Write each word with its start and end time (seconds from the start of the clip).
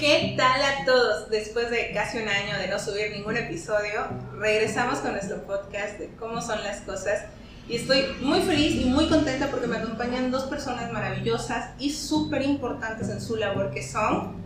¿Qué 0.00 0.32
tal 0.34 0.62
a 0.62 0.86
todos? 0.86 1.28
Después 1.28 1.70
de 1.70 1.92
casi 1.92 2.16
un 2.16 2.26
año 2.26 2.56
de 2.56 2.68
no 2.68 2.78
subir 2.78 3.10
ningún 3.10 3.36
episodio, 3.36 4.06
regresamos 4.38 5.00
con 5.00 5.12
nuestro 5.12 5.42
podcast 5.42 5.98
de 5.98 6.08
cómo 6.18 6.40
son 6.40 6.62
las 6.62 6.80
cosas. 6.80 7.24
Y 7.68 7.76
estoy 7.76 8.06
muy 8.22 8.40
feliz 8.40 8.76
y 8.76 8.86
muy 8.86 9.10
contenta 9.10 9.48
porque 9.48 9.66
me 9.66 9.76
acompañan 9.76 10.30
dos 10.30 10.44
personas 10.44 10.90
maravillosas 10.90 11.72
y 11.78 11.90
súper 11.90 12.40
importantes 12.40 13.10
en 13.10 13.20
su 13.20 13.36
labor 13.36 13.72
que 13.72 13.82
son 13.86 14.36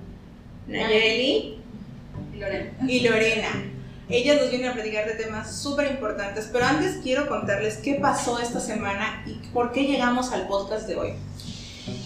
Nayeli 0.66 1.60
y 2.34 2.36
Lorena. 2.36 2.72
y 2.88 3.00
Lorena. 3.00 3.48
Ellas 4.08 4.40
nos 4.40 4.50
vienen 4.50 4.70
a 4.70 4.74
platicar 4.74 5.06
de 5.06 5.14
temas 5.14 5.56
súper 5.56 5.88
importantes, 5.92 6.50
pero 6.52 6.66
antes 6.66 6.98
quiero 7.00 7.28
contarles 7.28 7.76
qué 7.76 7.94
pasó 7.94 8.40
esta 8.40 8.58
semana 8.58 9.22
y 9.24 9.34
por 9.52 9.70
qué 9.70 9.84
llegamos 9.84 10.32
al 10.32 10.48
podcast 10.48 10.88
de 10.88 10.96
hoy. 10.96 11.14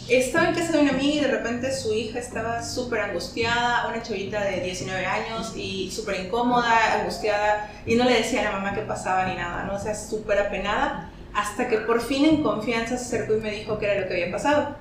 Estaba 0.09 0.49
en 0.49 0.55
casa 0.55 0.73
de 0.73 0.79
una 0.79 0.93
amiga 0.93 1.15
y 1.17 1.21
de 1.21 1.29
repente 1.29 1.71
su 1.71 1.93
hija 1.93 2.19
estaba 2.19 2.63
súper 2.63 3.01
angustiada, 3.01 3.89
una 3.89 4.03
chavita 4.03 4.43
de 4.43 4.63
19 4.63 5.05
años 5.05 5.53
y 5.55 5.91
súper 5.91 6.25
incómoda, 6.25 7.01
angustiada, 7.01 7.71
y 7.85 7.95
no 7.95 8.05
le 8.05 8.15
decía 8.15 8.41
a 8.41 8.45
la 8.45 8.53
mamá 8.53 8.75
qué 8.75 8.81
pasaba 8.81 9.27
ni 9.27 9.35
nada, 9.35 9.65
¿no? 9.65 9.75
O 9.75 9.79
sea, 9.79 9.95
súper 9.95 10.39
apenada, 10.39 11.11
hasta 11.35 11.69
que 11.69 11.77
por 11.77 12.01
fin 12.01 12.25
en 12.25 12.43
confianza 12.43 12.97
se 12.97 13.17
acercó 13.17 13.37
y 13.37 13.41
me 13.41 13.51
dijo 13.51 13.79
qué 13.79 13.85
era 13.85 14.01
lo 14.01 14.09
que 14.09 14.15
había 14.15 14.33
pasado. 14.33 14.77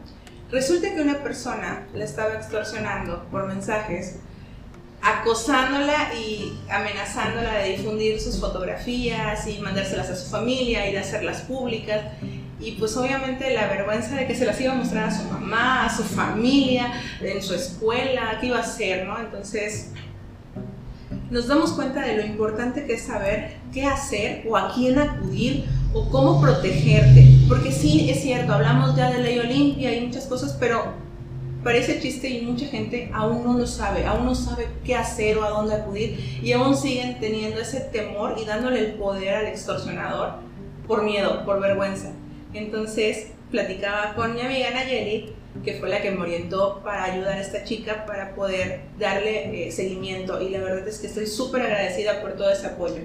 Resulta 0.49 0.95
que 0.95 1.01
una 1.01 1.21
persona 1.21 1.85
la 1.93 2.05
estaba 2.05 2.35
extorsionando 2.35 3.25
por 3.29 3.47
mensajes, 3.47 4.19
acosándola 5.01 6.13
y 6.13 6.57
amenazándola 6.69 7.53
de 7.55 7.75
difundir 7.75 8.21
sus 8.21 8.39
fotografías 8.39 9.45
y 9.45 9.59
mandárselas 9.59 10.09
a 10.09 10.15
su 10.15 10.29
familia 10.29 10.87
y 10.87 10.93
de 10.93 10.99
hacerlas 10.99 11.41
públicas 11.41 11.99
y 12.59 12.71
pues 12.73 12.97
obviamente 12.97 13.53
la 13.53 13.67
vergüenza 13.67 14.15
de 14.15 14.25
que 14.25 14.35
se 14.35 14.45
las 14.45 14.59
iba 14.59 14.73
a 14.73 14.75
mostrar 14.75 15.09
a 15.09 15.11
su 15.11 15.23
mamá, 15.29 15.85
a 15.85 15.95
su 15.95 16.03
familia, 16.03 16.91
en 17.21 17.41
su 17.41 17.53
escuela, 17.53 18.37
qué 18.39 18.47
iba 18.47 18.57
a 18.57 18.61
hacer, 18.61 19.05
¿no? 19.05 19.19
Entonces 19.19 19.91
nos 21.29 21.47
damos 21.47 21.73
cuenta 21.73 22.01
de 22.01 22.15
lo 22.15 22.25
importante 22.25 22.85
que 22.85 22.93
es 22.93 23.03
saber 23.03 23.57
qué 23.73 23.85
hacer 23.85 24.43
o 24.49 24.57
a 24.57 24.73
quién 24.73 24.97
acudir 24.97 25.65
o 25.93 26.09
cómo 26.09 26.41
protegerte, 26.41 27.27
porque 27.47 27.71
sí 27.71 28.09
es 28.09 28.21
cierto, 28.21 28.53
hablamos 28.53 28.95
ya 28.95 29.11
de 29.11 29.21
ley 29.21 29.39
Olimpia 29.39 29.93
y 29.93 30.05
muchas 30.05 30.25
cosas, 30.25 30.55
pero 30.59 30.93
parece 31.63 31.99
chiste 31.99 32.29
y 32.29 32.41
mucha 32.41 32.65
gente 32.67 33.11
aún 33.13 33.43
no 33.43 33.57
lo 33.57 33.67
sabe, 33.67 34.05
aún 34.05 34.25
no 34.25 34.35
sabe 34.35 34.67
qué 34.83 34.95
hacer 34.95 35.37
o 35.37 35.43
a 35.43 35.49
dónde 35.49 35.75
acudir 35.75 36.39
y 36.41 36.53
aún 36.53 36.75
siguen 36.75 37.19
teniendo 37.19 37.59
ese 37.59 37.81
temor 37.81 38.35
y 38.41 38.45
dándole 38.45 38.79
el 38.79 38.93
poder 38.93 39.35
al 39.35 39.45
extorsionador 39.47 40.35
por 40.87 41.03
miedo, 41.03 41.45
por 41.45 41.59
vergüenza. 41.59 42.13
Entonces 42.53 43.27
platicaba 43.51 44.13
con 44.15 44.33
mi 44.33 44.41
amiga 44.41 44.71
Nayeli, 44.71 45.33
que 45.63 45.75
fue 45.75 45.89
la 45.89 46.01
que 46.01 46.11
me 46.11 46.21
orientó 46.21 46.81
para 46.83 47.05
ayudar 47.05 47.37
a 47.37 47.41
esta 47.41 47.63
chica 47.63 48.05
para 48.05 48.35
poder 48.35 48.81
darle 48.99 49.67
eh, 49.67 49.71
seguimiento 49.71 50.41
y 50.41 50.49
la 50.49 50.59
verdad 50.59 50.87
es 50.87 50.99
que 50.99 51.07
estoy 51.07 51.27
súper 51.27 51.63
agradecida 51.63 52.21
por 52.21 52.33
todo 52.33 52.49
ese 52.51 52.67
apoyo. 52.67 53.01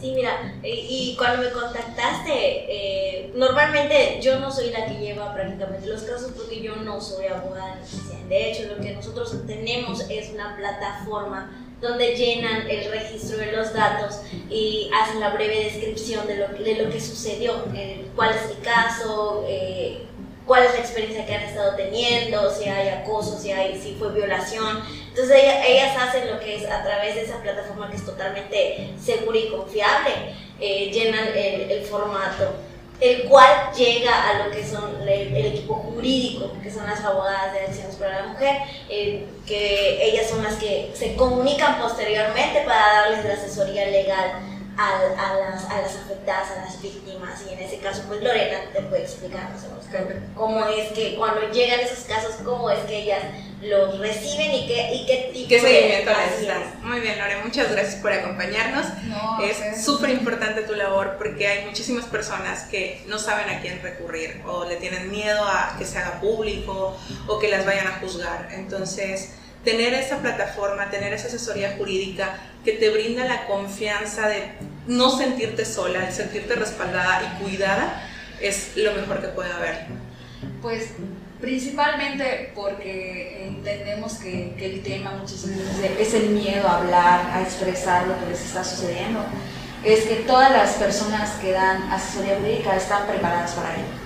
Sí, 0.00 0.12
mira, 0.16 0.52
y, 0.64 1.14
cuando 1.16 1.42
me 1.42 1.50
contactaste, 1.52 2.32
eh, 2.34 3.32
normalmente 3.36 4.18
yo 4.20 4.40
no 4.40 4.50
soy 4.50 4.70
la 4.70 4.84
que 4.84 4.94
lleva 4.94 5.32
prácticamente 5.32 5.86
los 5.86 6.02
casos 6.02 6.32
porque 6.36 6.60
yo 6.60 6.74
no 6.76 7.00
soy 7.00 7.26
abogada. 7.26 7.78
De 8.28 8.50
hecho, 8.50 8.64
lo 8.64 8.82
que 8.82 8.92
nosotros 8.92 9.46
tenemos 9.46 10.10
es 10.10 10.30
una 10.30 10.56
plataforma 10.56 11.65
donde 11.80 12.16
llenan 12.16 12.68
el 12.70 12.90
registro 12.90 13.38
de 13.38 13.52
los 13.52 13.72
datos 13.72 14.20
y 14.48 14.90
hacen 14.98 15.20
la 15.20 15.30
breve 15.30 15.64
descripción 15.64 16.26
de 16.26 16.36
lo, 16.36 16.48
de 16.48 16.82
lo 16.82 16.90
que 16.90 17.00
sucedió, 17.00 17.64
eh, 17.74 18.06
cuál 18.16 18.34
es 18.34 18.50
el 18.50 18.62
caso, 18.62 19.44
eh, 19.46 20.06
cuál 20.46 20.64
es 20.64 20.72
la 20.72 20.80
experiencia 20.80 21.26
que 21.26 21.34
han 21.34 21.42
estado 21.42 21.76
teniendo, 21.76 22.50
si 22.50 22.64
hay 22.64 22.88
acoso, 22.88 23.38
si, 23.38 23.50
hay, 23.50 23.78
si 23.78 23.94
fue 23.94 24.12
violación. 24.12 24.80
Entonces 25.08 25.36
ellas, 25.66 25.96
hacen 25.98 26.32
lo 26.32 26.40
que 26.40 26.56
es 26.56 26.64
a 26.64 26.82
través 26.82 27.14
de 27.14 27.22
esa 27.22 27.42
plataforma 27.42 27.90
que 27.90 27.96
es 27.96 28.06
totalmente 28.06 28.90
segura 29.02 29.38
y 29.38 29.50
confiable, 29.50 30.12
eh, 30.60 30.90
llenan 30.90 31.28
el, 31.28 31.70
el 31.70 31.84
formato 31.84 32.54
el 33.00 33.24
cual 33.24 33.70
llega 33.76 34.30
a 34.30 34.44
lo 34.44 34.50
que 34.50 34.66
son 34.66 35.02
el, 35.02 35.46
equipo 35.46 35.74
jurídico, 35.74 36.50
que 36.62 36.70
son 36.70 36.86
las 36.86 37.04
abogadas 37.04 37.52
de 37.52 37.60
acciones 37.60 37.96
para 37.96 38.22
la 38.22 38.26
mujer, 38.28 38.56
eh, 38.88 39.26
que 39.46 40.02
ellas 40.02 40.30
son 40.30 40.42
las 40.42 40.54
que 40.54 40.90
se 40.94 41.14
comunican 41.14 41.78
posteriormente 41.80 42.62
para 42.62 43.02
darles 43.02 43.24
la 43.24 43.34
asesoría 43.34 43.86
legal 43.86 44.55
a, 44.76 44.96
a, 44.96 45.36
las, 45.36 45.64
a 45.70 45.80
las 45.82 45.96
afectadas, 45.96 46.50
a 46.50 46.64
las 46.64 46.82
víctimas, 46.82 47.42
y 47.48 47.54
en 47.54 47.60
ese 47.60 47.78
caso, 47.78 48.02
pues 48.08 48.22
Lorena 48.22 48.58
te 48.72 48.82
puede 48.82 49.02
explicarnos 49.02 49.62
cómo 50.34 50.66
es 50.66 50.92
que 50.92 51.14
cuando 51.16 51.50
llegan 51.50 51.80
esos 51.80 52.04
casos, 52.04 52.36
cómo 52.44 52.70
es 52.70 52.80
que 52.80 53.02
ellas 53.02 53.22
los 53.62 53.98
reciben 53.98 54.52
y 54.52 54.66
qué, 54.66 54.94
y 54.94 55.06
qué 55.06 55.30
tipo 55.32 55.48
¿Qué 55.48 55.60
seguimiento 55.60 56.10
les 56.10 56.46
dan? 56.46 56.80
Muy 56.82 57.00
bien, 57.00 57.18
Lore, 57.18 57.42
muchas 57.42 57.72
gracias 57.72 57.96
por 57.96 58.12
acompañarnos. 58.12 58.86
es 59.42 59.84
súper 59.84 60.10
importante 60.10 60.62
tu 60.62 60.74
labor 60.74 61.16
porque 61.16 61.46
hay 61.46 61.64
muchísimas 61.64 62.04
personas 62.06 62.64
que 62.64 63.02
no 63.06 63.18
saben 63.18 63.48
a 63.48 63.60
quién 63.60 63.80
recurrir 63.82 64.42
o 64.46 64.64
le 64.66 64.76
tienen 64.76 65.10
miedo 65.10 65.42
a 65.44 65.74
que 65.78 65.84
se 65.84 65.98
haga 65.98 66.20
público 66.20 66.96
o 67.26 67.38
que 67.38 67.48
las 67.48 67.64
vayan 67.64 67.86
a 67.86 67.98
juzgar. 68.00 68.48
Entonces, 68.52 69.32
tener 69.66 69.94
esa 69.94 70.18
plataforma, 70.18 70.90
tener 70.90 71.12
esa 71.12 71.26
asesoría 71.26 71.74
jurídica 71.76 72.38
que 72.64 72.72
te 72.72 72.88
brinda 72.88 73.24
la 73.24 73.46
confianza 73.46 74.28
de 74.28 74.52
no 74.86 75.10
sentirte 75.10 75.64
sola, 75.64 76.02
de 76.02 76.12
sentirte 76.12 76.54
respaldada 76.54 77.20
y 77.24 77.42
cuidada, 77.42 78.00
es 78.40 78.76
lo 78.76 78.92
mejor 78.92 79.20
que 79.20 79.26
puede 79.26 79.50
haber. 79.52 79.86
Pues 80.62 80.90
principalmente 81.40 82.52
porque 82.54 83.48
entendemos 83.48 84.14
que, 84.14 84.54
el 84.56 84.84
tema 84.84 85.10
muchas 85.20 85.48
veces 85.48 85.90
es 85.98 86.14
el 86.14 86.30
miedo 86.30 86.68
a 86.68 86.78
hablar, 86.78 87.30
a 87.32 87.42
expresar 87.42 88.06
lo 88.06 88.16
que 88.20 88.26
les 88.30 88.40
está 88.40 88.62
sucediendo. 88.62 89.24
Es 89.82 90.04
que 90.04 90.14
todas 90.28 90.52
las 90.52 90.74
personas 90.74 91.30
que 91.40 91.50
dan 91.50 91.90
asesoría 91.90 92.36
jurídica 92.38 92.76
están 92.76 93.08
preparadas 93.08 93.52
para 93.54 93.74
ello. 93.74 94.05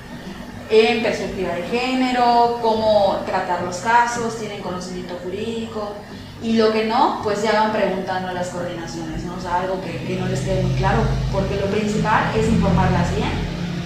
En 0.70 1.02
perspectiva 1.02 1.52
de 1.54 1.62
género, 1.64 2.58
cómo 2.62 3.22
tratar 3.26 3.62
los 3.62 3.78
casos, 3.78 4.38
tienen 4.38 4.62
conocimiento 4.62 5.18
jurídico 5.22 5.94
y 6.42 6.54
lo 6.54 6.72
que 6.72 6.86
no, 6.86 7.20
pues 7.24 7.42
ya 7.42 7.52
van 7.52 7.72
preguntando 7.72 8.28
a 8.28 8.32
las 8.32 8.48
coordinaciones, 8.48 9.24
¿no? 9.24 9.34
O 9.34 9.40
sea, 9.40 9.56
algo 9.56 9.80
que, 9.80 10.04
que 10.06 10.16
no 10.16 10.26
les 10.26 10.40
quede 10.40 10.62
muy 10.62 10.74
claro, 10.74 11.00
porque 11.32 11.56
lo 11.56 11.66
principal 11.66 12.30
es 12.36 12.48
informarlas 12.48 13.14
bien 13.16 13.32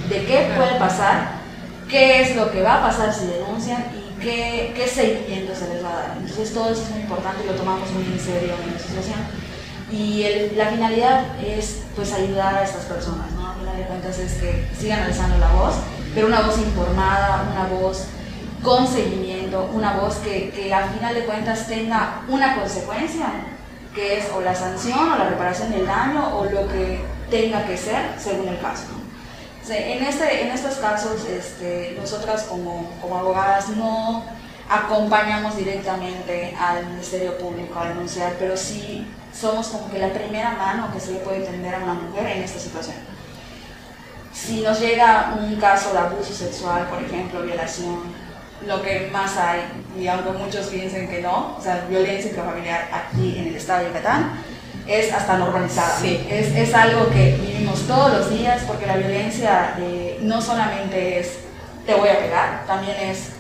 de 0.09 0.27
qué 0.27 0.53
puede 0.55 0.79
pasar 0.79 1.45
qué 1.89 2.23
es 2.23 2.37
lo 2.37 2.51
que 2.51 2.63
va 2.63 2.79
a 2.79 2.83
pasar 2.83 3.13
si 3.13 3.27
denuncian 3.27 3.85
y 3.95 4.21
qué, 4.21 4.73
qué 4.75 4.89
seguimiento 4.89 5.55
se 5.55 5.69
les 5.69 5.85
va 5.85 5.91
a 5.91 5.97
dar. 5.97 6.17
Entonces 6.19 6.53
todo 6.53 6.71
eso 6.71 6.83
es 6.83 6.91
muy 6.91 7.01
importante 7.03 7.45
y 7.45 7.47
lo 7.47 7.55
tomamos 7.55 7.91
muy 7.91 8.05
en 8.05 8.21
serio 8.21 8.55
en 8.63 8.71
la 8.71 8.77
asociación. 8.77 9.21
Y 9.93 10.55
la 10.57 10.71
finalidad 10.71 11.39
es 11.41 11.83
pues 11.95 12.13
ayudar 12.13 12.55
a 12.55 12.65
estas 12.65 12.85
personas, 12.85 13.31
¿no? 13.33 13.47
A 13.47 13.55
final 13.55 13.77
de 13.77 13.85
cuentas 13.85 14.19
es 14.19 14.35
que 14.35 14.69
sigan 14.79 15.03
alzando 15.03 15.39
la 15.39 15.53
voz, 15.53 15.75
pero 16.15 16.27
una 16.27 16.43
voz 16.43 16.59
informada, 16.59 17.49
una 17.53 17.67
voz 17.67 18.05
con 18.63 18.87
seguimiento, 18.87 19.71
una 19.75 19.95
voz 19.95 20.17
que, 20.17 20.51
que 20.51 20.73
al 20.73 20.91
final 20.91 21.15
de 21.15 21.25
cuentas 21.25 21.67
tenga 21.67 22.23
una 22.29 22.57
consecuencia, 22.57 23.27
que 23.95 24.19
es 24.19 24.27
o 24.35 24.41
la 24.41 24.55
sanción 24.55 25.13
o 25.13 25.17
la 25.17 25.29
reparación 25.29 25.71
del 25.71 25.87
daño 25.87 26.39
o 26.39 26.45
lo 26.45 26.67
que 26.69 27.05
tenga 27.31 27.65
que 27.67 27.77
ser 27.77 28.15
según 28.19 28.49
el 28.49 28.59
caso 28.61 29.05
en, 29.71 30.05
este, 30.05 30.43
en 30.43 30.51
estos 30.51 30.77
casos, 30.77 31.25
este, 31.25 31.97
nosotras 31.99 32.45
como, 32.45 32.91
como 33.01 33.19
abogadas 33.19 33.71
no 33.71 34.25
acompañamos 34.69 35.57
directamente 35.57 36.55
al 36.59 36.87
Ministerio 36.87 37.39
Público 37.39 37.79
a 37.79 37.89
denunciar, 37.89 38.35
pero 38.39 38.57
sí 38.57 39.07
somos 39.33 39.69
como 39.69 39.91
que 39.91 39.99
la 39.99 40.13
primera 40.13 40.53
mano 40.53 40.93
que 40.93 41.01
se 41.01 41.13
le 41.13 41.19
puede 41.21 41.41
tender 41.41 41.75
a 41.75 41.79
una 41.79 41.95
mujer 41.95 42.27
en 42.27 42.43
esta 42.43 42.59
situación. 42.59 42.97
Si 44.35 44.61
nos 44.63 44.81
llega 44.81 45.37
un 45.39 45.55
caso 45.57 45.93
de 45.93 45.99
abuso 45.99 46.35
sexual, 46.35 46.89
por 46.89 47.01
ejemplo, 47.01 47.43
violación, 47.43 48.01
lo 48.67 48.83
que 48.83 49.09
más 49.13 49.37
hay, 49.37 49.61
y 49.99 50.09
aunque 50.09 50.31
muchos 50.31 50.67
piensen 50.67 51.09
que 51.09 51.23
no, 51.23 51.57
o 51.57 51.63
sea, 51.63 51.87
violencia 51.89 52.31
intrafamiliar 52.31 52.89
aquí 52.93 53.39
en 53.39 53.49
el 53.49 53.57
estado 53.57 53.81
de 53.81 53.89
Yucatán, 53.89 54.33
es 54.87 55.13
hasta 55.13 55.39
normalizada. 55.39 56.05
Es, 56.05 56.49
es, 56.55 56.75
algo 56.75 57.09
que 57.11 57.39
vivimos 57.41 57.87
todos 57.87 58.13
los 58.13 58.31
días 58.31 58.63
porque 58.67 58.87
la 58.87 58.97
violencia 58.97 59.77
eh, 59.79 60.19
no 60.21 60.43
solamente 60.43 61.21
es 61.21 61.39
te 61.87 61.95
voy 61.95 62.09
a 62.09 62.19
pegar, 62.19 62.65
también 62.67 62.97
es 62.99 63.31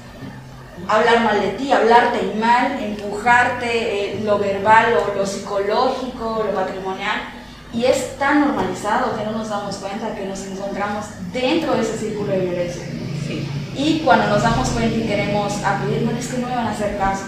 hablar 0.86 1.20
mal 1.20 1.40
de 1.40 1.48
ti, 1.50 1.72
hablarte 1.72 2.34
mal, 2.38 2.78
empujarte, 2.82 4.16
eh, 4.16 4.20
lo 4.22 4.38
verbal 4.38 4.94
o 4.98 5.14
lo 5.16 5.26
psicológico, 5.26 6.44
lo 6.46 6.54
patrimonial. 6.54 7.43
Y 7.74 7.84
es 7.84 8.16
tan 8.18 8.40
normalizado 8.40 9.16
que 9.16 9.24
no 9.24 9.32
nos 9.32 9.48
damos 9.48 9.76
cuenta 9.76 10.14
que 10.14 10.26
nos 10.26 10.46
encontramos 10.46 11.06
dentro 11.32 11.74
de 11.74 11.82
ese 11.82 11.98
círculo 11.98 12.32
de 12.32 12.40
violencia. 12.40 12.84
Y 13.76 14.00
cuando 14.04 14.28
nos 14.28 14.42
damos 14.42 14.68
cuenta 14.68 14.96
y 14.96 15.02
queremos 15.02 15.52
acudir, 15.64 16.02
no 16.02 16.16
es 16.16 16.26
que 16.28 16.38
no 16.38 16.48
me 16.48 16.54
van 16.54 16.68
a 16.68 16.70
hacer 16.70 16.96
caso 16.96 17.24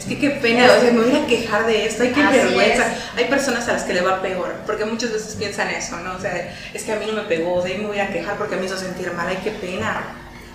es 0.00 0.06
que 0.06 0.18
qué 0.18 0.30
pena, 0.30 0.64
o 0.64 0.80
sea, 0.80 0.92
me 0.92 1.00
voy 1.00 1.14
a 1.14 1.26
quejar 1.26 1.66
de 1.66 1.84
esto, 1.84 2.04
hay 2.04 2.12
que 2.12 2.22
vergüenza. 2.22 2.86
Hay 3.16 3.24
personas 3.26 3.68
a 3.68 3.74
las 3.74 3.82
que 3.82 3.92
le 3.92 4.00
va 4.00 4.22
peor, 4.22 4.54
porque 4.64 4.86
muchas 4.86 5.12
veces 5.12 5.34
piensan 5.34 5.68
eso, 5.68 5.98
¿no? 5.98 6.14
O 6.14 6.18
sea, 6.18 6.54
es 6.72 6.84
que 6.84 6.92
a 6.92 6.96
mí 6.96 7.04
no 7.06 7.12
me 7.12 7.22
pegó, 7.22 7.56
o 7.56 7.62
sea, 7.62 7.76
me 7.76 7.86
voy 7.86 7.98
a 7.98 8.08
quejar 8.08 8.38
porque 8.38 8.56
me 8.56 8.64
hizo 8.64 8.78
sentir 8.78 9.12
mal, 9.12 9.28
ay, 9.28 9.38
qué 9.44 9.50
pena. 9.50 10.02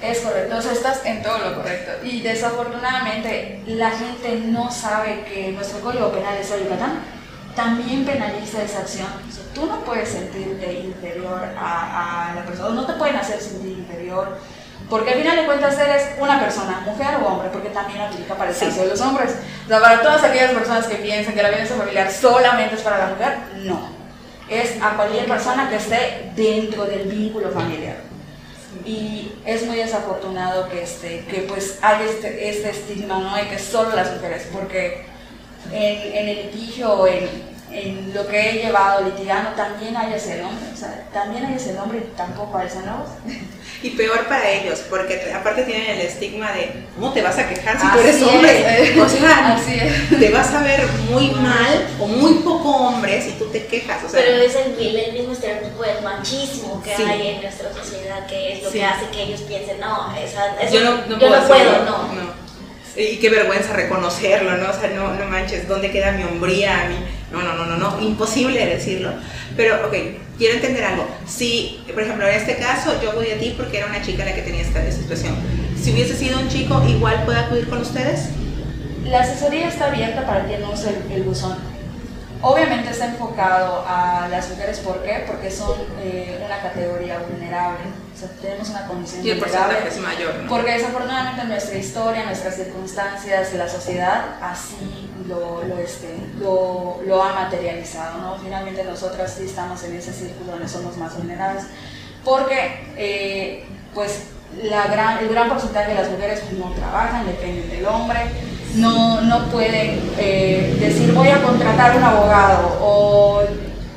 Es 0.01 0.19
correcto, 0.19 0.57
o 0.57 0.62
sea, 0.62 0.72
estás 0.72 1.06
en 1.06 1.22
todo 1.22 1.38
lo 1.38 1.56
correcto. 1.56 1.92
Y 2.04 2.22
desafortunadamente 2.22 3.62
la 3.68 3.92
gente 3.92 4.42
no 4.45 4.72
sabe 4.72 5.25
que 5.31 5.51
nuestro 5.51 5.80
Código 5.80 6.12
Penal 6.12 6.38
de 6.38 6.63
Yucatán 6.63 7.01
también 7.56 8.06
penaliza 8.06 8.63
esa 8.63 8.80
acción. 8.80 9.07
tú 9.54 9.66
no 9.66 9.80
puedes 9.81 10.10
sentirte 10.10 10.81
inferior 10.81 11.42
a, 11.57 12.31
a 12.31 12.36
la 12.36 12.46
persona, 12.46 12.75
no 12.75 12.86
te 12.86 12.94
pueden 12.94 13.16
hacer 13.16 13.40
sentir 13.40 13.80
inferior 13.80 14.38
porque 14.90 15.12
al 15.12 15.18
final 15.19 15.36
de 15.38 15.46
cuentas 15.46 15.80
eres 15.80 16.10
una 16.19 16.40
persona, 16.40 16.81
mujer 16.86 17.16
o 17.22 17.28
hombre, 17.28 17.50
porque 17.52 17.69
también 17.69 18.02
aplica 18.02 18.36
para 18.36 18.52
el 18.52 18.57
caso 18.57 18.81
de 18.81 18.88
los 18.88 19.02
hombres. 19.02 19.36
O 19.66 19.68
sea, 19.68 19.80
para 19.80 20.02
todas 20.02 20.24
aquellas 20.24 20.52
personas 20.52 20.86
que 20.86 20.96
piensan 20.96 21.34
que 21.34 21.42
la 21.42 21.50
violencia 21.50 21.75
familiar 21.75 22.12
solamente 22.12 22.75
es 22.75 22.81
para 22.81 23.00
la 23.00 23.07
mujer, 23.07 23.38
no. 23.63 23.96
Es 24.48 24.80
a 24.81 24.92
cualquier 24.92 25.25
persona 25.25 25.69
que 25.69 25.78
esté 25.78 26.31
dentro 26.36 26.86
del 26.86 27.08
vínculo 27.08 27.50
familiar. 27.50 27.96
Y 28.86 29.31
es 29.44 29.66
muy 29.66 29.78
desafortunado 29.78 30.69
que, 30.69 30.84
este, 30.84 31.25
que 31.25 31.42
pues 31.48 31.80
haya 31.81 32.06
este, 32.06 32.50
este 32.50 32.69
estigma, 32.69 33.18
¿no? 33.18 33.36
De 33.36 33.48
que 33.48 33.58
solo 33.58 33.96
las 33.96 34.12
mujeres, 34.13 34.48
porque 34.54 35.08
en, 35.71 36.13
en 36.13 36.29
el 36.29 36.51
litigio, 36.51 37.07
en, 37.07 37.27
en 37.71 38.13
lo 38.13 38.27
que 38.27 38.50
he 38.50 38.53
llevado 38.53 39.03
litigando, 39.06 39.51
también 39.51 39.95
hay 39.97 40.13
ese 40.13 40.41
hombre, 40.41 40.65
o 40.73 40.77
sea, 40.77 41.06
también 41.13 41.45
hay 41.45 41.56
ese 41.56 41.77
hombre 41.77 42.00
y 42.00 42.15
tampoco 42.15 42.57
hay 42.57 42.67
ese 42.67 42.79
nuevo. 42.79 43.06
Y 43.83 43.91
peor 43.91 44.25
para 44.27 44.50
ellos, 44.50 44.79
porque 44.89 45.31
aparte 45.31 45.63
tienen 45.63 45.91
el 45.91 46.01
estigma 46.01 46.51
de 46.53 46.85
cómo 46.95 47.13
te 47.13 47.21
vas 47.21 47.38
a 47.38 47.47
quejar 47.47 47.79
si 47.79 47.88
tú 47.88 48.00
eres 48.00 48.23
hombre. 48.23 49.00
O 49.00 49.07
sea, 49.07 49.62
te 50.09 50.29
vas 50.31 50.53
a 50.53 50.63
ver 50.63 50.88
muy 51.12 51.29
mal 51.31 51.88
o 52.00 52.07
muy 52.07 52.35
poco 52.35 52.69
hombre 52.69 53.21
si 53.21 53.33
tú 53.33 53.45
te 53.51 53.67
quejas. 53.67 54.03
O 54.03 54.09
sea, 54.09 54.21
Pero 54.21 54.41
es 54.41 54.56
el, 54.56 55.13
mismo 55.13 55.33
estereotipo 55.33 55.83
del 55.83 56.01
machismo 56.03 56.81
que 56.81 56.94
hay 56.95 57.27
en 57.27 57.41
nuestra 57.41 57.71
sociedad, 57.73 58.25
que 58.25 58.53
es 58.53 58.63
lo 58.63 58.71
que 58.71 58.83
hace 58.83 59.07
que 59.09 59.23
ellos 59.23 59.41
piensen, 59.41 59.79
no, 59.79 60.15
esa, 60.15 60.67
yo 60.69 60.81
no, 60.81 60.95
no, 61.06 61.47
puedo, 61.47 61.85
no. 61.85 62.13
no. 62.13 62.35
Y 62.97 63.18
qué 63.18 63.30
vergüenza 63.30 63.74
reconocerlo, 63.74 64.57
¿no? 64.57 64.69
O 64.69 64.74
sea, 64.74 64.89
no, 64.95 65.13
no 65.13 65.25
manches, 65.25 65.68
¿dónde 65.68 65.92
queda 65.92 66.13
mi 66.13 66.24
hombría? 66.24 66.88
Mi... 66.88 66.95
No, 67.31 67.44
no, 67.44 67.56
no, 67.56 67.65
no, 67.65 67.77
no, 67.77 68.01
imposible 68.01 68.65
decirlo. 68.65 69.12
Pero, 69.57 69.88
ok, 69.88 69.94
quiero 70.38 70.56
entender 70.56 70.83
algo. 70.86 71.06
Si, 71.27 71.83
por 71.94 72.03
ejemplo, 72.03 72.25
en 72.25 72.36
este 72.36 72.56
caso, 72.56 72.94
yo 73.01 73.12
voy 73.13 73.30
a 73.31 73.38
ti 73.38 73.53
porque 73.57 73.80
era 73.80 73.88
una 73.88 74.01
chica 74.01 74.24
la 74.24 74.33
que 74.33 74.44
tenía 74.44 74.62
esta, 74.62 74.89
situación. 74.92 75.36
Si 75.81 75.92
hubiese 75.92 76.15
sido 76.15 76.39
un 76.39 76.47
chico, 76.47 76.81
¿igual 76.88 77.24
puede 77.25 77.39
acudir 77.39 77.68
con 77.68 77.80
ustedes? 77.80 78.30
La 79.03 79.21
asesoría 79.21 79.68
está 79.68 79.88
abierta 79.88 80.25
para 80.25 80.45
quien 80.45 80.62
no 80.62 80.71
use 80.71 80.95
el, 81.12 81.24
buzón. 81.24 81.57
Obviamente 82.41 82.91
está 82.91 83.07
enfocado 83.07 83.83
a 83.88 84.27
las 84.30 84.50
mujeres, 84.50 84.80
¿por 84.80 85.03
qué? 85.03 85.25
Porque 85.27 85.51
son 85.51 85.77
eh, 86.01 86.41
una 86.45 86.62
categoría 86.62 87.19
vulnerable. 87.19 88.05
O 88.15 88.17
sea, 88.17 88.29
tenemos 88.41 88.69
una 88.69 88.88
condición 88.88 89.25
y 89.25 89.29
el 89.31 89.39
porcentaje 89.39 89.89
es 89.89 90.00
mayor. 90.00 90.33
Porque 90.47 90.71
desafortunadamente 90.71 91.44
nuestra 91.44 91.77
historia, 91.77 92.25
nuestras 92.25 92.56
circunstancias, 92.56 93.53
la 93.53 93.67
sociedad 93.67 94.38
así 94.41 95.09
lo, 95.27 95.63
lo, 95.65 95.77
este, 95.79 96.15
lo, 96.39 97.01
lo, 97.06 97.21
ha 97.21 97.33
materializado. 97.33 98.21
¿no? 98.21 98.38
Finalmente 98.38 98.85
nosotras 98.85 99.35
sí 99.38 99.44
estamos 99.44 99.83
en 99.83 99.95
ese 99.95 100.13
círculo 100.13 100.53
donde 100.53 100.69
somos 100.69 100.95
más 100.95 101.17
vulnerables. 101.17 101.65
Porque 102.23 102.85
eh, 102.95 103.65
pues 103.94 104.27
la 104.63 104.88
gran, 104.88 105.17
el 105.17 105.27
gran 105.27 105.50
porcentaje 105.50 105.89
de 105.89 105.95
las 105.95 106.09
mujeres 106.09 106.41
no 106.53 106.71
trabajan, 106.71 107.25
dependen 107.25 107.69
del 107.69 107.85
hombre, 107.85 108.19
no, 108.75 109.21
no 109.21 109.45
pueden 109.47 110.00
eh, 110.17 110.77
decir 110.79 111.13
voy 111.13 111.27
a 111.27 111.41
contratar 111.41 111.97
un 111.97 112.03
abogado 112.03 112.77
o 112.81 113.44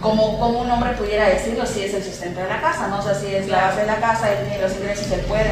como, 0.01 0.39
como 0.39 0.61
un 0.61 0.71
hombre 0.71 0.93
pudiera 0.93 1.29
decirlo 1.29 1.67
si 1.67 1.85
es 1.85 1.95
el 1.95 2.05
sustento 2.05 2.41
de 2.41 2.49
la 2.49 2.61
casa, 2.61 2.89
¿no? 2.89 2.99
O 2.99 3.03
sea, 3.03 3.15
si 3.15 3.35
es 3.35 3.49
la 3.49 3.69
base 3.69 3.81
de 3.81 3.87
la 3.87 3.97
casa, 3.97 4.33
él 4.33 4.49
tiene 4.49 4.63
los 4.63 4.73
ingresos, 4.73 5.11
él 5.11 5.21
puede. 5.23 5.51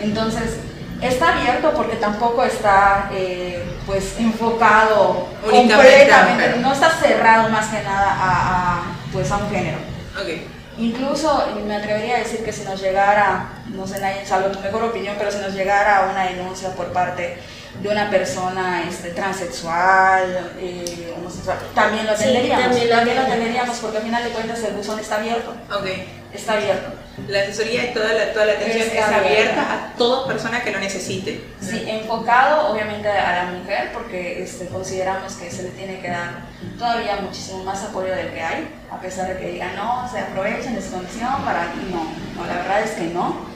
Entonces, 0.00 0.58
está 1.02 1.36
abierto 1.36 1.72
porque 1.74 1.96
tampoco 1.96 2.44
está 2.44 3.10
eh, 3.12 3.62
pues 3.86 4.18
enfocado 4.18 5.28
completamente, 5.42 6.58
no 6.60 6.72
está 6.72 6.90
cerrado 6.90 7.48
más 7.50 7.68
que 7.68 7.82
nada 7.82 8.16
a, 8.18 8.82
pues 9.12 9.30
a 9.30 9.36
un 9.36 9.50
género. 9.50 9.78
Okay. 10.20 10.48
Incluso 10.78 11.46
me 11.66 11.76
atrevería 11.76 12.16
a 12.16 12.18
decir 12.20 12.44
que 12.44 12.52
si 12.52 12.64
nos 12.64 12.80
llegara, 12.80 13.48
no 13.68 13.86
sé, 13.86 14.00
nadie 14.00 14.26
sabe 14.26 14.50
tu 14.50 14.60
mejor 14.60 14.84
opinión, 14.84 15.14
pero 15.18 15.30
si 15.30 15.38
nos 15.38 15.54
llegara 15.54 16.08
una 16.10 16.24
denuncia 16.24 16.70
por 16.70 16.92
parte 16.92 17.38
de 17.82 17.88
una 17.88 18.08
persona 18.10 18.84
este, 18.88 19.10
transexual, 19.10 20.52
eh, 20.58 21.12
homosexual, 21.16 21.58
también 21.74 22.06
lo 22.06 22.12
atenderíamos. 22.12 22.88
también, 22.88 23.16
lo, 23.16 23.22
atenderíamos 23.22 23.78
porque 23.78 23.98
al 23.98 24.02
final 24.04 24.24
de 24.24 24.30
cuentas 24.30 24.62
el 24.62 24.74
buzón 24.74 24.98
está 25.00 25.16
abierto. 25.16 25.54
Okay. 25.80 26.22
Está 26.32 26.54
abierto. 26.54 26.92
La 27.28 27.42
asesoría 27.42 27.90
y 27.90 27.94
toda 27.94 28.12
la, 28.12 28.32
toda 28.32 28.46
la 28.46 28.52
atención 28.54 28.88
está 28.88 29.08
es 29.08 29.24
abierta 29.24 29.72
a 29.72 29.94
toda 29.96 30.26
persona 30.26 30.64
que 30.64 30.72
lo 30.72 30.80
necesite. 30.80 31.44
Sí, 31.60 31.84
enfocado 31.86 32.72
obviamente 32.72 33.08
a 33.08 33.44
la 33.44 33.52
mujer 33.52 33.90
porque 33.92 34.42
este, 34.42 34.66
consideramos 34.66 35.34
que 35.34 35.48
se 35.50 35.62
le 35.62 35.70
tiene 35.70 36.00
que 36.00 36.08
dar 36.08 36.42
todavía 36.76 37.16
muchísimo 37.22 37.62
más 37.62 37.84
apoyo 37.84 38.12
del 38.14 38.32
que 38.32 38.40
hay, 38.40 38.68
a 38.90 38.98
pesar 38.98 39.28
de 39.28 39.38
que 39.38 39.52
digan 39.52 39.76
no, 39.76 40.08
se 40.10 40.18
aprovechen 40.18 40.74
de 40.74 40.82
su 40.82 40.90
condición 40.90 41.44
para... 41.44 41.66
No, 41.90 42.04
no, 42.34 42.46
la 42.46 42.54
verdad 42.54 42.82
es 42.82 42.90
que 42.92 43.04
no 43.04 43.53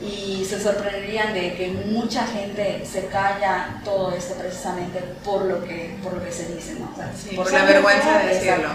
y 0.00 0.44
se 0.48 0.62
sorprenderían 0.62 1.34
de 1.34 1.54
que 1.54 1.68
mucha 1.86 2.24
gente 2.26 2.84
se 2.86 3.06
calla 3.06 3.80
todo 3.84 4.12
esto 4.12 4.34
precisamente 4.34 5.00
por 5.24 5.44
lo 5.44 5.64
que, 5.64 5.96
por 6.02 6.14
lo 6.14 6.24
que 6.24 6.30
se 6.30 6.54
dice, 6.54 6.74
¿no? 6.74 6.94
por 7.34 7.52
la 7.52 7.64
vergüenza 7.64 8.18
de 8.18 8.26
decirlo. 8.28 8.68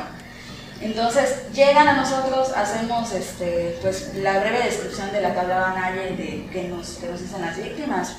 Entonces 0.82 1.46
llegan 1.54 1.88
a 1.88 1.94
nosotros, 1.94 2.52
hacemos 2.54 3.14
este, 3.14 3.78
pues, 3.82 4.16
la 4.16 4.40
breve 4.40 4.64
descripción 4.64 5.14
de 5.14 5.22
la 5.22 5.34
que 5.34 5.40
hablaba 5.40 5.74
Naye 5.80 6.16
de 6.18 6.50
que 6.52 6.68
nos, 6.68 6.96
que 6.96 7.08
nos 7.08 7.22
dicen 7.22 7.42
las 7.42 7.56
víctimas. 7.56 8.18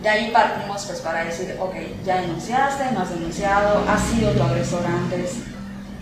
De 0.00 0.08
ahí 0.08 0.30
partimos 0.30 0.86
pues, 0.86 1.00
para 1.00 1.24
decir, 1.24 1.54
ok, 1.60 1.74
ya 2.06 2.22
denunciaste, 2.22 2.92
no 2.92 3.00
has 3.00 3.10
denunciado, 3.10 3.84
has 3.86 4.02
sido 4.02 4.30
tu 4.32 4.42
agresor 4.42 4.82
antes 4.86 5.40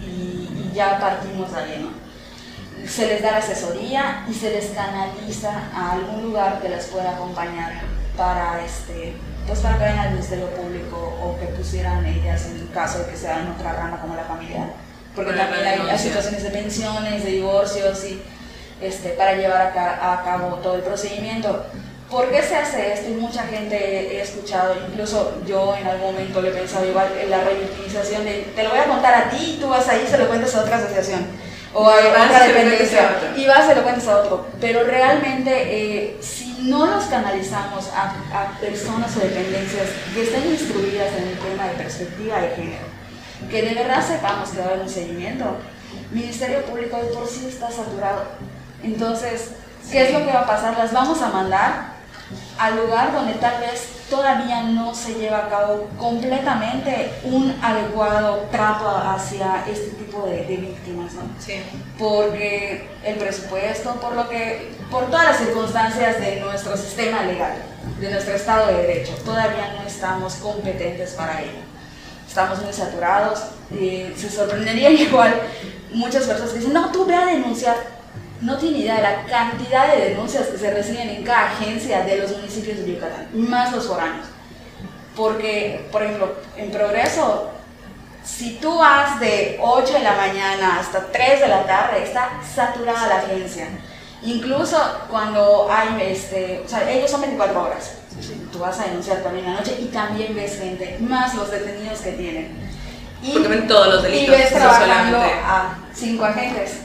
y, 0.01 0.71
y 0.71 0.71
ya 0.73 1.01
partimos 1.01 1.53
de 1.53 1.59
ahí, 1.59 1.81
¿no? 1.83 1.98
Se 2.89 3.07
les 3.07 3.23
da 3.23 3.33
la 3.33 3.39
asesoría 3.39 4.25
y 4.29 4.35
se 4.35 4.51
les 4.51 4.67
canaliza 4.71 5.53
a 5.75 5.93
algún 5.93 6.23
lugar 6.23 6.61
que 6.61 6.69
les 6.69 6.87
pueda 6.87 7.11
acompañar 7.13 7.73
para, 8.17 8.65
este, 8.65 9.15
pues 9.47 9.61
para 9.61 9.77
que 9.77 9.85
vayan 9.85 9.99
al 9.99 10.11
Ministerio 10.13 10.49
Público 10.51 10.97
o 10.97 11.39
que 11.39 11.47
pusieran 11.47 12.05
ellas 12.07 12.47
en 12.47 12.67
caso 12.69 13.01
de 13.01 13.11
que 13.11 13.17
sea 13.17 13.41
en 13.41 13.49
otra 13.49 13.73
rama 13.73 14.01
como 14.01 14.17
la 14.17 14.25
familiar. 14.25 14.69
Porque 15.15 15.33
también 15.33 15.67
hay, 15.67 15.99
situaciones 15.99 16.43
de 16.43 16.51
pensiones, 16.51 17.25
de 17.25 17.31
divorcios 17.33 18.05
y 18.05 18.23
este, 18.81 19.11
para 19.11 19.35
llevar 19.35 19.73
a, 19.77 20.23
cabo 20.25 20.57
todo 20.57 20.77
el 20.77 20.83
procedimiento. 20.83 21.67
¿Por 22.09 22.31
qué 22.31 22.43
se 22.43 22.57
hace 22.57 22.93
esto? 22.95 23.11
Y 23.11 23.15
mucha 23.15 23.43
gente 23.43 23.77
he 24.17 24.23
escuchado, 24.23 24.75
incluso 24.89 25.43
yo 25.47 25.77
en 25.77 25.87
algún 25.87 26.13
momento 26.13 26.41
le 26.41 26.49
he 26.49 26.53
pensado 26.53 26.87
igual 26.89 27.09
en 27.21 27.29
la 27.29 27.45
revictimización 27.45 28.25
de 28.25 28.51
te 28.55 28.63
lo 28.63 28.71
voy 28.71 28.79
a 28.79 28.85
contar 28.85 29.15
a 29.15 29.31
ti 29.31 29.57
y 29.57 29.61
tú 29.61 29.69
vas 29.69 29.87
ahí 29.89 30.05
y 30.07 30.11
se 30.11 30.17
lo 30.17 30.27
cuentas 30.27 30.55
a 30.55 30.63
otra 30.63 30.79
asociación 30.79 31.27
o 31.75 31.89
hay 31.89 32.07
otra 32.07 32.47
dependencia 32.47 33.35
y 33.37 33.47
vas 33.47 33.71
y 33.71 33.75
lo 33.75 33.83
cuentas 33.83 34.09
a 34.09 34.19
otro. 34.19 34.47
Pero 34.61 34.85
realmente, 34.85 35.51
eh, 35.53 36.19
si 36.21 36.57
no 36.63 36.87
los 36.87 37.05
canalizamos 37.05 37.89
a, 37.89 38.15
a, 38.33 38.59
personas 38.61 39.17
o 39.17 39.21
dependencias 39.21 39.89
que 40.15 40.23
estén 40.23 40.51
instruidas 40.51 41.13
en 41.17 41.29
el 41.29 41.39
tema 41.39 41.67
de 41.67 41.75
perspectiva 41.75 42.41
de 42.41 42.49
género, 42.57 42.87
que 43.51 43.63
de 43.63 43.75
verdad 43.75 44.05
sepamos 44.07 44.51
que 44.51 44.59
va 44.59 44.65
a 44.65 44.69
haber 44.69 44.81
un 44.81 44.89
seguimiento, 44.89 45.45
Ministerio 46.11 46.65
Público 46.65 46.97
de 46.97 47.09
por 47.09 47.27
sí 47.27 47.47
está 47.49 47.71
saturado. 47.71 48.25
Entonces, 48.83 49.51
¿qué 49.91 50.07
es 50.07 50.13
lo 50.13 50.21
que 50.21 50.33
va 50.33 50.41
a 50.41 50.47
pasar? 50.47 50.77
Las 50.79 50.93
vamos 50.93 51.21
a 51.23 51.29
mandar 51.29 51.98
al 52.59 52.77
lugar 52.77 53.13
donde 53.13 53.35
tal 53.35 53.61
vez 53.61 53.89
todavía 54.11 54.63
no 54.63 54.95
se 54.95 55.15
lleva 55.15 55.47
a 55.47 55.49
cabo 55.49 55.89
completamente 55.99 57.13
un 57.25 57.55
adecuado 57.63 58.49
trato 58.51 58.89
hacia 58.89 59.65
este 59.69 59.91
tipo 59.91 60.27
de, 60.27 60.43
víctimas, 60.43 61.13
¿no? 61.15 61.23
Sí. 61.39 61.63
Porque 61.99 62.89
el 63.05 63.17
presupuesto, 63.17 63.95
por 64.01 64.15
lo 64.15 64.29
que, 64.29 64.73
por 64.91 65.07
todas 65.07 65.25
las 65.25 65.37
circunstancias 65.39 66.21
de 66.21 66.41
nuestro 66.41 66.77
sistema 66.77 67.23
legal, 67.23 67.55
de 68.01 68.11
nuestro 68.11 68.35
Estado 68.35 68.67
de 68.69 68.83
Derecho, 68.83 69.13
todavía 69.25 69.75
no 69.79 69.87
estamos 69.87 70.35
competentes 70.37 71.13
para 71.13 71.43
ello. 71.43 71.61
Estamos 72.27 72.63
muy 72.63 72.73
saturados 72.73 73.41
y 73.71 74.13
se 74.17 74.31
sorprendería 74.31 74.91
igual 74.91 75.35
muchas 75.93 76.25
personas 76.25 76.53
que 76.53 76.59
dicen, 76.59 76.75
no, 76.75 76.91
tú 76.91 77.07
ve 77.07 77.15
a 77.15 77.27
denunciar 77.27 77.98
no 78.41 78.57
tiene 78.57 78.79
idea 78.79 78.97
de 78.97 79.03
la 79.03 79.25
cantidad 79.25 79.95
de 79.95 80.11
denuncias 80.11 80.47
que 80.47 80.59
se 80.59 80.73
reciben 80.73 81.09
en 81.09 81.25
cada 81.25 81.51
agencia 81.51 82.05
de 82.05 82.19
los 82.19 82.31
municipios 82.37 82.79
de 82.79 82.95
Yucatán, 82.95 83.29
más 83.33 83.73
los 83.73 83.87
foráneos. 83.87 84.27
Porque, 85.17 85.89
por 85.91 86.03
ejemplo, 86.03 86.37
en 86.57 86.71
Progreso, 86.71 87.51
si 88.25 88.59
tú 88.61 88.79
vas 88.79 89.19
de 89.19 89.59
8 89.61 89.93
de 89.93 90.01
la 90.01 90.15
mañana 90.15 90.79
hasta 90.79 91.07
3 91.11 91.41
de 91.41 91.49
la 91.49 91.67
tarde, 91.67 92.05
está 92.05 92.31
saturada 92.55 93.09
la 93.09 93.19
agencia. 93.19 93.69
Incluso 94.23 94.79
cuando 95.11 95.69
hay, 95.71 96.13
este, 96.13 96.63
o 96.65 96.69
sea, 96.69 96.89
ellos 96.91 97.11
son 97.11 97.23
24 97.23 97.63
horas. 97.63 97.95
Tú 98.53 98.61
vas 98.61 98.79
a 98.81 98.85
denunciar 98.85 99.19
también 99.19 99.47
la 99.47 99.55
noche 99.55 99.77
y 99.81 99.87
también 99.87 100.35
ves 100.35 100.59
gente, 100.59 100.99
más 101.01 101.35
los 101.35 101.51
detenidos 101.51 102.01
que 102.01 102.13
tienen. 102.13 102.69
Y, 103.23 103.33
Porque 103.33 103.49
ven 103.49 103.67
todos 103.67 103.95
los 103.95 104.03
delitos. 104.03 104.29
Y 104.29 104.31
ves 104.31 104.51
trabajando 104.51 105.19
a 105.19 105.79
cinco 105.93 106.25
agentes. 106.25 106.81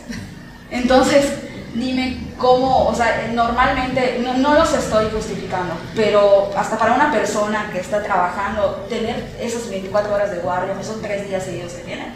Entonces, 0.74 1.32
dime 1.76 2.18
cómo, 2.40 2.88
o 2.88 2.96
sea, 2.96 3.30
normalmente, 3.32 4.20
no, 4.24 4.34
no, 4.40 4.56
los 4.56 4.74
estoy 4.74 5.06
justificando, 5.12 5.76
pero 5.96 6.50
hasta 6.58 6.80
para 6.80 6.96
una 6.96 7.12
persona 7.12 7.70
que 7.72 7.80
está 7.80 8.02
trabajando, 8.02 8.84
tener 8.90 9.24
esas 9.40 9.70
24 9.70 10.16
horas 10.16 10.32
de 10.32 10.40
guardia, 10.40 10.74
son 10.82 11.00
tres 11.00 11.30
días 11.30 11.44
seguidos 11.44 11.74
que 11.74 11.84
tienen, 11.84 12.14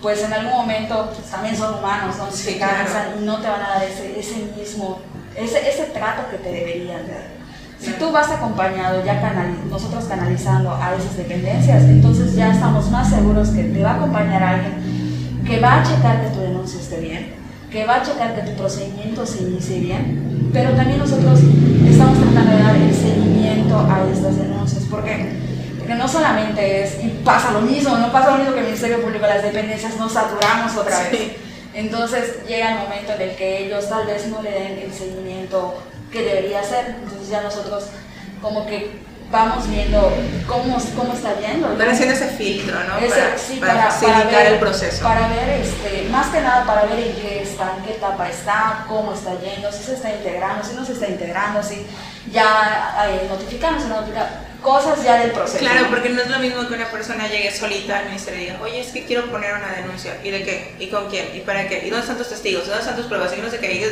pues 0.00 0.22
en 0.22 0.32
algún 0.32 0.52
momento 0.52 1.10
pues, 1.12 1.28
también 1.28 1.56
son 1.56 1.80
humanos, 1.80 2.16
¿no? 2.16 2.30
Se 2.30 2.58
cansan 2.58 3.20
y 3.20 3.24
no 3.24 3.40
te 3.40 3.48
van 3.48 3.60
a 3.60 3.68
dar 3.70 3.82
ese, 3.82 4.18
ese 4.18 4.36
mismo, 4.56 5.00
ese, 5.34 5.68
ese 5.68 5.86
trato 5.86 6.30
que 6.30 6.38
te 6.38 6.48
deberían 6.48 7.08
dar. 7.08 7.40
Si 7.80 7.90
tú 7.94 8.12
vas 8.12 8.30
acompañado, 8.30 9.04
ya 9.04 9.20
nosotros 9.68 10.04
canalizando 10.04 10.72
a 10.74 10.94
esas 10.94 11.16
dependencias, 11.16 11.82
entonces 11.84 12.36
ya 12.36 12.52
estamos 12.52 12.88
más 12.88 13.10
seguros 13.10 13.48
que 13.48 13.64
te 13.64 13.82
va 13.82 13.92
a 13.92 13.94
acompañar 13.96 14.42
alguien 14.42 15.42
que 15.44 15.58
va 15.58 15.80
a 15.80 15.82
checar 15.82 16.22
que 16.22 16.30
tu 16.30 16.40
denuncia 16.40 16.80
esté 16.80 17.00
bien, 17.00 17.39
que 17.70 17.86
va 17.86 17.96
a 17.96 18.02
checar 18.02 18.34
que 18.34 18.50
tu 18.50 18.56
procedimiento 18.56 19.24
se 19.24 19.42
inicie 19.42 19.78
bien, 19.80 20.50
pero 20.52 20.70
también 20.70 20.98
nosotros 20.98 21.38
estamos 21.88 22.18
tratando 22.18 22.50
de 22.50 22.62
dar 22.62 22.76
el 22.76 22.94
seguimiento 22.94 23.78
a 23.78 24.04
estas 24.12 24.36
denuncias. 24.36 24.84
¿Por 24.84 25.04
qué? 25.04 25.30
Porque 25.78 25.94
no 25.94 26.08
solamente 26.08 26.82
es, 26.82 27.02
y 27.02 27.08
pasa 27.24 27.52
lo 27.52 27.60
mismo, 27.60 27.96
no 27.96 28.10
pasa 28.10 28.32
lo 28.32 28.38
mismo 28.38 28.54
que 28.54 28.60
el 28.60 28.66
Ministerio 28.66 29.00
Público, 29.00 29.26
las 29.26 29.42
dependencias 29.42 29.96
nos 29.96 30.12
saturamos 30.12 30.76
otra 30.76 30.98
vez. 31.10 31.36
Entonces 31.72 32.44
llega 32.48 32.72
el 32.72 32.78
momento 32.80 33.12
en 33.12 33.20
el 33.22 33.36
que 33.36 33.66
ellos 33.66 33.88
tal 33.88 34.06
vez 34.06 34.26
no 34.26 34.42
le 34.42 34.50
den 34.50 34.78
el 34.78 34.92
seguimiento 34.92 35.80
que 36.10 36.22
debería 36.22 36.64
ser. 36.64 36.96
Entonces 37.02 37.28
ya 37.28 37.42
nosotros 37.42 37.84
como 38.42 38.66
que 38.66 38.90
vamos 39.30 39.68
viendo 39.68 40.12
cómo, 40.46 40.78
cómo 40.96 41.14
está 41.14 41.38
yendo. 41.38 41.76
Van 41.76 41.88
haciendo 41.88 42.14
ese 42.14 42.28
filtro, 42.28 42.76
¿no? 42.84 43.08
para, 43.08 43.38
sí, 43.38 43.56
para, 43.60 43.90
facilitar 43.90 44.46
el 44.46 44.58
proceso. 44.58 45.02
Para 45.02 45.28
ver, 45.28 45.60
este, 45.60 46.08
más 46.10 46.28
que 46.28 46.40
nada, 46.40 46.64
para 46.64 46.86
ver 46.86 46.98
en 46.98 47.14
qué 47.14 47.42
está, 47.42 47.76
en 47.76 47.84
qué 47.84 47.92
etapa 47.92 48.28
está, 48.28 48.84
cómo 48.88 49.14
está 49.14 49.38
yendo, 49.40 49.70
si 49.72 49.84
se 49.84 49.94
está 49.94 50.10
integrando, 50.10 50.64
si 50.64 50.74
no 50.74 50.84
se 50.84 50.92
está 50.92 51.08
integrando, 51.08 51.62
si 51.62 51.86
ya 52.32 53.06
eh, 53.08 53.26
notificando, 53.28 53.80
si 53.80 53.88
no 53.88 54.04
cosas 54.60 55.02
ya 55.02 55.18
del 55.18 55.30
proceso. 55.30 55.58
Claro, 55.58 55.86
porque 55.88 56.10
no 56.10 56.20
es 56.20 56.28
lo 56.28 56.38
mismo 56.38 56.66
que 56.68 56.74
una 56.74 56.90
persona 56.90 57.28
llegue 57.28 57.50
solita 57.50 57.98
al 57.98 58.06
ministerio 58.06 58.40
y 58.40 58.44
diga, 58.44 58.58
oye, 58.60 58.80
es 58.80 58.88
que 58.88 59.04
quiero 59.04 59.30
poner 59.30 59.54
una 59.54 59.72
denuncia. 59.72 60.18
¿Y 60.22 60.30
de 60.30 60.42
qué? 60.42 60.74
¿Y 60.78 60.88
con 60.88 61.08
quién? 61.08 61.34
¿Y 61.34 61.40
para 61.40 61.66
qué? 61.68 61.78
¿Y 61.86 61.90
dónde 61.90 62.00
están 62.00 62.18
tus 62.18 62.28
testigos? 62.28 62.66
¿Dónde 62.66 62.80
están 62.80 62.96
tus 62.96 63.06
pruebas? 63.06 63.32
Y 63.36 63.40
no 63.40 63.48
sé 63.48 63.58
qué. 63.58 63.72
Y 63.72 63.84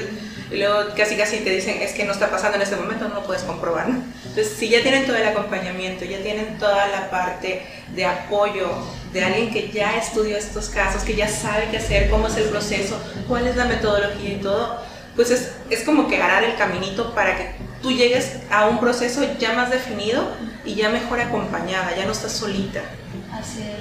luego 0.57 0.95
casi 0.97 1.17
casi 1.17 1.39
te 1.39 1.51
dicen, 1.51 1.83
es 1.83 1.93
que 1.93 2.05
no 2.05 2.13
está 2.13 2.31
pasando 2.31 2.57
en 2.57 2.63
este 2.63 2.77
momento, 2.77 3.09
no 3.09 3.17
lo 3.17 3.25
puedes 3.25 3.43
comprobar. 3.43 3.89
Entonces, 3.89 4.55
si 4.57 4.69
ya 4.69 4.83
tienen 4.83 5.07
todo 5.07 5.17
el 5.17 5.27
acompañamiento, 5.27 6.05
ya 6.05 6.19
tienen 6.19 6.59
toda 6.59 6.87
la 6.89 7.11
parte 7.11 7.63
de 7.95 8.05
apoyo 8.05 8.71
de 9.13 9.25
alguien 9.25 9.51
que 9.51 9.71
ya 9.71 9.97
estudió 9.97 10.37
estos 10.37 10.69
casos, 10.69 11.03
que 11.03 11.15
ya 11.15 11.29
sabe 11.29 11.69
qué 11.71 11.79
hacer, 11.79 12.11
cómo 12.11 12.29
es 12.29 12.37
el 12.37 12.45
proceso, 12.45 13.01
cuál 13.27 13.47
es 13.47 13.57
la 13.57 13.65
metodología 13.65 14.31
y 14.31 14.37
todo, 14.37 14.81
pues 15.17 15.31
es, 15.31 15.53
es 15.71 15.83
como 15.83 16.09
que 16.09 16.23
arar 16.23 16.45
el 16.45 16.57
caminito 16.57 17.15
para 17.15 17.37
que 17.37 17.51
tú 17.83 17.91
llegues 17.91 18.37
a 18.51 18.67
un 18.69 18.81
proceso 18.81 19.23
ya 19.39 19.53
más 19.53 19.71
definido 19.71 20.29
y 20.65 20.75
ya 20.75 20.89
mejor 20.91 21.21
acompañada, 21.21 21.97
ya 21.97 22.05
no 22.05 22.13
estás 22.13 22.33
solita. 22.33 22.83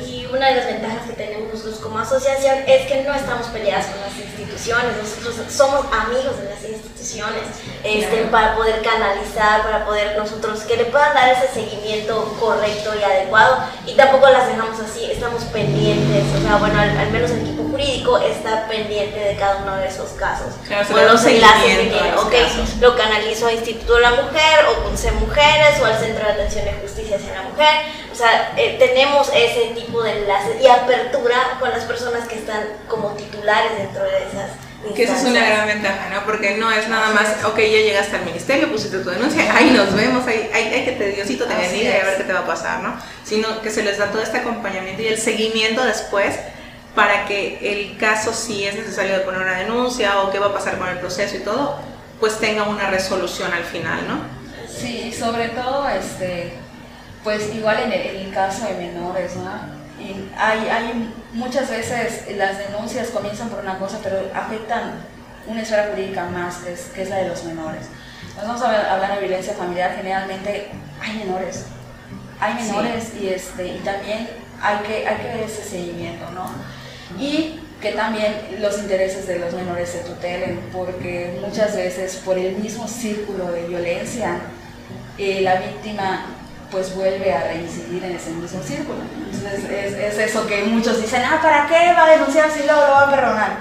Y 0.05 0.25
una 0.27 0.47
de 0.47 0.55
las 0.55 0.65
ventajas 0.65 1.07
que 1.07 1.13
tenemos 1.13 1.53
nosotros 1.53 1.79
como 1.79 1.99
asociación 1.99 2.57
es 2.67 2.87
que 2.87 3.03
no 3.03 3.13
estamos 3.13 3.47
peleadas 3.47 3.87
con 3.87 4.01
las 4.01 4.15
instituciones, 4.17 4.97
nosotros 4.97 5.35
somos 5.51 5.85
amigos 5.91 6.37
de 6.39 6.49
las 6.49 6.63
instituciones 6.63 7.43
este, 7.83 8.23
para 8.25 8.55
poder 8.55 8.81
canalizar, 8.81 9.63
para 9.63 9.85
poder 9.85 10.17
nosotros 10.17 10.61
que 10.61 10.77
le 10.77 10.85
puedan 10.85 11.13
dar 11.13 11.29
ese 11.29 11.47
seguimiento 11.53 12.35
correcto 12.39 12.91
y 12.99 13.03
adecuado. 13.03 13.57
Y 13.85 13.93
tampoco 13.93 14.29
las 14.29 14.47
dejamos 14.47 14.79
así, 14.79 15.09
estamos 15.09 15.43
pendientes, 15.45 16.23
o 16.35 16.41
sea, 16.41 16.57
bueno, 16.57 16.79
al, 16.79 17.11
menos 17.11 17.31
el 17.31 17.41
equipo 17.41 17.63
jurídico 17.63 18.17
está 18.19 18.67
pendiente 18.67 19.19
de 19.19 19.35
cada 19.37 19.57
uno 19.57 19.75
de 19.77 19.87
esos 19.87 20.11
casos. 20.11 20.55
Claro, 20.67 21.11
los 21.11 21.25
enlaces 21.25 21.77
que 21.79 22.13
okay, 22.17 22.77
lo 22.79 22.95
canalizo 22.95 23.47
a 23.47 23.53
Instituto 23.53 23.95
de 23.95 24.01
la 24.01 24.11
Mujer 24.11 24.65
o 24.69 24.83
con 24.83 24.97
C 24.97 25.11
Mujeres 25.13 25.79
o 25.81 25.85
al 25.85 25.97
Centro 25.97 26.25
de 26.25 26.33
Atención 26.33 26.65
de 26.65 26.73
Justicia 26.73 27.17
hacia 27.17 27.33
la 27.33 27.43
Mujer, 27.43 28.06
sea, 28.17 28.53
eh, 28.57 28.77
tenemos 28.79 29.29
ese 29.33 29.73
tipo 29.75 30.01
de 30.01 30.19
enlaces 30.19 30.61
y 30.61 30.67
apertura 30.67 31.57
con 31.59 31.69
las 31.69 31.83
personas 31.85 32.27
que 32.27 32.35
están 32.35 32.63
como 32.87 33.11
titulares 33.11 33.77
dentro 33.77 34.03
de 34.03 34.17
esas 34.17 34.51
que 34.95 35.03
esa 35.03 35.17
es 35.17 35.23
una 35.23 35.45
gran 35.45 35.67
ventaja, 35.67 36.09
¿no? 36.09 36.23
Porque 36.25 36.55
no 36.57 36.71
es 36.71 36.87
nada 36.87 37.11
más, 37.11 37.43
ok, 37.45 37.57
ya 37.57 37.65
llegaste 37.65 38.15
al 38.15 38.25
ministerio, 38.25 38.71
pusiste 38.71 38.99
tu 38.99 39.09
denuncia, 39.09 39.55
ahí 39.55 39.71
nos 39.71 39.93
vemos, 39.93 40.25
ahí, 40.27 40.49
hay 40.53 40.85
que 40.85 40.91
te 40.93 41.11
Diosito 41.11 41.45
te 41.45 41.55
bendiga 41.55 41.97
y 41.97 41.99
a 41.99 42.05
ver 42.05 42.17
qué 42.17 42.23
te 42.23 42.33
va 42.33 42.41
a 42.41 42.45
pasar, 42.45 42.81
¿no? 42.81 42.97
Sino 43.23 43.61
que 43.61 43.69
se 43.69 43.83
les 43.83 43.97
da 43.97 44.11
todo 44.11 44.21
este 44.21 44.37
acompañamiento 44.37 45.01
y 45.01 45.07
el 45.07 45.17
seguimiento 45.17 45.83
después 45.83 46.35
para 46.95 47.25
que 47.25 47.59
el 47.61 47.97
caso, 47.97 48.33
si 48.33 48.65
es 48.65 48.75
necesario 48.75 49.13
de 49.13 49.19
poner 49.19 49.41
una 49.41 49.57
denuncia 49.57 50.21
o 50.21 50.31
qué 50.31 50.39
va 50.39 50.47
a 50.47 50.53
pasar 50.53 50.77
con 50.77 50.87
el 50.87 50.97
proceso 50.99 51.35
y 51.35 51.39
todo, 51.39 51.77
pues 52.19 52.39
tenga 52.39 52.63
una 52.63 52.89
resolución 52.89 53.53
al 53.53 53.63
final, 53.63 54.07
¿no? 54.07 54.21
Sí, 54.67 55.13
sobre 55.13 55.49
todo, 55.49 55.87
este, 55.89 56.53
pues 57.27 57.53
igual 57.53 57.77
en 57.83 57.91
el, 57.91 58.33
caso 58.33 58.65
de 58.67 58.75
menores, 58.75 59.35
¿no? 59.35 59.51
Y 60.01 60.29
hay, 60.37 60.69
hay 60.69 61.13
muchas 61.33 61.69
veces 61.69 62.23
las 62.37 62.57
denuncias 62.57 63.09
comienzan 63.09 63.49
por 63.49 63.59
una 63.59 63.77
cosa, 63.77 63.99
pero 64.01 64.31
afectan 64.33 64.93
una 65.45 65.61
esfera 65.61 65.89
jurídica 65.89 66.23
más, 66.29 66.59
que 66.59 66.71
es, 66.71 66.83
que 66.95 67.01
es 67.01 67.09
la 67.09 67.17
de 67.17 67.27
los 67.27 67.43
menores. 67.43 67.87
Cuando 68.33 68.53
vamos 68.53 68.65
a 68.65 68.93
hablar 68.93 69.15
de 69.15 69.27
violencia 69.27 69.53
familiar, 69.55 69.93
generalmente 69.97 70.69
hay 71.01 71.17
menores, 71.17 71.65
hay 72.39 72.53
menores 72.53 73.11
y, 73.19 73.27
este, 73.27 73.75
y 73.75 73.79
también 73.79 74.29
hay 74.61 74.77
que, 74.87 75.05
hay 75.05 75.17
que 75.17 75.27
ver 75.27 75.43
ese 75.43 75.63
seguimiento, 75.65 76.31
¿no? 76.31 76.49
Y 77.21 77.59
que 77.81 77.91
también 77.91 78.57
los 78.61 78.79
intereses 78.79 79.27
de 79.27 79.39
los 79.39 79.53
menores 79.53 79.89
se 79.89 79.99
tutelen, 79.99 80.61
porque 80.71 81.37
muchas 81.45 81.75
veces 81.75 82.21
por 82.23 82.37
el 82.37 82.55
mismo 82.55 82.87
círculo 82.87 83.51
de 83.51 83.67
violencia, 83.67 84.39
eh, 85.17 85.41
la 85.41 85.55
víctima 85.55 86.37
pues 86.71 86.93
vuelve 86.95 87.31
a 87.31 87.43
reincidir 87.43 88.03
en 88.03 88.15
ese 88.15 88.31
mismo 88.31 88.61
círculo. 88.61 88.99
Entonces 89.31 89.93
es, 89.93 90.17
eso 90.17 90.45
que 90.47 90.63
muchos 90.63 91.01
dicen, 91.01 91.21
ah, 91.23 91.39
¿para 91.41 91.67
qué 91.67 91.93
va 91.93 92.05
a 92.05 92.11
denunciar 92.11 92.51
si 92.51 92.63
luego 92.63 92.81
lo 92.81 92.91
va 92.91 93.03
a 93.03 93.11
perdonar? 93.11 93.57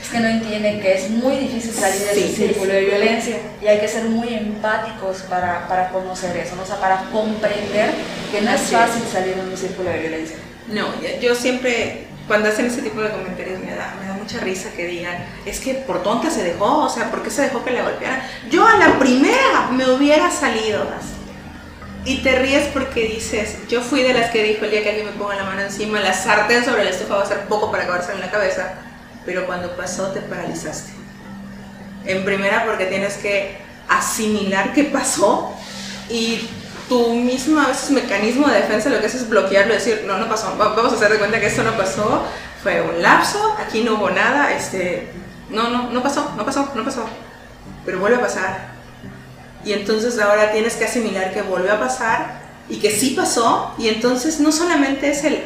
Es 0.00 0.08
que 0.08 0.20
no 0.20 0.28
entienden 0.28 0.80
que 0.80 0.94
es 0.94 1.10
muy 1.10 1.36
difícil 1.36 1.72
salir 1.72 2.00
de 2.00 2.12
ese 2.12 2.34
círculo 2.34 2.72
de 2.72 2.80
violencia 2.84 3.36
y 3.60 3.66
hay 3.66 3.78
que 3.78 3.88
ser 3.88 4.04
muy 4.04 4.32
empáticos 4.32 5.18
para, 5.28 5.68
para 5.68 5.90
conocer 5.90 6.34
eso, 6.36 6.56
¿no? 6.56 6.62
o 6.62 6.66
sea, 6.66 6.80
para 6.80 7.04
comprender 7.12 7.90
que 8.32 8.40
no 8.40 8.50
es 8.50 8.62
fácil 8.62 9.02
salir 9.12 9.34
de 9.34 9.42
un 9.42 9.56
círculo 9.56 9.90
de 9.90 9.98
violencia. 9.98 10.36
No, 10.68 10.86
yo 11.20 11.34
siempre, 11.34 12.06
cuando 12.26 12.48
hacen 12.48 12.66
ese 12.66 12.80
tipo 12.80 13.00
de 13.02 13.10
comentarios, 13.10 13.60
me 13.60 13.74
da, 13.74 13.94
me 14.00 14.06
da 14.06 14.14
mucha 14.14 14.38
risa 14.38 14.70
que 14.74 14.86
digan, 14.86 15.26
es 15.44 15.60
que 15.60 15.74
por 15.74 16.02
tonta 16.02 16.30
se 16.30 16.42
dejó, 16.42 16.84
o 16.84 16.88
sea, 16.88 17.10
¿por 17.10 17.22
qué 17.22 17.30
se 17.30 17.42
dejó 17.42 17.62
que 17.62 17.72
le 17.72 17.82
golpearan? 17.82 18.22
Yo 18.50 18.66
a 18.66 18.76
la 18.76 18.98
primera 18.98 19.68
me 19.72 19.90
hubiera 19.90 20.30
salido 20.30 20.82
así 20.98 21.17
y 22.08 22.22
te 22.22 22.38
ríes 22.38 22.68
porque 22.72 23.06
dices, 23.06 23.58
yo 23.68 23.82
fui 23.82 24.02
de 24.02 24.14
las 24.14 24.30
que 24.30 24.42
dijo 24.42 24.64
el 24.64 24.70
día 24.70 24.82
que 24.82 24.88
alguien 24.88 25.06
me 25.06 25.12
ponga 25.12 25.36
la 25.36 25.44
mano 25.44 25.60
encima, 25.60 26.00
la 26.00 26.14
sartén 26.14 26.64
sobre 26.64 26.80
el 26.80 26.88
estufa 26.88 27.16
va 27.16 27.22
a 27.22 27.26
ser 27.26 27.40
poco 27.40 27.70
para 27.70 27.82
acabarse 27.82 28.12
en 28.12 28.20
la 28.20 28.30
cabeza, 28.30 28.76
pero 29.26 29.44
cuando 29.44 29.76
pasó 29.76 30.06
te 30.06 30.20
paralizaste. 30.22 30.92
En 32.06 32.24
primera 32.24 32.64
porque 32.64 32.86
tienes 32.86 33.18
que 33.18 33.58
asimilar 33.90 34.72
qué 34.72 34.84
pasó 34.84 35.54
y 36.08 36.48
tu 36.88 37.12
mismo 37.12 37.60
a 37.60 37.66
veces 37.66 37.90
mecanismo 37.90 38.48
de 38.48 38.62
defensa 38.62 38.88
lo 38.88 39.00
que 39.00 39.06
hace 39.06 39.18
es 39.18 39.28
bloquearlo, 39.28 39.74
decir, 39.74 40.04
no, 40.06 40.16
no 40.16 40.30
pasó, 40.30 40.56
vamos 40.56 40.90
a 40.90 40.96
hacer 40.96 41.12
de 41.12 41.18
cuenta 41.18 41.38
que 41.38 41.48
esto 41.48 41.62
no 41.62 41.76
pasó, 41.76 42.24
fue 42.62 42.80
un 42.80 43.02
lapso, 43.02 43.54
aquí 43.60 43.82
no 43.82 43.96
hubo 43.96 44.08
nada, 44.08 44.54
este, 44.54 45.12
no, 45.50 45.68
no, 45.68 45.90
no 45.90 46.02
pasó, 46.02 46.32
no 46.38 46.46
pasó, 46.46 46.72
no 46.74 46.84
pasó, 46.84 47.04
pero 47.84 47.98
vuelve 47.98 48.16
a 48.16 48.22
pasar 48.22 48.67
y 49.64 49.72
entonces 49.72 50.18
ahora 50.18 50.52
tienes 50.52 50.76
que 50.76 50.84
asimilar 50.84 51.32
que 51.32 51.42
volvió 51.42 51.72
a 51.72 51.80
pasar 51.80 52.40
y 52.68 52.76
que 52.76 52.90
sí 52.90 53.10
pasó. 53.10 53.74
Y 53.78 53.88
entonces 53.88 54.40
no 54.40 54.52
solamente 54.52 55.10
es 55.10 55.24
el, 55.24 55.42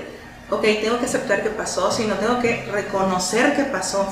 ok, 0.51 0.63
tengo 0.83 0.99
que 0.99 1.07
aceptar 1.07 1.43
que 1.43 1.51
pasó, 1.51 1.91
sino 1.91 2.15
tengo 2.17 2.41
que 2.41 2.65
reconocer 2.73 3.57
que 3.57 3.65
pasó. 3.65 4.07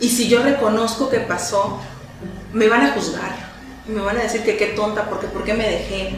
Y 0.00 0.08
si 0.08 0.28
yo 0.28 0.42
reconozco 0.42 1.08
que 1.08 1.20
pasó, 1.20 1.80
me 2.52 2.68
van 2.68 2.82
a 2.82 2.92
juzgar, 2.92 3.34
me 3.86 4.00
van 4.00 4.16
a 4.18 4.22
decir 4.22 4.42
que 4.42 4.56
qué 4.56 4.68
tonta, 4.68 5.08
porque 5.08 5.26
por 5.26 5.44
qué 5.44 5.54
me 5.54 5.68
dejé, 5.68 6.16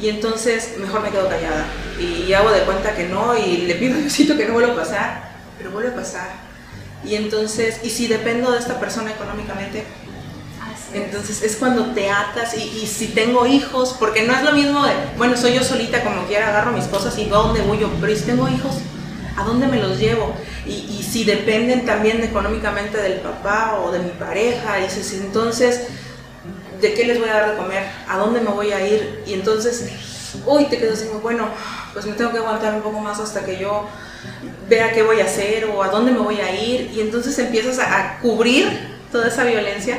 y 0.00 0.08
entonces 0.08 0.76
mejor 0.78 1.02
me 1.02 1.10
quedo 1.10 1.28
callada. 1.28 1.66
Y, 1.98 2.32
hago 2.32 2.50
de 2.50 2.62
cuenta 2.62 2.94
que 2.94 3.08
no 3.08 3.36
y 3.36 3.58
le 3.58 3.74
pido 3.74 3.96
a 3.96 3.98
Diosito 3.98 4.36
que 4.36 4.46
no 4.46 4.54
vuelva 4.54 4.72
a 4.72 4.76
pasar, 4.76 5.30
pero 5.58 5.70
vuelve 5.70 5.90
a 5.90 5.94
pasar. 5.94 6.28
Y 7.04 7.16
entonces, 7.16 7.80
y 7.82 7.90
si 7.90 8.06
dependo 8.06 8.52
de 8.52 8.58
esta 8.58 8.78
persona 8.78 9.10
económicamente, 9.10 9.84
entonces 10.92 11.42
es 11.42 11.56
cuando 11.56 11.92
te 11.92 12.10
atas 12.10 12.56
y, 12.56 12.86
si 12.86 13.08
tengo 13.08 13.46
hijos, 13.46 13.94
porque 13.98 14.22
no 14.22 14.34
es 14.34 14.42
lo 14.42 14.52
mismo 14.52 14.84
de, 14.84 14.92
bueno, 15.16 15.36
soy 15.36 15.54
yo 15.54 15.62
solita 15.62 16.02
como 16.02 16.26
quiera, 16.26 16.48
agarro 16.48 16.72
mis 16.72 16.86
cosas 16.86 17.16
y 17.18 17.26
dónde 17.26 17.62
voy 17.62 17.78
yo, 17.78 17.90
pero 18.00 18.14
si 18.14 18.22
tengo 18.22 18.48
hijos, 18.48 18.76
¿a 19.36 19.44
dónde 19.44 19.68
me 19.68 19.78
los 19.78 19.98
llevo? 19.98 20.34
Y, 20.66 20.98
si 21.10 21.24
dependen 21.24 21.84
también 21.84 22.22
económicamente 22.22 22.96
del 22.98 23.14
papá 23.14 23.80
o 23.84 23.90
de 23.90 23.98
mi 23.98 24.10
pareja, 24.10 24.76
dices, 24.76 25.12
entonces, 25.14 25.88
¿de 26.80 26.94
qué 26.94 27.04
les 27.04 27.18
voy 27.18 27.28
a 27.28 27.32
dar 27.32 27.50
de 27.50 27.56
comer? 27.56 27.84
¿A 28.06 28.16
dónde 28.16 28.40
me 28.40 28.50
voy 28.50 28.70
a 28.70 28.86
ir? 28.86 29.24
Y 29.26 29.34
entonces, 29.34 29.88
uy, 30.46 30.66
te 30.66 30.78
quedas 30.78 31.00
así, 31.00 31.08
bueno, 31.20 31.48
pues 31.92 32.06
me 32.06 32.12
tengo 32.12 32.30
que 32.30 32.38
aguantar 32.38 32.74
un 32.74 32.82
poco 32.82 33.00
más 33.00 33.18
hasta 33.18 33.44
que 33.44 33.58
yo 33.58 33.88
vea 34.68 34.92
qué 34.92 35.02
voy 35.02 35.20
a 35.20 35.24
hacer 35.24 35.64
o 35.64 35.82
a 35.82 35.88
dónde 35.88 36.12
me 36.12 36.20
voy 36.20 36.40
a 36.40 36.54
ir. 36.54 36.92
Y 36.94 37.00
entonces 37.00 37.36
empiezas 37.40 37.80
a 37.80 38.18
cubrir 38.20 38.68
toda 39.10 39.26
esa 39.28 39.42
violencia, 39.44 39.98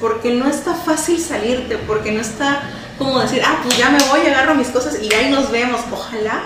porque 0.00 0.32
no 0.32 0.48
está 0.48 0.74
fácil 0.74 1.20
salirte, 1.20 1.76
porque 1.78 2.12
no 2.12 2.20
está 2.20 2.62
como 2.98 3.18
decir, 3.18 3.42
ah, 3.44 3.60
pues 3.62 3.78
ya 3.78 3.88
me 3.90 3.98
voy, 4.04 4.26
agarro 4.26 4.54
mis 4.54 4.68
cosas 4.68 5.00
y 5.00 5.12
ahí 5.14 5.30
nos 5.30 5.50
vemos. 5.50 5.80
Ojalá 5.90 6.42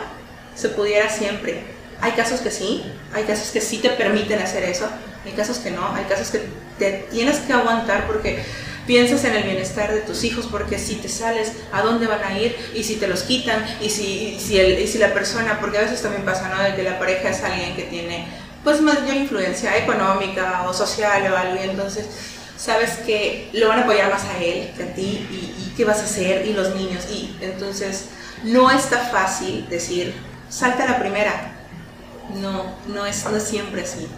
se 0.54 0.68
pudiera 0.68 1.10
siempre. 1.10 1.62
Hay 2.00 2.12
casos 2.12 2.40
que 2.40 2.50
sí, 2.50 2.84
hay 3.12 3.24
casos 3.24 3.48
que 3.48 3.60
sí 3.60 3.78
te 3.78 3.90
permiten 3.90 4.40
hacer 4.40 4.62
eso, 4.64 4.88
hay 5.24 5.32
casos 5.32 5.58
que 5.58 5.70
no, 5.70 5.94
hay 5.94 6.04
casos 6.04 6.28
que 6.28 6.42
te 6.78 7.06
tienes 7.10 7.38
que 7.38 7.52
aguantar 7.52 8.06
porque 8.06 8.44
piensas 8.86 9.24
en 9.24 9.34
el 9.34 9.44
bienestar 9.44 9.92
de 9.92 10.00
tus 10.00 10.24
hijos, 10.24 10.46
porque 10.50 10.78
si 10.78 10.96
te 10.96 11.08
sales, 11.08 11.52
¿a 11.72 11.82
dónde 11.82 12.06
van 12.06 12.22
a 12.22 12.38
ir? 12.38 12.54
Y 12.74 12.84
si 12.84 12.96
te 12.96 13.08
los 13.08 13.22
quitan, 13.22 13.64
y 13.80 13.88
si, 13.88 14.38
si, 14.38 14.58
el, 14.58 14.78
y 14.78 14.86
si 14.86 14.98
la 14.98 15.14
persona, 15.14 15.58
porque 15.60 15.78
a 15.78 15.82
veces 15.82 16.02
también 16.02 16.24
pasa, 16.24 16.48
¿no? 16.48 16.62
De 16.62 16.74
que 16.74 16.82
la 16.82 16.98
pareja 16.98 17.30
es 17.30 17.42
alguien 17.42 17.74
que 17.74 17.84
tiene 17.84 18.26
pues 18.62 18.80
mayor 18.80 19.14
influencia 19.14 19.76
económica 19.76 20.64
o 20.66 20.72
social 20.72 21.30
o 21.32 21.36
algo, 21.36 21.62
y 21.62 21.68
entonces 21.68 22.06
sabes 22.56 22.90
que 23.06 23.50
lo 23.52 23.68
van 23.68 23.80
a 23.80 23.82
apoyar 23.82 24.10
más 24.10 24.24
a 24.24 24.38
él 24.38 24.72
que 24.76 24.82
a 24.82 24.94
ti, 24.94 25.26
y, 25.30 25.72
qué 25.76 25.84
vas 25.84 25.98
a 25.98 26.04
hacer, 26.04 26.46
y 26.46 26.52
los 26.52 26.74
niños, 26.76 27.04
y 27.10 27.36
entonces 27.40 28.06
no 28.44 28.70
está 28.70 28.98
fácil 28.98 29.68
decir, 29.68 30.14
salta 30.48 30.86
la 30.86 31.00
primera. 31.00 31.52
No, 32.40 32.76
no 32.86 33.06
es, 33.06 33.24
no 33.24 33.36
es 33.36 33.42
siempre 33.42 33.82
así. 33.82 34.08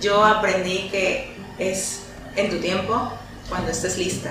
Yo 0.00 0.24
aprendí 0.24 0.88
que 0.90 1.34
es 1.58 2.00
en 2.36 2.50
tu 2.50 2.58
tiempo, 2.58 3.10
cuando 3.48 3.70
estés 3.70 3.98
lista. 3.98 4.30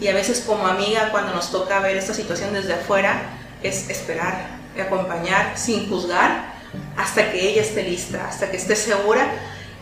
Y 0.00 0.08
a 0.08 0.14
veces 0.14 0.40
como 0.46 0.66
amiga, 0.66 1.10
cuando 1.10 1.32
nos 1.32 1.50
toca 1.50 1.80
ver 1.80 1.96
esta 1.96 2.14
situación 2.14 2.52
desde 2.52 2.74
afuera, 2.74 3.22
es 3.62 3.88
esperar, 3.88 4.46
acompañar 4.80 5.56
sin 5.56 5.88
juzgar 5.88 6.52
hasta 6.96 7.30
que 7.30 7.48
ella 7.48 7.62
esté 7.62 7.84
lista, 7.84 8.28
hasta 8.28 8.50
que 8.50 8.56
esté 8.56 8.76
segura 8.76 9.26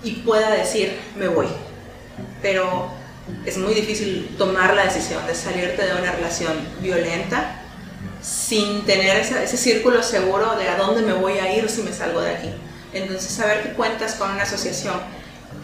y 0.02 0.12
pueda 0.16 0.50
decir, 0.50 0.98
me 1.16 1.28
voy. 1.28 1.46
Pero 2.42 2.90
es 3.44 3.58
muy 3.58 3.74
difícil 3.74 4.34
tomar 4.38 4.74
la 4.74 4.84
decisión 4.84 5.26
de 5.26 5.34
salirte 5.34 5.84
de 5.84 5.92
una 5.92 6.12
relación 6.12 6.52
violenta 6.80 7.56
sin 8.22 8.84
tener 8.84 9.16
ese, 9.16 9.42
ese, 9.42 9.56
círculo 9.56 10.02
seguro 10.02 10.56
de 10.56 10.68
a 10.68 10.76
dónde 10.76 11.02
me 11.02 11.14
voy 11.14 11.38
a 11.38 11.56
ir 11.56 11.68
si 11.70 11.82
me 11.82 11.92
salgo 11.92 12.20
de 12.20 12.30
aquí. 12.30 12.50
Entonces, 12.92 13.30
saber 13.30 13.62
que 13.62 13.70
cuentas 13.70 14.14
con 14.16 14.30
una 14.30 14.42
asociación 14.42 14.94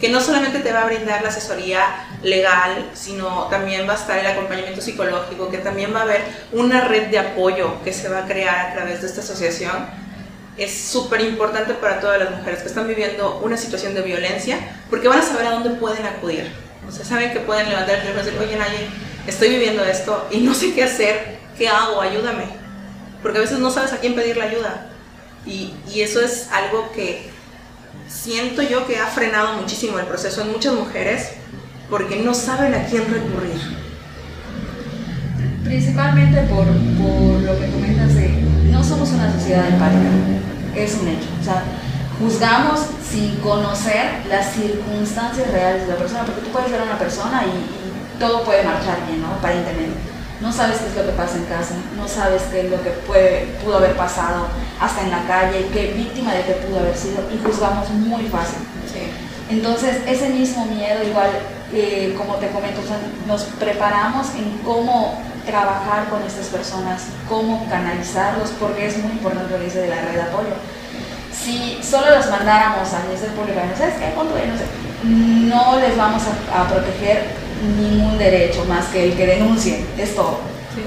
que 0.00 0.10
no 0.10 0.20
solamente 0.20 0.58
te 0.58 0.72
va 0.72 0.82
a 0.82 0.86
brindar 0.86 1.22
la 1.22 1.28
asesoría 1.28 2.06
legal, 2.22 2.90
sino 2.92 3.46
también 3.48 3.88
va 3.88 3.92
a 3.92 3.96
estar 3.96 4.18
el 4.18 4.26
acompañamiento 4.26 4.80
psicológico, 4.80 5.48
que 5.50 5.58
también 5.58 5.94
va 5.94 6.00
a 6.00 6.02
haber 6.02 6.22
una 6.52 6.82
red 6.82 7.08
de 7.08 7.18
apoyo 7.18 7.82
que 7.82 7.92
se 7.92 8.08
va 8.08 8.18
a 8.20 8.26
crear 8.26 8.66
a 8.66 8.74
través 8.74 9.00
de 9.00 9.06
esta 9.06 9.20
asociación. 9.20 10.05
Es 10.56 10.74
súper 10.88 11.20
importante 11.20 11.74
para 11.74 12.00
todas 12.00 12.18
las 12.18 12.30
mujeres 12.30 12.60
que 12.60 12.68
están 12.68 12.88
viviendo 12.88 13.40
una 13.44 13.56
situación 13.56 13.94
de 13.94 14.02
violencia, 14.02 14.58
porque 14.88 15.08
van 15.08 15.18
a 15.18 15.22
saber 15.22 15.46
a 15.46 15.50
dónde 15.50 15.70
pueden 15.70 16.06
acudir. 16.06 16.50
O 16.88 16.92
sea, 16.92 17.04
saben 17.04 17.32
que 17.32 17.40
pueden 17.40 17.68
levantar 17.68 17.96
el 17.96 18.00
teléfono 18.02 18.22
y 18.22 18.26
decir, 18.26 18.40
oye, 18.40 18.56
Naye, 18.56 18.88
estoy 19.26 19.50
viviendo 19.50 19.84
esto 19.84 20.28
y 20.30 20.38
no 20.40 20.54
sé 20.54 20.72
qué 20.72 20.84
hacer, 20.84 21.38
¿qué 21.58 21.68
hago? 21.68 22.00
Ayúdame. 22.00 22.44
Porque 23.22 23.38
a 23.38 23.40
veces 23.42 23.58
no 23.58 23.70
sabes 23.70 23.92
a 23.92 23.98
quién 23.98 24.14
pedir 24.14 24.36
la 24.36 24.44
ayuda. 24.44 24.86
Y, 25.44 25.74
y 25.92 26.00
eso 26.00 26.20
es 26.20 26.48
algo 26.52 26.90
que 26.92 27.28
siento 28.08 28.62
yo 28.62 28.86
que 28.86 28.98
ha 28.98 29.06
frenado 29.06 29.54
muchísimo 29.60 29.98
el 29.98 30.06
proceso 30.06 30.42
en 30.42 30.52
muchas 30.52 30.74
mujeres 30.74 31.32
porque 31.90 32.16
no 32.16 32.34
saben 32.34 32.74
a 32.74 32.86
quién 32.86 33.02
recurrir. 33.12 33.60
Principalmente 35.64 36.42
por, 36.42 36.66
por 36.66 37.42
lo 37.42 37.58
que 37.58 37.70
comentas 37.70 38.14
de 38.14 38.55
somos 38.86 39.10
una 39.10 39.32
sociedad 39.32 39.66
empática, 39.68 40.08
es 40.74 40.94
un 40.94 41.08
hecho. 41.08 41.28
O 41.40 41.44
sea, 41.44 41.62
juzgamos 42.20 42.80
sin 43.08 43.36
conocer 43.36 44.24
las 44.28 44.52
circunstancias 44.52 45.50
reales 45.50 45.82
de 45.82 45.92
la 45.92 45.96
persona, 45.96 46.24
porque 46.24 46.42
tú 46.42 46.48
puedes 46.48 46.70
ver 46.70 46.80
a 46.80 46.84
una 46.84 46.98
persona 46.98 47.44
y, 47.44 47.48
y 47.48 48.20
todo 48.20 48.44
puede 48.44 48.62
marchar 48.62 48.98
bien, 49.06 49.22
¿no? 49.22 49.28
Aparentemente 49.28 50.16
no 50.40 50.52
sabes 50.52 50.78
qué 50.78 50.88
es 50.88 50.96
lo 50.96 51.06
que 51.10 51.16
pasa 51.16 51.36
en 51.36 51.44
casa, 51.44 51.74
no 51.96 52.06
sabes 52.06 52.42
qué 52.50 52.60
es 52.60 52.70
lo 52.70 52.82
que 52.82 52.90
puede, 52.90 53.46
pudo 53.64 53.78
haber 53.78 53.96
pasado 53.96 54.46
hasta 54.80 55.02
en 55.02 55.10
la 55.10 55.26
calle, 55.26 55.66
qué 55.72 55.94
víctima 55.96 56.34
de 56.34 56.42
qué 56.42 56.52
pudo 56.52 56.80
haber 56.80 56.96
sido 56.96 57.22
y 57.32 57.38
juzgamos 57.42 57.88
muy 57.90 58.24
fácil. 58.28 58.58
Entonces, 59.48 59.98
ese 60.06 60.28
mismo 60.30 60.66
miedo, 60.66 61.04
igual, 61.04 61.30
eh, 61.72 62.14
como 62.18 62.34
te 62.34 62.48
comento, 62.48 62.80
nos 63.28 63.44
preparamos 63.44 64.34
en 64.34 64.58
cómo 64.64 65.22
trabajar 65.46 66.08
con 66.08 66.22
estas 66.22 66.46
personas, 66.46 67.06
cómo 67.28 67.66
canalizarlos, 67.70 68.50
porque 68.60 68.86
es 68.86 68.98
muy 68.98 69.12
importante 69.12 69.52
lo 69.52 69.58
que 69.58 69.64
dice 69.64 69.80
de 69.80 69.88
la 69.88 70.02
red 70.02 70.14
de 70.14 70.22
apoyo. 70.22 70.54
Si 71.32 71.78
solo 71.82 72.10
los 72.10 72.28
mandáramos 72.30 72.88
a 72.92 73.08
del 73.08 73.30
público, 73.30 73.60
¿sabes 73.78 73.94
qué? 73.94 74.12
No 75.04 75.78
les 75.78 75.96
vamos 75.96 76.22
a, 76.26 76.62
a 76.62 76.68
proteger 76.68 77.26
ningún 77.78 78.18
derecho 78.18 78.64
más 78.64 78.86
que 78.86 79.04
el 79.04 79.16
que 79.16 79.26
denuncien, 79.26 79.86
es 79.96 80.14
todo. 80.14 80.40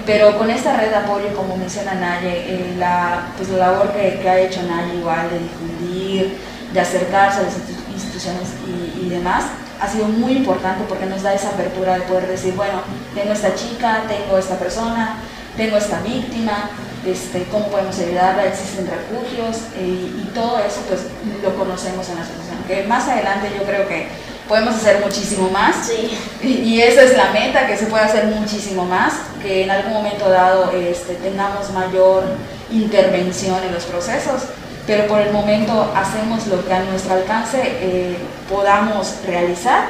Pero 0.05 0.37
con 0.37 0.49
esta 0.49 0.77
red 0.77 0.89
de 0.89 0.95
apoyo, 0.95 1.35
como 1.35 1.57
menciona 1.57 1.95
Naye, 1.95 2.45
eh, 2.47 2.75
la, 2.77 3.29
pues 3.37 3.49
la 3.49 3.57
labor 3.57 3.91
que, 3.91 4.19
que, 4.21 4.29
ha 4.29 4.39
hecho 4.39 4.61
Naye 4.63 4.95
igual 4.95 5.29
de 5.29 5.39
difundir, 5.39 6.37
de 6.73 6.79
acercarse 6.79 7.39
a 7.39 7.43
las 7.43 7.55
instituciones 7.91 8.49
y, 8.67 9.05
y, 9.05 9.09
demás, 9.09 9.45
ha 9.79 9.87
sido 9.87 10.05
muy 10.05 10.33
importante 10.33 10.83
porque 10.87 11.05
nos 11.05 11.23
da 11.23 11.33
esa 11.33 11.49
apertura 11.49 11.95
de 11.95 12.01
poder 12.01 12.27
decir, 12.27 12.53
bueno, 12.55 12.81
tengo 13.15 13.33
esta 13.33 13.55
chica, 13.55 14.03
tengo 14.07 14.37
esta 14.37 14.57
persona, 14.57 15.17
tengo 15.55 15.77
esta 15.77 16.01
víctima, 16.01 16.69
este, 17.05 17.43
cómo 17.51 17.67
podemos 17.67 17.97
ayudarla, 17.99 18.45
existen 18.45 18.87
refugios 18.87 19.57
eh, 19.77 20.11
y 20.21 20.31
todo 20.33 20.59
eso 20.59 20.81
pues 20.87 21.01
lo 21.41 21.55
conocemos 21.55 22.07
en 22.09 22.15
la 22.15 22.21
asociación. 22.21 22.63
Que 22.67 22.83
más 22.83 23.07
adelante 23.07 23.49
yo 23.57 23.63
creo 23.63 23.87
que 23.87 24.07
podemos 24.49 24.75
hacer 24.75 24.99
muchísimo 25.03 25.49
más. 25.49 25.87
Sí. 25.87 26.17
Y, 26.45 26.81
esa 26.81 27.03
es 27.03 27.15
la 27.15 27.31
meta, 27.31 27.67
que 27.67 27.77
se 27.77 27.85
pueda 27.85 28.05
hacer 28.05 28.25
muchísimo 28.25 28.83
más, 28.83 29.13
que 29.41 29.63
en 29.63 29.71
algún 29.71 29.93
momento 29.93 30.27
dado 30.29 30.71
este, 30.71 31.13
tengamos 31.15 31.71
mayor 31.71 32.23
intervención 32.71 33.63
en 33.63 33.73
los 33.73 33.85
procesos, 33.85 34.43
pero 34.89 35.05
por 35.05 35.21
el 35.21 35.31
momento 35.31 35.93
hacemos 35.95 36.47
lo 36.47 36.65
que 36.65 36.73
a 36.73 36.81
nuestro 36.81 37.13
alcance 37.13 37.61
eh, 37.63 38.17
podamos 38.49 39.17
realizar 39.23 39.83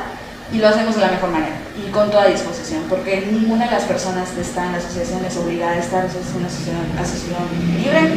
y 0.51 0.57
lo 0.57 0.67
hacemos 0.67 0.93
de 0.95 0.99
la 0.99 1.11
mejor 1.11 1.29
manera 1.29 1.55
y 1.81 1.89
con 1.89 2.11
toda 2.11 2.25
disposición, 2.27 2.83
porque 2.89 3.25
ninguna 3.31 3.63
de 3.63 3.71
las 3.71 3.83
personas 3.83 4.27
que 4.31 4.41
están 4.41 4.65
en 4.65 4.71
la 4.73 4.77
asociación 4.79 5.23
es 5.23 5.37
obligada 5.37 5.71
a 5.71 5.77
estar, 5.77 6.03
es 6.03 6.11
una 6.35 6.47
asociación, 6.47 6.83
asociación 6.99 7.47
libre, 7.77 8.11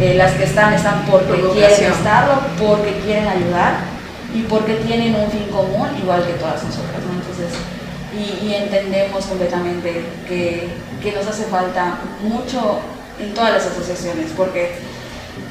eh, 0.00 0.14
las 0.16 0.32
que 0.32 0.42
están 0.42 0.74
están 0.74 1.04
porque 1.08 1.40
quieren 1.52 1.92
estarlo, 1.92 2.40
porque 2.58 2.98
quieren 3.04 3.28
ayudar 3.28 3.74
y 4.34 4.42
porque 4.42 4.74
tienen 4.82 5.14
un 5.14 5.30
fin 5.30 5.46
común 5.52 5.86
igual 5.96 6.26
que 6.26 6.32
todas 6.32 6.60
nosotras. 6.64 7.06
¿no? 7.06 7.22
Entonces, 7.22 7.54
y, 8.12 8.46
y, 8.48 8.54
entendemos 8.54 9.26
completamente 9.26 10.04
que, 10.26 10.70
que, 11.00 11.12
nos 11.12 11.24
hace 11.28 11.44
falta 11.44 11.98
mucho 12.20 12.80
en 13.20 13.32
todas 13.32 13.52
las 13.52 13.66
asociaciones, 13.66 14.32
porque 14.36 14.95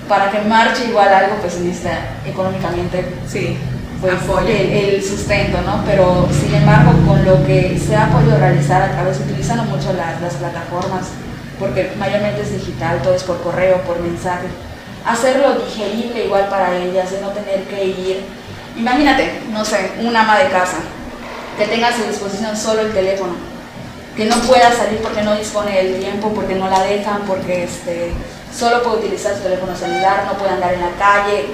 para 0.08 0.32
que 0.32 0.41
marche 0.41 0.86
igual 0.86 1.13
algo, 1.13 1.36
pues 1.41 1.60
necesita 1.60 1.98
económicamente 2.26 3.06
sí, 3.28 3.58
pues, 4.02 4.13
el, 4.48 4.72
el, 4.72 5.04
sustento, 5.04 5.62
¿no? 5.62 5.84
Pero 5.86 6.28
sin 6.32 6.54
embargo, 6.54 6.91
con 7.08 7.26
lo 7.26 7.46
que 7.46 7.80
se 7.80 7.96
ha 7.96 8.10
podido 8.10 8.38
realizar 8.38 8.82
a 8.82 8.91
través, 8.91 9.20
utilizando 9.20 9.63
mucho 9.63 9.94
las, 9.94 10.22
las 10.22 10.34
plataformas, 10.36 11.08
porque 11.60 11.91
mayormente 11.98 12.41
es 12.41 12.54
digital, 12.54 13.02
todo 13.02 13.15
es 13.15 13.24
por 13.24 13.41
correo, 13.41 13.82
por 13.82 14.00
mensaje, 14.00 14.48
hacerlo 15.06 15.60
digerible 15.65 16.26
igual 16.26 16.48
para 16.50 16.76
ellas, 16.76 17.12
de 17.12 17.22
no 17.22 17.30
tener 17.30 17.63
que 17.63 17.86
ir 17.86 18.46
Imagínate, 18.78 19.39
no 19.52 19.63
sé, 19.63 19.91
una 20.02 20.22
ama 20.22 20.38
de 20.38 20.50
casa 20.50 20.78
que 21.58 21.65
tenga 21.65 21.88
a 21.88 21.94
su 21.94 22.04
disposición 22.04 22.56
solo 22.58 22.82
el 22.82 22.91
teléfono, 22.91 23.34
que 24.18 24.26
no 24.26 24.36
pueda 24.41 24.70
salir 24.74 25.00
porque 25.00 25.24
no 25.24 25.36
dispone 25.36 25.82
del 25.82 26.00
tiempo, 26.02 26.34
porque 26.34 26.56
no 26.56 26.70
la 26.70 26.84
dejan, 26.84 27.22
porque 27.22 27.63
este, 27.63 28.12
solo 28.58 28.84
puede 28.84 28.98
utilizar 28.98 29.36
su 29.36 29.41
teléfono 29.41 29.76
celular, 29.76 30.26
no 30.26 30.38
puede 30.38 30.52
andar 30.52 30.74
en 30.74 30.82
la 30.82 30.91
calle. 30.98 31.48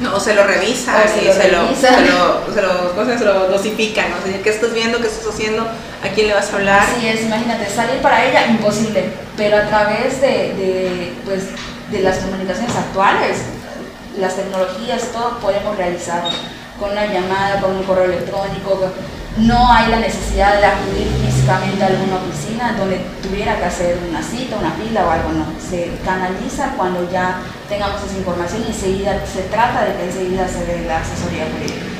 No, 0.00 0.14
o 0.14 0.20
se 0.20 0.34
lo 0.34 0.44
revisa, 0.44 0.94
o 1.04 1.08
se, 1.08 1.24
lo 1.24 1.32
se, 1.32 1.50
lo, 1.50 1.74
se, 1.74 1.90
lo, 1.90 2.54
se, 2.54 2.62
lo, 2.62 3.18
se 3.18 3.24
lo 3.24 3.48
dosifican, 3.48 4.10
¿no? 4.10 4.42
¿qué 4.42 4.50
estás 4.50 4.72
viendo, 4.72 5.00
qué 5.00 5.08
estás 5.08 5.34
haciendo, 5.34 5.62
a 5.62 6.08
quién 6.14 6.28
le 6.28 6.34
vas 6.34 6.52
a 6.52 6.56
hablar? 6.56 6.82
Así 6.82 7.08
es, 7.08 7.22
imagínate, 7.22 7.68
salir 7.68 8.00
para 8.00 8.24
ella 8.24 8.46
imposible, 8.46 9.10
pero 9.36 9.56
a 9.56 9.62
través 9.62 10.20
de, 10.20 10.54
de, 10.54 11.12
pues, 11.24 11.46
de 11.90 12.02
las 12.02 12.18
comunicaciones 12.18 12.76
actuales, 12.76 13.38
las 14.18 14.36
tecnologías, 14.36 15.02
todo 15.12 15.38
podemos 15.40 15.76
realizarlo 15.76 16.30
con 16.78 16.92
una 16.92 17.06
llamada, 17.06 17.60
con 17.60 17.74
un 17.76 17.82
correo 17.82 18.04
electrónico. 18.04 18.92
No 19.36 19.72
hay 19.72 19.88
la 19.88 20.00
necesidad 20.00 20.58
de 20.58 20.66
acudir 20.66 21.06
físicamente 21.24 21.84
a 21.84 21.86
alguna 21.86 22.16
oficina 22.16 22.74
donde 22.76 22.98
tuviera 23.22 23.56
que 23.56 23.64
hacer 23.66 23.98
una 24.08 24.22
cita, 24.22 24.56
una 24.56 24.72
fila 24.72 25.06
o 25.06 25.10
algo, 25.10 25.32
no. 25.32 25.46
Se 25.60 25.92
canaliza 26.04 26.72
cuando 26.76 27.08
ya 27.10 27.40
tengamos 27.68 28.02
esa 28.02 28.16
información 28.16 28.62
y 28.64 28.72
enseguida 28.72 29.24
se 29.26 29.42
trata 29.42 29.84
de 29.84 29.94
que 29.94 30.04
enseguida 30.06 30.48
se 30.48 30.64
dé 30.64 30.86
la 30.86 31.00
asesoría 31.00 31.46
jurídica. 31.52 31.97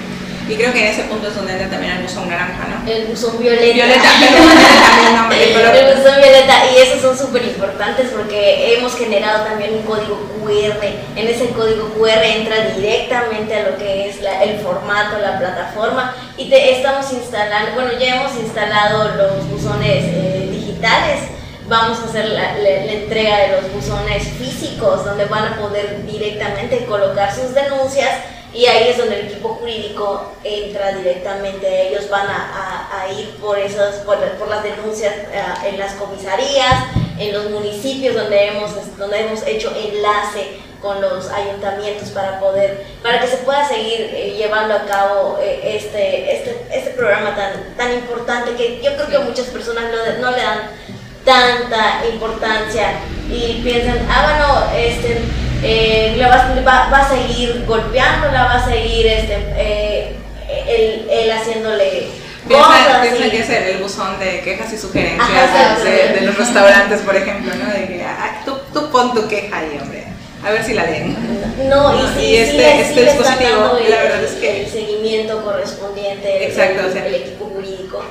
Y 0.48 0.56
creo 0.56 0.72
que 0.72 0.80
en 0.80 0.94
ese 0.94 1.02
punto 1.04 1.28
es 1.28 1.34
donde 1.34 1.52
entra 1.52 1.68
también 1.68 1.92
el 1.92 2.02
buzón 2.02 2.28
naranja, 2.28 2.66
¿no? 2.68 2.90
El 2.90 3.06
buzón 3.06 3.38
violeta. 3.38 3.74
Violeta, 3.74 4.08
no, 5.28 5.32
el, 5.34 5.76
el 5.76 5.96
buzón 5.96 6.16
violeta. 6.16 6.54
Y 6.72 6.78
esos 6.78 7.02
son 7.02 7.18
súper 7.18 7.44
importantes 7.44 8.08
porque 8.16 8.74
hemos 8.74 8.96
generado 8.96 9.44
también 9.44 9.74
un 9.74 9.82
código 9.82 10.16
QR. 10.42 10.84
En 11.16 11.28
ese 11.28 11.50
código 11.50 11.90
QR 11.90 12.24
entra 12.24 12.70
directamente 12.74 13.54
a 13.54 13.70
lo 13.70 13.76
que 13.76 14.08
es 14.08 14.16
el 14.42 14.58
formato, 14.61 15.18
la 15.18 15.38
plataforma 15.38 16.14
y 16.38 16.48
te 16.48 16.76
estamos 16.76 17.12
instalando, 17.12 17.72
bueno, 17.74 17.90
ya 17.98 18.16
hemos 18.16 18.34
instalado 18.37 19.16
los 19.16 19.48
buzones 19.50 20.04
eh, 20.04 20.48
digitales. 20.50 21.20
Vamos 21.68 21.98
a 21.98 22.04
hacer 22.04 22.24
la, 22.30 22.54
la, 22.54 22.70
entrega 22.70 23.37
de 23.40 23.48
los 23.61 23.72
buzones 23.72 24.26
físicos 24.38 25.04
donde 25.04 25.26
van 25.26 25.52
a 25.52 25.56
poder 25.58 26.06
directamente 26.06 26.87
colocar 26.87 27.34
sus 27.34 27.52
denuncias 27.52 28.11
y 28.52 28.64
ahí 28.66 28.88
es 28.88 28.98
donde 28.98 29.20
el 29.20 29.26
equipo 29.26 29.50
jurídico 29.50 30.32
entra 30.42 30.92
directamente, 30.92 31.88
ellos 31.88 32.08
van 32.08 32.26
a, 32.26 32.88
a, 33.02 33.12
ir 33.12 33.37
por, 33.37 33.58
esas, 33.58 33.96
por, 33.96 34.18
por 34.38 34.48
las 34.48 34.62
denuncias 34.62 35.14
eh, 35.14 35.42
en 35.66 35.78
las 35.78 35.94
comisarías, 35.94 36.84
en 37.18 37.32
los 37.32 37.50
municipios 37.50 38.14
donde 38.14 38.48
hemos, 38.48 38.70
donde 38.96 39.20
hemos 39.20 39.46
hecho 39.46 39.72
enlace 39.76 40.61
con 40.80 41.00
los 41.00 41.28
ayuntamientos 41.28 42.11
para 42.11 42.40
poder, 42.40 42.87
para 43.02 43.20
que 43.20 43.26
se 43.26 43.38
pueda 43.38 43.66
seguir 43.66 44.11
eh, 44.14 44.34
llevando 44.38 44.74
a 44.74 44.87
cabo 44.87 45.38
eh, 45.42 45.76
este, 45.76 46.37
este, 46.37 46.66
este 46.72 46.90
programa 46.90 47.34
tan, 47.34 47.76
tan 47.76 47.92
importante 47.92 48.54
que 48.54 48.80
yo 48.82 48.94
creo 48.94 49.08
que 49.08 49.18
muchas 49.18 49.46
personas 49.46 49.84
no, 49.90 50.20
no 50.22 50.37
le 50.37 50.42
dan 50.42 50.70
tanta 51.24 52.06
importancia 52.11 53.00
y 53.28 53.61
piensan, 53.62 54.06
ah, 54.08 54.68
bueno, 54.70 54.82
este 54.82 55.20
eh, 55.62 56.14
la 56.16 56.29
va, 56.29 56.90
va, 56.90 56.99
a 56.99 57.09
seguir 57.09 57.64
golpeándola, 57.66 58.44
va 58.44 58.55
a 58.55 58.64
seguir 58.64 59.07
este, 59.07 59.37
eh, 59.57 60.16
él, 60.49 61.31
haciéndole 61.31 62.07
Piensa, 62.47 63.03
piensa 63.03 63.31
que 63.31 63.40
es 63.40 63.51
el, 63.51 63.83
buzón 63.83 64.18
de 64.18 64.40
quejas 64.40 64.73
y 64.73 64.79
sugerencias 64.79 65.85
de, 65.85 66.23
los 66.23 66.38
restaurantes, 66.38 67.03
por 67.03 67.14
ejemplo, 67.14 67.53
¿no? 67.55 67.71
De 67.71 67.87
que 67.87 68.03
ah, 68.03 68.40
tú, 68.47 68.57
tú, 68.73 68.90
pon 68.90 69.12
tu 69.12 69.29
queja 69.29 69.59
ahí, 69.59 69.79
hombre. 69.83 70.05
A 70.42 70.53
ver 70.53 70.64
si 70.64 70.73
la 70.73 70.85
leen. 70.85 71.14
No, 71.68 71.94
y, 71.94 72.09
sí, 72.16 72.37
este, 72.37 72.81
este 72.81 73.05
dispositivo, 73.05 73.77
el, 73.77 73.90
la 73.90 73.97
verdad 74.03 74.25
es 74.25 74.33
que. 74.37 74.62
El 74.62 74.71
seguimiento 74.71 75.44
correspondiente 75.44 76.47
Exacto, 76.47 76.88
del 76.88 77.14
equipo 77.16 77.47
jurídico, 77.47 78.03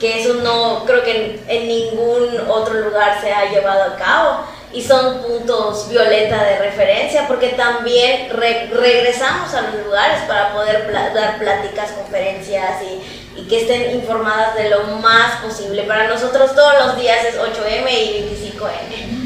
que 0.00 0.22
eso 0.22 0.34
no 0.42 0.84
creo 0.86 1.04
que 1.04 1.10
en, 1.12 1.40
en 1.46 1.68
ningún 1.68 2.40
otro 2.48 2.74
lugar 2.74 3.20
se 3.20 3.32
ha 3.32 3.48
llevado 3.48 3.92
a 3.92 3.96
cabo 3.96 4.40
y 4.74 4.82
son 4.82 5.22
puntos 5.22 5.88
violeta 5.88 6.42
de 6.42 6.58
referencia 6.58 7.28
porque 7.28 7.50
también 7.50 8.28
regresamos 8.30 9.54
a 9.54 9.62
los 9.62 9.84
lugares 9.84 10.22
para 10.26 10.52
poder 10.52 10.92
dar 10.92 11.38
pláticas, 11.38 11.92
conferencias 11.92 12.82
y, 12.82 13.24
que 13.48 13.60
estén 13.60 13.90
informadas 13.96 14.54
de 14.54 14.70
lo 14.70 14.84
más 15.02 15.42
posible. 15.42 15.82
Para 15.82 16.08
nosotros 16.08 16.54
todos 16.54 16.72
los 16.86 16.96
días 16.96 17.18
es 17.26 17.36
8M 17.36 17.90
y 17.90 18.52
25N. 18.56 19.24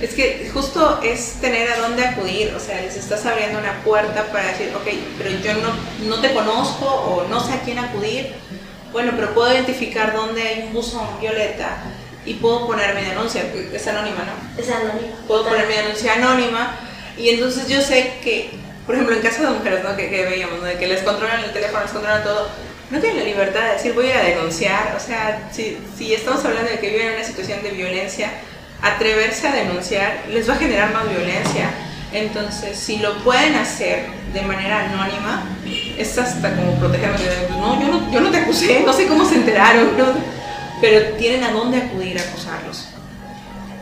Es 0.00 0.14
que 0.14 0.50
justo 0.52 1.00
es 1.02 1.40
tener 1.40 1.72
a 1.72 1.78
dónde 1.78 2.04
acudir, 2.04 2.54
o 2.54 2.60
sea, 2.60 2.80
les 2.82 2.96
estás 2.96 3.24
abriendo 3.26 3.58
una 3.58 3.82
puerta 3.82 4.24
para 4.30 4.48
decir, 4.48 4.70
ok, 4.76 4.86
pero 5.18 5.30
yo 5.30 5.54
no, 5.54 5.74
no 6.08 6.20
te 6.20 6.34
conozco 6.34 6.84
o 6.84 7.26
no 7.28 7.40
sé 7.40 7.54
a 7.54 7.60
quién 7.62 7.78
acudir. 7.78 8.34
Bueno, 8.92 9.12
pero 9.16 9.34
puedo 9.34 9.52
identificar 9.52 10.14
dónde 10.14 10.42
hay 10.42 10.62
un 10.64 10.74
buzón 10.74 11.08
violeta 11.20 11.82
y 12.26 12.34
puedo 12.34 12.66
poner 12.66 12.94
mi 12.94 13.02
denuncia, 13.02 13.42
es 13.72 13.86
anónima, 13.86 14.24
¿no? 14.24 14.62
Es 14.62 14.70
anónima. 14.70 15.14
Puedo 15.26 15.44
poner 15.44 15.66
mi 15.66 15.74
denuncia 15.74 16.14
anónima 16.14 16.76
y 17.16 17.30
entonces 17.30 17.68
yo 17.68 17.80
sé 17.80 18.14
que, 18.22 18.50
por 18.86 18.94
ejemplo, 18.94 19.14
en 19.16 19.22
caso 19.22 19.42
de 19.42 19.50
mujeres, 19.50 19.84
¿no? 19.84 19.96
Que, 19.96 20.08
veíamos, 20.08 20.58
¿no? 20.60 20.64
De 20.64 20.78
que 20.78 20.86
les 20.86 21.02
controlan 21.02 21.44
el 21.44 21.52
teléfono, 21.52 21.82
les 21.82 21.92
controlan 21.92 22.24
todo, 22.24 22.48
no 22.90 23.00
tienen 23.00 23.18
la 23.20 23.24
libertad 23.24 23.64
de 23.66 23.72
decir 23.74 23.92
voy 23.92 24.10
a 24.10 24.22
denunciar, 24.22 24.94
o 24.96 25.00
sea, 25.00 25.48
si, 25.52 25.78
si 25.96 26.14
estamos 26.14 26.44
hablando 26.44 26.70
de 26.70 26.78
que 26.78 26.90
viven 26.90 27.08
en 27.08 27.14
una 27.14 27.24
situación 27.24 27.62
de 27.62 27.70
violencia, 27.70 28.30
atreverse 28.82 29.48
a 29.48 29.52
denunciar 29.52 30.24
les 30.30 30.48
va 30.48 30.54
a 30.54 30.58
generar 30.58 30.92
más 30.92 31.08
violencia. 31.08 31.70
Entonces, 32.12 32.78
si 32.78 32.98
lo 32.98 33.18
pueden 33.24 33.56
hacer 33.56 34.06
de 34.32 34.42
manera 34.42 34.84
anónima, 34.84 35.42
es 35.98 36.16
hasta 36.16 36.54
como 36.54 36.74
protegerme 36.76 37.18
no, 37.50 37.80
yo 37.80 37.88
no, 37.88 38.12
yo 38.12 38.20
no 38.20 38.30
te 38.30 38.38
acusé, 38.38 38.82
no 38.86 38.92
sé 38.92 39.06
cómo 39.08 39.24
se 39.24 39.36
enteraron, 39.36 39.98
¿no? 39.98 40.33
Pero 40.84 41.16
tienen 41.16 41.42
a 41.42 41.50
dónde 41.50 41.78
acudir 41.78 42.18
a 42.18 42.20
acusarlos. 42.20 42.88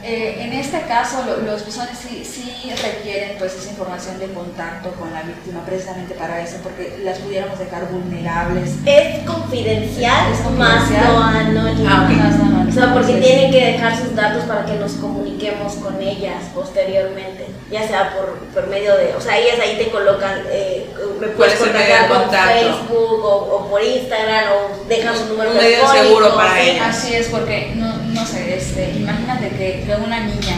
Eh, 0.05 0.39
en 0.41 0.53
este 0.53 0.81
caso, 0.83 1.19
los 1.47 1.65
buzones 1.65 1.97
sí, 1.97 2.25
sí, 2.25 2.73
requieren 2.83 3.37
pues 3.39 3.55
esa 3.55 3.71
información 3.71 4.19
de 4.19 4.33
contacto 4.33 4.91
con 4.99 5.13
la 5.13 5.23
víctima 5.23 5.65
precisamente 5.65 6.15
para 6.15 6.43
eso, 6.43 6.57
porque 6.61 6.99
las 7.05 7.19
pudiéramos 7.19 7.57
dejar 7.59 7.87
vulnerables. 7.89 8.71
Es 8.85 9.21
confidencial, 9.25 10.33
¿Es 10.33 10.51
más 10.59 10.91
no 10.91 11.23
anónimo. 11.23 11.89
Ah, 11.89 12.67
O 12.69 12.73
sea, 12.73 12.93
porque 12.93 13.15
tienen 13.21 13.53
que 13.53 13.65
dejar 13.65 13.97
sus 13.97 14.15
datos 14.17 14.43
para 14.45 14.67
que 14.67 14.75
nos 14.75 14.93
comuniquemos 14.95 15.75
con 15.75 16.01
ellas 16.03 16.43
posteriormente, 16.53 17.47
ya 17.71 17.87
sea 17.87 18.13
por, 18.17 18.39
por 18.53 18.67
medio 18.69 18.97
de, 18.97 19.15
o 19.15 19.21
sea, 19.21 19.39
ellas 19.39 19.61
ahí 19.61 19.77
te 19.77 19.89
colocan, 19.91 20.43
eh, 20.51 20.91
me 21.21 21.29
puedes 21.29 21.55
contactar 21.55 22.09
por 22.09 22.29
Facebook 22.29 23.25
o, 23.25 23.69
por 23.71 23.81
Instagram 23.81 24.45
o 24.53 24.89
dejan 24.89 25.17
su 25.17 25.27
número 25.27 25.51
un 25.51 25.57
medio 25.57 25.87
seguro 25.87 26.35
para 26.35 26.61
ellas. 26.61 26.89
Así 26.89 27.15
es, 27.15 27.29
porque 27.29 27.73
no, 27.77 27.97
no 27.99 28.27
sé, 28.27 28.57
este, 28.57 28.91
imagínate 28.97 29.22
que 29.63 29.95
una 30.05 30.21
niña 30.21 30.57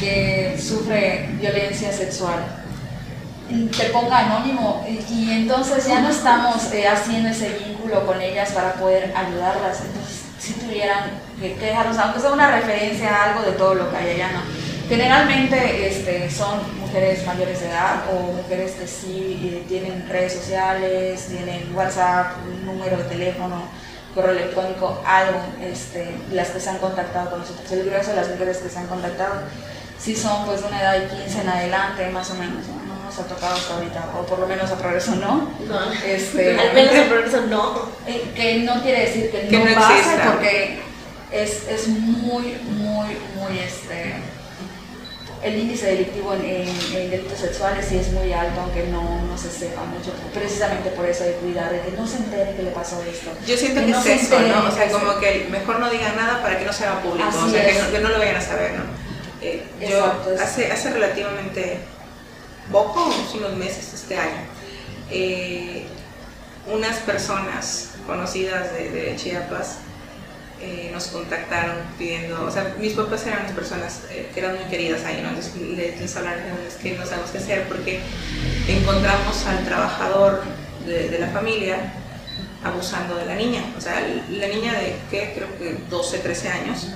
que 0.00 0.58
sufre 0.58 1.28
violencia 1.40 1.92
sexual 1.92 2.40
te 3.48 3.84
ponga 3.90 4.18
anónimo 4.18 4.84
y, 4.88 5.30
entonces 5.30 5.86
ya 5.86 6.00
no 6.00 6.08
estamos 6.08 6.72
eh, 6.72 6.88
haciendo 6.88 7.28
ese 7.28 7.50
vínculo 7.50 8.06
con 8.06 8.20
ellas 8.20 8.50
para 8.52 8.72
poder 8.74 9.12
ayudarlas. 9.14 9.82
Entonces, 9.82 10.22
si 10.38 10.54
tuvieran 10.54 11.10
que, 11.38 11.54
dejarnos, 11.54 11.98
aunque 11.98 12.20
sea 12.20 12.32
una 12.32 12.50
referencia 12.50 13.14
a 13.14 13.24
algo 13.30 13.42
de 13.42 13.52
todo 13.52 13.74
lo 13.74 13.90
que 13.90 13.96
hay 13.96 14.10
allá, 14.14 14.32
¿no? 14.32 14.40
Generalmente 14.88 15.86
este, 15.86 16.30
son 16.30 16.60
mujeres 16.80 17.24
mayores 17.26 17.60
de 17.60 17.68
edad 17.68 18.04
o 18.12 18.32
mujeres 18.32 18.72
que 18.72 18.86
sí 18.86 19.38
eh, 19.44 19.64
tienen 19.68 20.08
redes 20.08 20.32
sociales, 20.32 21.28
tienen 21.28 21.74
WhatsApp, 21.74 22.38
un 22.46 22.66
número 22.66 22.96
de 22.96 23.04
teléfono 23.04 23.68
correo 24.14 24.32
electrónico, 24.32 25.02
algo, 25.06 25.40
este, 25.60 26.16
las 26.32 26.50
que 26.50 26.60
se 26.60 26.70
han 26.70 26.78
contactado 26.78 27.30
con 27.30 27.40
nosotros. 27.40 27.70
El 27.72 27.84
grueso 27.84 28.10
de 28.10 28.16
las 28.16 28.28
mujeres 28.28 28.58
que 28.58 28.68
se 28.68 28.78
han 28.78 28.86
contactado 28.86 29.34
sí 29.98 30.14
son 30.14 30.46
pues 30.46 30.60
de 30.60 30.68
una 30.68 30.80
edad 30.80 30.98
de 30.98 31.06
15 31.08 31.40
en 31.40 31.48
adelante, 31.48 32.10
más 32.10 32.30
o 32.30 32.34
menos. 32.34 32.66
¿no? 32.66 32.82
nos 33.12 33.18
ha 33.18 33.28
tocado 33.28 33.54
hasta 33.54 33.74
ahorita, 33.74 34.04
o 34.18 34.24
por 34.24 34.38
lo 34.38 34.46
menos 34.46 34.70
a 34.70 34.78
progreso 34.78 35.14
no. 35.16 35.48
no. 35.68 35.92
Este, 36.06 36.58
Al 36.60 36.72
menos 36.74 36.94
a 36.94 37.08
progreso 37.08 37.40
no. 37.46 37.88
Eh, 38.06 38.32
que 38.34 38.58
no 38.60 38.80
quiere 38.82 39.00
decir 39.00 39.30
que, 39.30 39.48
no, 39.50 39.64
no 39.64 39.74
pasa, 39.74 40.32
porque 40.32 40.80
es, 41.30 41.68
es 41.68 41.88
muy, 41.88 42.58
muy, 42.70 43.16
muy 43.36 43.58
este 43.58 44.14
el 45.42 45.58
índice 45.58 45.86
delictivo 45.86 46.34
en, 46.34 47.10
delitos 47.10 47.38
sexuales 47.38 47.86
sí 47.88 47.98
es 47.98 48.12
muy 48.12 48.32
alto, 48.32 48.60
aunque 48.60 48.84
no, 48.84 49.22
no, 49.22 49.36
se 49.36 49.50
sepa 49.50 49.82
mucho, 49.84 50.12
precisamente 50.32 50.90
por 50.90 51.06
eso 51.06 51.24
hay 51.24 51.32
cuidado, 51.32 51.72
de 51.72 51.80
que 51.80 51.90
no 51.92 52.06
se 52.06 52.18
entere 52.18 52.54
que 52.54 52.62
le 52.62 52.70
pasó 52.70 53.02
esto. 53.02 53.32
Yo 53.46 53.56
siento 53.56 53.80
que, 53.84 53.90
es 53.90 54.24
eso, 54.24 54.38
¿no? 54.38 54.68
O 54.68 54.70
sea, 54.70 54.90
como 54.90 55.18
que 55.18 55.48
mejor 55.50 55.80
no 55.80 55.90
digan 55.90 56.14
nada 56.16 56.42
para 56.42 56.58
que 56.58 56.64
no 56.64 56.72
se 56.72 56.86
haga 56.86 57.02
público, 57.02 57.28
o 57.28 57.50
sea, 57.50 57.90
que 57.90 57.98
no, 57.98 58.08
lo 58.08 58.18
vayan 58.18 58.36
a 58.36 58.40
saber, 58.40 58.72
¿no? 58.74 58.84
Eh, 59.40 59.64
yo 59.80 60.04
hace, 60.40 60.70
hace 60.70 60.90
relativamente 60.90 61.78
poco, 62.70 63.12
unos 63.34 63.56
meses 63.56 63.92
este 63.92 64.16
año, 64.16 64.46
eh, 65.10 65.84
unas 66.72 66.98
personas 66.98 67.90
conocidas 68.06 68.72
de, 68.74 68.90
de 68.90 69.16
Chiapas 69.16 69.78
eh, 70.64 70.90
nos 70.92 71.08
contactaron 71.08 71.74
pidiendo, 71.98 72.44
o 72.44 72.50
sea, 72.50 72.76
mis 72.78 72.92
papás 72.92 73.26
eran 73.26 73.46
personas 73.52 74.02
eh, 74.10 74.30
que 74.32 74.38
eran 74.38 74.54
muy 74.54 74.64
queridas 74.66 75.04
ahí, 75.04 75.20
¿no? 75.20 75.30
Entonces 75.30 75.56
les, 75.56 76.00
les 76.00 76.16
hablaron, 76.16 76.40
es 76.66 76.74
que 76.74 76.92
no 76.96 77.04
sabemos 77.04 77.30
qué 77.32 77.38
hacer 77.38 77.66
porque 77.66 77.98
encontramos 78.68 79.44
al 79.46 79.64
trabajador 79.64 80.42
de, 80.86 81.08
de, 81.08 81.18
la 81.18 81.26
familia 81.28 81.92
abusando 82.62 83.16
de 83.16 83.26
la 83.26 83.34
niña, 83.34 83.64
o 83.76 83.80
sea, 83.80 84.06
la 84.30 84.46
niña 84.46 84.74
de, 84.74 84.94
¿qué? 85.10 85.32
Creo 85.34 85.48
que 85.58 85.78
12, 85.90 86.18
13 86.18 86.48
años. 86.50 86.86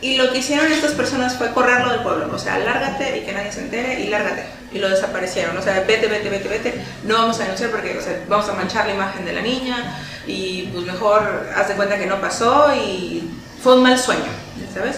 Y 0.00 0.16
lo 0.16 0.32
que 0.32 0.38
hicieron 0.38 0.70
estas 0.70 0.92
personas 0.92 1.36
fue 1.36 1.52
correrlo 1.52 1.90
del 1.90 2.02
pueblo, 2.02 2.28
o 2.32 2.38
sea, 2.38 2.58
lárgate 2.58 3.18
y 3.18 3.20
que 3.22 3.32
nadie 3.32 3.50
se 3.50 3.62
entere 3.62 4.00
y 4.00 4.08
lárgate. 4.08 4.44
Y 4.72 4.78
lo 4.78 4.88
desaparecieron, 4.88 5.56
o 5.56 5.62
sea, 5.62 5.80
vete, 5.80 6.06
vete, 6.06 6.28
vete, 6.28 6.48
vete, 6.48 6.74
no 7.04 7.14
vamos 7.14 7.38
a 7.40 7.42
denunciar 7.42 7.70
porque 7.70 7.98
o 7.98 8.00
sea, 8.00 8.24
vamos 8.28 8.48
a 8.48 8.54
manchar 8.54 8.86
la 8.86 8.94
imagen 8.94 9.24
de 9.24 9.32
la 9.32 9.42
niña, 9.42 9.98
y 10.26 10.68
pues 10.72 10.86
mejor 10.86 11.50
haz 11.56 11.68
de 11.68 11.74
cuenta 11.74 11.98
que 11.98 12.06
no 12.06 12.20
pasó 12.20 12.74
y 12.74 13.28
fue 13.62 13.76
un 13.76 13.82
mal 13.82 13.98
sueño, 13.98 14.30
¿sabes? 14.72 14.96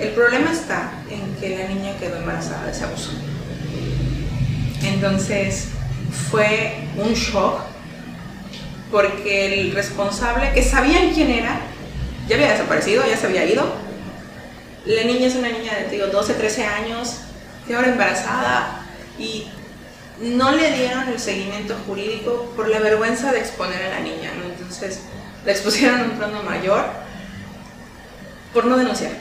El 0.00 0.10
problema 0.10 0.52
está 0.52 0.92
en 1.10 1.34
que 1.36 1.56
la 1.56 1.68
niña 1.68 1.96
quedó 1.98 2.16
embarazada 2.16 2.64
de 2.64 2.72
ese 2.72 2.84
abuso. 2.84 3.10
Entonces 4.82 5.68
fue 6.30 6.88
un 6.96 7.12
shock 7.14 7.60
porque 8.90 9.62
el 9.62 9.72
responsable, 9.72 10.52
que 10.52 10.62
sabían 10.62 11.12
quién 11.14 11.30
era, 11.30 11.60
ya 12.28 12.36
había 12.36 12.52
desaparecido, 12.52 13.04
ya 13.06 13.16
se 13.16 13.26
había 13.26 13.44
ido. 13.44 13.64
La 14.84 15.04
niña 15.04 15.28
es 15.28 15.36
una 15.36 15.48
niña 15.48 15.74
de 15.74 15.88
digo, 15.88 16.08
12, 16.08 16.34
13 16.34 16.66
años, 16.66 17.18
que 17.66 17.74
ahora 17.74 17.88
embarazada 17.88 18.86
y 19.18 19.46
no 20.20 20.52
le 20.52 20.72
dieron 20.72 21.08
el 21.08 21.18
seguimiento 21.18 21.76
jurídico 21.86 22.52
por 22.56 22.68
la 22.68 22.78
vergüenza 22.80 23.32
de 23.32 23.40
exponer 23.40 23.82
a 23.82 23.90
la 23.90 24.00
niña, 24.00 24.32
¿no? 24.36 24.44
Entonces 24.44 25.00
la 25.44 25.52
expusieron 25.52 26.00
a 26.00 26.04
un 26.04 26.18
trono 26.18 26.42
mayor 26.42 26.84
por 28.52 28.64
no 28.66 28.76
denunciar. 28.76 29.12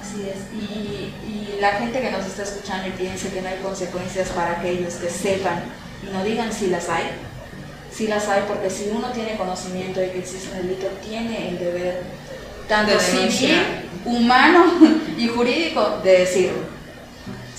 Así 0.00 0.22
es, 0.28 0.52
y, 0.52 1.14
y, 1.26 1.58
la 1.60 1.72
gente 1.72 2.00
que 2.00 2.10
nos 2.10 2.24
está 2.24 2.42
escuchando 2.42 2.88
y 2.88 2.92
piense 2.92 3.28
que 3.28 3.42
no 3.42 3.48
hay 3.48 3.58
consecuencias 3.58 4.30
para 4.30 4.52
aquellos 4.52 4.94
que 4.94 5.10
sepan 5.10 5.62
y 6.02 6.10
no 6.10 6.24
digan 6.24 6.50
si 6.52 6.68
las 6.68 6.88
hay, 6.88 7.04
si 7.94 8.06
las 8.06 8.26
hay 8.28 8.44
porque 8.48 8.70
si 8.70 8.88
uno 8.90 9.10
tiene 9.10 9.36
conocimiento 9.36 10.00
de 10.00 10.10
que 10.10 10.20
existe 10.20 10.56
un 10.56 10.66
delito, 10.66 10.86
tiene 11.04 11.50
el 11.50 11.58
deber 11.58 12.02
tanto 12.66 12.98
civil, 12.98 13.60
humano 14.06 14.64
y 15.18 15.28
jurídico 15.28 16.00
de 16.02 16.20
decirlo, 16.20 16.60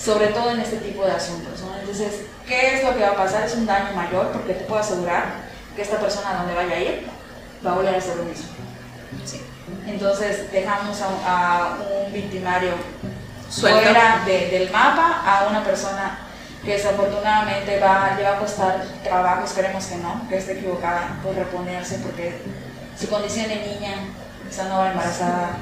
sobre 0.02 0.28
todo 0.28 0.50
en 0.50 0.60
este 0.60 0.78
tipo 0.78 1.04
de 1.04 1.12
asuntos. 1.12 1.62
Entonces, 1.80 2.22
¿qué 2.46 2.76
es 2.76 2.84
lo 2.84 2.94
que 2.94 3.02
va 3.02 3.10
a 3.10 3.16
pasar? 3.16 3.44
Es 3.44 3.54
un 3.54 3.66
daño 3.66 3.94
mayor 3.94 4.32
porque 4.32 4.54
te 4.54 4.64
puedo 4.64 4.80
asegurar 4.80 5.24
que 5.76 5.82
esta 5.82 5.98
persona 5.98 6.30
a 6.30 6.36
donde 6.38 6.54
vaya 6.54 6.74
a 6.74 6.80
ir 6.80 7.06
va 7.64 7.72
a 7.72 7.74
volver 7.74 7.94
a 7.94 7.98
hacer 7.98 8.16
lo 8.16 8.24
mismo. 8.24 8.48
Entonces 9.86 10.50
dejamos 10.50 11.00
a, 11.02 11.76
un 12.04 12.12
victimario 12.12 12.72
fuera 13.50 14.24
del 14.26 14.70
mapa 14.70 15.22
a 15.24 15.48
una 15.48 15.62
persona 15.62 16.18
que 16.64 16.74
desafortunadamente 16.74 17.78
va, 17.80 18.14
le 18.16 18.22
va 18.22 18.36
a 18.36 18.38
costar 18.38 18.84
trabajo, 19.02 19.44
esperemos 19.44 19.84
que 19.84 19.96
no, 19.96 20.28
que 20.28 20.36
esté 20.36 20.58
equivocada 20.58 21.18
por 21.22 21.34
reponerse 21.34 21.98
porque 21.98 22.40
su 22.98 23.08
condición 23.08 23.48
de 23.48 23.56
niña, 23.56 23.94
estando 24.48 24.84
embarazada 24.86 25.56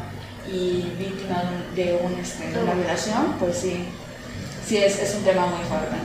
y 0.47 0.93
víctima 0.99 1.43
de, 1.75 2.01
un, 2.03 2.19
este, 2.21 2.53
una 2.59 2.75
violación, 2.75 3.37
pues 3.39 3.57
sí, 3.59 3.89
sí 4.71 4.77
es, 4.77 5.01
es 5.01 5.17
un 5.17 5.25
tema 5.25 5.47
muy 5.47 5.65
fuerte. 5.65 5.97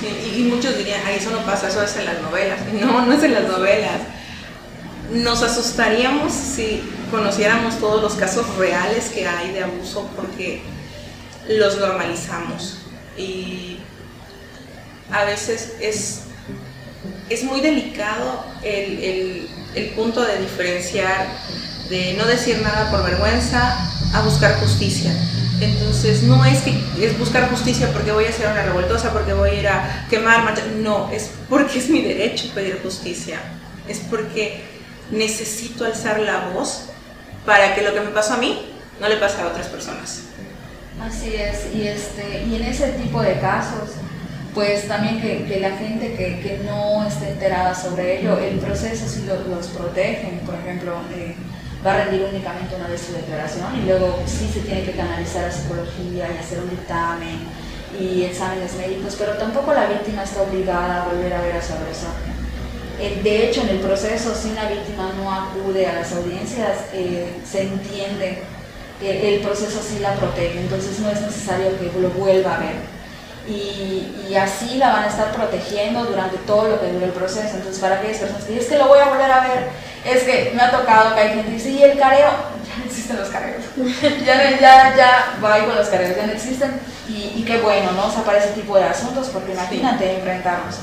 Sí, 0.00 0.38
y, 0.38 0.42
muchos 0.44 0.78
dirían, 0.78 1.02
ay, 1.06 1.16
eso 1.16 1.30
no 1.30 1.44
pasa, 1.44 1.68
eso 1.68 1.82
es 1.82 1.96
en 1.96 2.06
las 2.06 2.22
novelas. 2.22 2.60
No, 2.72 3.04
no 3.04 3.12
es 3.12 3.22
en 3.22 3.34
las 3.34 3.44
novelas. 3.44 4.00
Nos 5.12 5.42
asustaríamos 5.42 6.32
si 6.32 6.82
conociéramos 7.10 7.78
todos 7.78 8.00
los 8.00 8.14
casos 8.14 8.46
reales 8.56 9.10
que 9.10 9.28
hay 9.28 9.52
de 9.52 9.64
abuso 9.64 10.08
porque 10.16 10.62
los 11.48 11.78
normalizamos. 11.78 12.78
Y 13.18 13.80
a 15.12 15.24
veces 15.24 15.74
es, 15.80 16.22
es 17.28 17.44
muy 17.44 17.60
delicado 17.60 18.46
el, 18.62 18.98
el, 19.02 19.48
el 19.74 19.90
punto 19.90 20.24
de 20.24 20.38
diferenciar 20.38 21.26
de 21.90 22.14
no 22.14 22.24
decir 22.24 22.62
nada 22.62 22.90
por 22.90 23.04
vergüenza 23.04 23.76
a 24.14 24.22
buscar 24.22 24.58
justicia. 24.60 25.12
Entonces, 25.60 26.22
no 26.22 26.44
es 26.44 26.60
que 26.62 26.78
es 27.04 27.18
buscar 27.18 27.50
justicia 27.50 27.90
porque 27.92 28.12
voy 28.12 28.26
a 28.26 28.32
ser 28.32 28.50
una 28.50 28.62
revoltosa, 28.62 29.12
porque 29.12 29.32
voy 29.32 29.50
a 29.50 29.54
ir 29.54 29.68
a 29.68 30.06
quemar, 30.08 30.54
no, 30.76 31.10
es 31.10 31.30
porque 31.48 31.78
es 31.78 31.88
mi 31.88 32.02
derecho 32.02 32.50
pedir 32.54 32.80
justicia. 32.82 33.40
Es 33.88 33.98
porque 33.98 34.62
necesito 35.10 35.84
alzar 35.84 36.20
la 36.20 36.50
voz 36.50 36.84
para 37.44 37.74
que 37.74 37.82
lo 37.82 37.92
que 37.94 38.00
me 38.00 38.10
pasó 38.10 38.34
a 38.34 38.36
mí 38.36 38.70
no 39.00 39.08
le 39.08 39.16
pase 39.16 39.40
a 39.40 39.46
otras 39.48 39.66
personas. 39.66 40.22
Así 41.00 41.34
es, 41.34 41.74
y, 41.74 41.86
este, 41.86 42.44
y 42.44 42.56
en 42.56 42.64
ese 42.64 42.88
tipo 42.92 43.22
de 43.22 43.38
casos, 43.38 43.90
pues 44.54 44.88
también 44.88 45.20
que, 45.20 45.60
la 45.60 45.76
gente 45.76 46.14
que, 46.14 46.60
no 46.64 47.06
esté 47.06 47.30
enterada 47.30 47.74
sobre 47.74 48.20
ello, 48.20 48.38
el 48.38 48.58
proceso 48.58 49.08
sí 49.08 49.24
los, 49.26 49.66
protege, 49.68 50.40
por 50.44 50.56
ejemplo, 50.56 51.00
eh, 51.14 51.36
va 51.86 51.94
a 51.94 52.04
rendir 52.04 52.26
únicamente 52.28 52.74
una 52.74 52.88
vez 52.88 53.00
su 53.00 53.12
declaración 53.12 53.66
y 53.80 53.86
luego 53.86 54.18
sí 54.26 54.50
se 54.52 54.60
tiene 54.60 54.84
que 54.84 54.92
canalizar 54.92 55.44
a 55.44 55.52
psicología 55.52 56.28
y 56.34 56.38
hacer 56.38 56.60
un 56.60 56.70
dictamen 56.70 57.46
y 57.98 58.24
exámenes 58.24 58.74
médicos, 58.74 59.16
pero 59.18 59.32
tampoco 59.34 59.72
la 59.72 59.86
víctima 59.86 60.22
está 60.22 60.42
obligada 60.42 61.02
a 61.02 61.08
volver 61.08 61.32
a 61.32 61.40
ver 61.40 61.56
a 61.56 61.62
su 61.62 61.72
agresor. 61.72 62.10
Eh, 63.00 63.20
de 63.22 63.48
hecho, 63.48 63.62
en 63.62 63.68
el 63.68 63.78
proceso, 63.78 64.34
si 64.34 64.50
una 64.50 64.68
víctima 64.68 65.12
no 65.16 65.32
acude 65.32 65.86
a 65.86 65.94
las 65.94 66.12
audiencias, 66.12 66.78
eh, 66.92 67.40
se 67.48 67.62
entiende 67.62 68.42
que 69.00 69.36
el 69.36 69.40
proceso 69.40 69.80
sí 69.80 70.00
la 70.00 70.14
protege, 70.14 70.60
entonces 70.60 70.98
no 70.98 71.08
es 71.08 71.20
necesario 71.20 71.78
que 71.78 72.00
lo 72.00 72.10
vuelva 72.10 72.56
a 72.56 72.58
ver. 72.58 72.98
Y, 73.48 74.26
y, 74.28 74.34
así 74.34 74.76
la 74.76 74.92
van 74.92 75.04
a 75.04 75.06
estar 75.06 75.32
protegiendo 75.32 76.04
durante 76.04 76.36
todo 76.38 76.68
lo 76.68 76.80
que 76.80 76.92
dure 76.92 77.06
el 77.06 77.12
proceso. 77.12 77.56
Entonces, 77.56 77.78
para 77.78 77.94
aquellas 77.94 78.18
personas 78.18 78.44
que 78.44 78.58
es 78.58 78.66
que 78.66 78.76
lo 78.76 78.88
voy 78.88 78.98
a 78.98 79.08
volver 79.08 79.30
a 79.30 79.40
ver, 79.40 79.68
es 80.04 80.22
que 80.22 80.52
me 80.54 80.62
ha 80.62 80.70
tocado 80.70 81.14
que 81.14 81.20
hay 81.20 81.28
gente 81.30 81.48
que 81.48 81.54
dice, 81.54 81.70
y 81.70 81.82
el 81.82 81.98
careo, 81.98 82.30
ya 82.68 82.76
no 82.78 82.84
existen 82.84 83.16
los 83.16 83.28
careos, 83.28 83.64
ya, 84.24 84.58
ya, 84.58 84.96
ya 84.96 85.38
va 85.42 85.64
con 85.64 85.76
los 85.76 85.88
careos, 85.88 86.16
ya 86.16 86.26
no 86.26 86.32
existen, 86.32 86.80
y, 87.08 87.40
y, 87.40 87.44
qué 87.46 87.58
bueno, 87.58 87.92
¿no? 87.92 88.06
O 88.06 88.10
sea, 88.10 88.22
para 88.22 88.38
ese 88.38 88.52
tipo 88.52 88.76
de 88.76 88.84
asuntos, 88.84 89.28
porque 89.28 89.52
imagínate 89.52 90.16
enfrentarnos. 90.16 90.76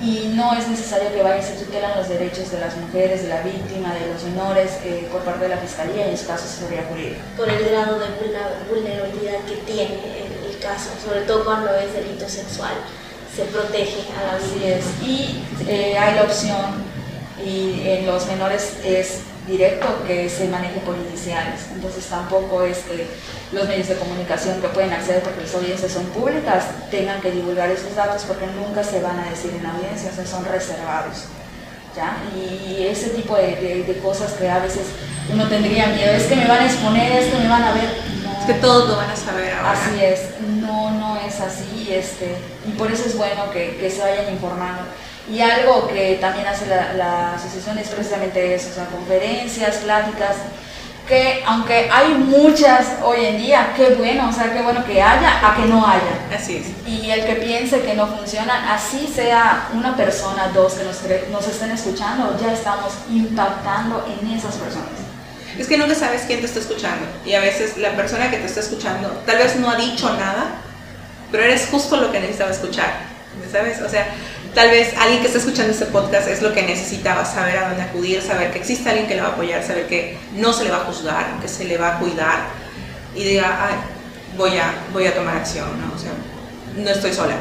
Y 0.00 0.32
no 0.36 0.54
es 0.54 0.68
necesario 0.68 1.12
que 1.12 1.22
vaya 1.22 1.38
y 1.38 1.42
se 1.42 1.64
tutelan 1.64 1.96
los 1.96 2.08
derechos 2.08 2.52
de 2.52 2.60
las 2.60 2.76
mujeres, 2.76 3.22
de 3.22 3.28
la 3.30 3.42
víctima, 3.42 3.92
de 3.94 4.06
los 4.12 4.22
menores, 4.22 4.78
eh, 4.84 5.08
por 5.10 5.22
parte 5.22 5.44
de 5.44 5.48
la 5.48 5.56
Fiscalía 5.56 6.06
y 6.06 6.10
en 6.10 6.18
su 6.18 6.26
caso 6.26 6.44
asesoría 6.44 6.84
jurídica. 6.88 7.18
Por 7.36 7.48
el 7.48 7.68
grado 7.68 7.98
de 7.98 8.06
vulnerabilidad 8.70 9.40
que 9.48 9.56
tiene 9.66 9.98
el, 10.46 10.58
caso, 10.60 10.90
sobre 11.04 11.20
todo 11.22 11.44
cuando 11.44 11.72
es 11.76 11.92
delito 11.92 12.28
sexual, 12.28 12.74
se 13.34 13.44
protege 13.44 14.02
a 14.12 14.32
la 14.32 14.38
víctima. 14.38 14.66
Así 14.66 14.66
es. 14.66 15.08
Y 15.08 15.44
eh, 15.68 15.96
hay 15.96 16.14
la 16.14 16.22
opción 16.22 16.82
y 17.44 17.82
en 17.86 18.06
los 18.06 18.26
menores 18.26 18.74
es 18.84 19.20
directo 19.48 20.04
que 20.06 20.28
se 20.28 20.46
maneje 20.48 20.80
por 20.80 20.96
iniciales. 20.96 21.60
Entonces 21.72 22.04
tampoco 22.06 22.62
es 22.62 22.78
que 22.78 23.06
los 23.52 23.66
medios 23.66 23.88
de 23.88 23.96
comunicación 23.96 24.60
que 24.60 24.68
pueden 24.68 24.92
acceder 24.92 25.22
porque 25.22 25.40
las 25.40 25.54
audiencias 25.54 25.92
son 25.92 26.04
públicas 26.06 26.64
tengan 26.90 27.20
que 27.20 27.30
divulgar 27.30 27.70
esos 27.70 27.94
datos 27.96 28.22
porque 28.24 28.46
nunca 28.46 28.84
se 28.84 29.00
van 29.00 29.18
a 29.18 29.30
decir 29.30 29.52
en 29.58 29.66
audiencias, 29.66 30.14
son 30.28 30.44
reservados. 30.44 31.24
¿ya? 31.96 32.18
Y 32.36 32.86
ese 32.86 33.10
tipo 33.10 33.36
de, 33.36 33.84
de, 33.86 33.98
cosas 34.00 34.32
que 34.32 34.48
a 34.48 34.58
veces 34.58 34.82
uno 35.32 35.48
tendría 35.48 35.88
miedo, 35.88 36.12
es 36.12 36.24
que 36.24 36.36
me 36.36 36.46
van 36.46 36.60
a 36.60 36.66
exponer, 36.66 37.22
es 37.22 37.32
que 37.32 37.38
me 37.38 37.48
van 37.48 37.62
a 37.62 37.72
ver. 37.72 37.90
es 38.40 38.46
que 38.46 38.54
todos 38.54 38.88
lo 38.88 38.96
van 38.96 39.10
a 39.10 39.16
saber 39.16 39.54
ahora. 39.54 39.72
Así 39.72 40.04
es, 40.04 40.20
no, 40.60 40.90
no 40.90 41.16
es 41.16 41.40
así. 41.40 41.88
Este, 41.90 42.36
y 42.66 42.72
por 42.72 42.92
eso 42.92 43.04
es 43.06 43.16
bueno 43.16 43.50
que, 43.50 43.76
que 43.76 43.90
se 43.90 44.00
vayan 44.00 44.30
informando. 44.32 44.82
Y 45.30 45.40
algo 45.40 45.86
que 45.88 46.18
también 46.20 46.46
hace 46.46 46.66
la, 46.66 47.34
asociación 47.34 47.78
es 47.78 47.88
precisamente 47.88 48.54
eso, 48.54 48.70
o 48.70 48.74
sea, 48.74 48.86
conferencias, 48.86 49.76
pláticas, 49.76 50.36
que 51.06 51.42
aunque 51.46 51.88
hay 51.90 52.14
muchas 52.14 52.86
hoy 53.02 53.24
en 53.24 53.38
día, 53.38 53.72
qué 53.76 53.90
bueno, 53.90 54.28
o 54.28 54.32
sea, 54.32 54.52
qué 54.52 54.62
bueno 54.62 54.84
que 54.84 55.02
haya 55.02 55.46
a 55.46 55.56
que 55.56 55.66
no 55.66 55.86
haya. 55.86 56.36
Así 56.36 56.56
es. 56.56 56.88
Y 56.88 57.10
el 57.10 57.24
que 57.24 57.34
piense 57.34 57.80
que 57.80 57.94
no 57.94 58.06
funciona, 58.06 58.74
así 58.74 59.06
sea 59.06 59.68
una 59.74 59.96
persona, 59.96 60.48
dos 60.48 60.74
que 60.74 60.84
nos, 60.84 61.00
nos 61.30 61.46
estén 61.46 61.70
escuchando, 61.70 62.38
ya 62.40 62.52
estamos 62.52 62.92
impactando 63.10 64.06
en 64.20 64.30
esas 64.30 64.54
personas. 64.56 65.08
Es 65.58 65.66
que 65.66 65.76
nunca 65.76 65.94
sabes 65.94 66.22
quién 66.26 66.40
te 66.40 66.46
está 66.46 66.60
escuchando 66.60 67.04
y 67.26 67.34
a 67.34 67.40
veces 67.40 67.78
la 67.78 67.96
persona 67.96 68.30
que 68.30 68.36
te 68.36 68.46
está 68.46 68.60
escuchando 68.60 69.08
tal 69.26 69.38
vez 69.38 69.56
no 69.56 69.68
ha 69.68 69.76
dicho 69.76 70.14
nada, 70.14 70.52
pero 71.32 71.42
eres 71.42 71.68
justo 71.70 71.96
lo 71.96 72.12
que 72.12 72.20
necesitaba 72.20 72.52
escuchar, 72.52 72.92
¿sabes? 73.50 73.80
O 73.82 73.88
sea, 73.88 74.06
Tal 74.58 74.70
vez 74.70 74.92
alguien 74.98 75.20
que 75.20 75.28
está 75.28 75.38
escuchando 75.38 75.70
este 75.70 75.86
podcast 75.86 76.26
es 76.26 76.42
lo 76.42 76.52
que 76.52 76.62
necesitaba, 76.62 77.24
saber 77.24 77.58
a 77.58 77.68
dónde 77.68 77.84
acudir, 77.84 78.20
saber 78.20 78.50
que 78.50 78.58
existe 78.58 78.88
alguien 78.88 79.06
que 79.06 79.14
le 79.14 79.20
va 79.20 79.28
a 79.28 79.30
apoyar, 79.30 79.62
saber 79.62 79.86
que 79.86 80.18
no 80.34 80.52
se 80.52 80.64
le 80.64 80.70
va 80.72 80.78
a 80.78 80.80
juzgar, 80.80 81.38
que 81.40 81.46
se 81.46 81.64
le 81.64 81.78
va 81.78 81.94
a 81.94 81.98
cuidar 82.00 82.40
y 83.14 83.22
diga, 83.22 83.56
voy, 84.36 84.58
a, 84.58 84.74
voy 84.92 85.06
a 85.06 85.14
tomar 85.14 85.36
acción, 85.36 85.68
¿no? 85.80 85.94
O 85.94 85.96
sea, 85.96 86.10
no 86.76 86.90
estoy 86.90 87.12
sola. 87.12 87.36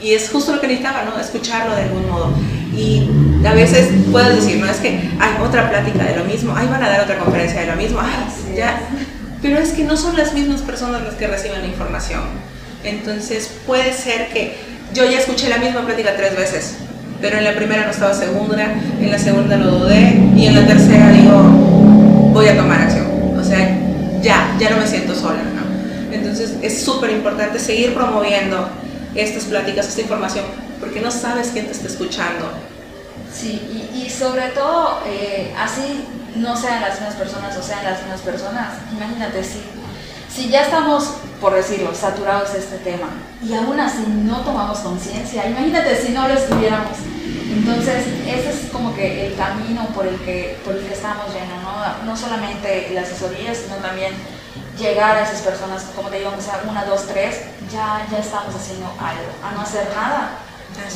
Y 0.00 0.12
es 0.12 0.30
justo 0.30 0.54
lo 0.54 0.60
que 0.60 0.68
necesitaba, 0.68 1.02
¿no? 1.06 1.20
Escucharlo 1.20 1.74
de 1.74 1.82
algún 1.82 2.08
modo. 2.08 2.32
Y 2.72 3.10
a 3.44 3.52
veces 3.54 3.88
puedes 4.12 4.36
decir, 4.36 4.60
no, 4.60 4.70
es 4.70 4.76
que 4.76 4.90
hay 5.18 5.44
otra 5.44 5.68
plática 5.68 6.04
de 6.04 6.18
lo 6.18 6.24
mismo, 6.24 6.54
ahí 6.56 6.68
van 6.68 6.84
a 6.84 6.88
dar 6.88 7.00
otra 7.00 7.18
conferencia 7.18 7.62
de 7.62 7.66
lo 7.66 7.74
mismo, 7.74 7.98
ay, 8.00 8.56
ya. 8.56 8.78
Pero 9.42 9.58
es 9.58 9.70
que 9.70 9.82
no 9.82 9.96
son 9.96 10.16
las 10.16 10.32
mismas 10.34 10.60
personas 10.60 11.02
las 11.02 11.16
que 11.16 11.26
reciben 11.26 11.62
la 11.62 11.66
información. 11.66 12.22
Entonces 12.84 13.50
puede 13.66 13.92
ser 13.92 14.28
que 14.28 14.77
yo 14.94 15.04
ya 15.04 15.18
escuché 15.18 15.48
la 15.48 15.58
misma 15.58 15.84
plática 15.84 16.16
tres 16.16 16.36
veces, 16.36 16.76
pero 17.20 17.38
en 17.38 17.44
la 17.44 17.54
primera 17.54 17.84
no 17.84 17.90
estaba 17.90 18.14
segura, 18.14 18.74
en 19.00 19.10
la 19.10 19.18
segunda 19.18 19.56
lo 19.56 19.70
dudé 19.70 20.20
y 20.36 20.46
en 20.46 20.54
la 20.54 20.66
tercera 20.66 21.10
digo, 21.10 21.42
voy 22.32 22.48
a 22.48 22.56
tomar 22.56 22.82
acción. 22.82 23.06
O 23.38 23.44
sea, 23.44 23.78
ya, 24.22 24.56
ya 24.58 24.70
no 24.70 24.78
me 24.78 24.86
siento 24.86 25.14
sola. 25.14 25.40
Entonces 26.12 26.54
es 26.62 26.82
súper 26.82 27.10
importante 27.10 27.58
seguir 27.58 27.94
promoviendo 27.94 28.68
estas 29.14 29.44
pláticas, 29.44 29.88
esta 29.88 30.00
información, 30.00 30.44
porque 30.80 31.00
no 31.00 31.10
sabes 31.10 31.48
quién 31.52 31.66
te 31.66 31.72
está 31.72 31.88
escuchando. 31.88 32.50
Sí, 33.32 33.90
y, 33.94 34.08
sobre 34.08 34.48
todo, 34.48 35.00
eh, 35.06 35.52
así 35.58 36.04
no 36.36 36.56
sean 36.56 36.80
las 36.80 36.94
mismas 36.94 37.14
personas 37.14 37.56
o 37.56 37.62
sean 37.62 37.84
las 37.84 38.00
mismas 38.00 38.20
personas, 38.20 38.74
imagínate 38.92 39.44
si 39.44 39.60
si 40.32 40.48
ya 40.48 40.62
estamos, 40.62 41.14
por 41.40 41.54
decirlo, 41.54 41.94
saturados 41.94 42.52
de 42.52 42.58
este 42.60 42.78
tema 42.78 43.08
y 43.42 43.54
aún 43.54 43.78
así 43.80 44.04
no 44.06 44.40
tomamos 44.40 44.78
conciencia, 44.80 45.48
imagínate 45.48 45.96
si 45.96 46.12
no 46.12 46.28
lo 46.28 46.34
estuviéramos. 46.34 46.98
Entonces, 47.50 48.04
ese 48.26 48.50
es 48.50 48.70
como 48.70 48.94
que 48.94 49.26
el 49.26 49.36
camino 49.36 49.86
por 49.94 50.06
el 50.06 50.16
que, 50.20 50.58
por 50.64 50.74
el 50.74 50.86
que 50.86 50.94
estamos 50.94 51.26
yendo, 51.32 51.54
¿no? 51.56 52.04
No 52.04 52.16
solamente 52.16 52.90
la 52.92 53.02
asesoría, 53.02 53.54
sino 53.54 53.76
también 53.76 54.12
llegar 54.78 55.16
a 55.16 55.22
esas 55.22 55.40
personas, 55.40 55.84
como 55.96 56.08
te 56.08 56.18
digo, 56.18 56.32
o 56.36 56.40
sea, 56.40 56.62
una, 56.68 56.84
dos, 56.84 57.06
tres, 57.06 57.40
ya, 57.72 58.06
ya 58.10 58.18
estamos 58.18 58.54
haciendo 58.54 58.86
algo. 58.86 59.32
A 59.42 59.52
no 59.52 59.62
hacer 59.62 59.88
nada, 59.94 60.38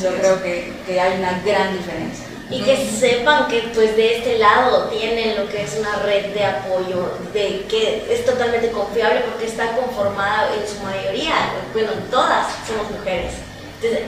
yo 0.01 0.15
creo 0.15 0.41
que, 0.41 0.73
que 0.85 0.99
hay 0.99 1.19
una 1.19 1.39
gran 1.39 1.75
diferencia. 1.75 2.25
Y 2.49 2.61
que 2.61 2.77
sepan 2.77 3.47
que 3.47 3.61
pues 3.73 3.95
de 3.95 4.17
este 4.17 4.37
lado 4.37 4.85
tienen 4.89 5.37
lo 5.37 5.49
que 5.49 5.63
es 5.63 5.75
una 5.79 5.95
red 6.03 6.33
de 6.33 6.45
apoyo, 6.45 7.17
de 7.33 7.65
que 7.69 8.05
es 8.09 8.25
totalmente 8.25 8.71
confiable 8.71 9.21
porque 9.21 9.45
está 9.45 9.75
conformada 9.75 10.49
en 10.53 10.67
su 10.67 10.83
mayoría, 10.83 11.33
bueno, 11.71 11.91
todas 12.11 12.47
somos 12.67 12.91
mujeres. 12.91 13.33
Entonces 13.81 14.07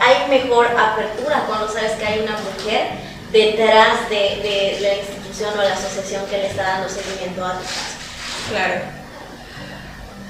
hay 0.00 0.28
mejor 0.28 0.66
apertura 0.66 1.44
cuando 1.46 1.68
sabes 1.68 1.92
que 1.92 2.04
hay 2.04 2.20
una 2.20 2.36
mujer 2.38 2.88
detrás 3.32 4.08
de, 4.10 4.78
la 4.80 4.94
institución 4.94 5.50
o 5.58 5.62
la 5.62 5.74
asociación 5.74 6.26
que 6.26 6.38
le 6.38 6.46
está 6.48 6.62
dando 6.62 6.88
seguimiento 6.88 7.44
a 7.44 7.52
tu 7.58 7.64
caso. 7.64 8.50
Claro. 8.50 8.80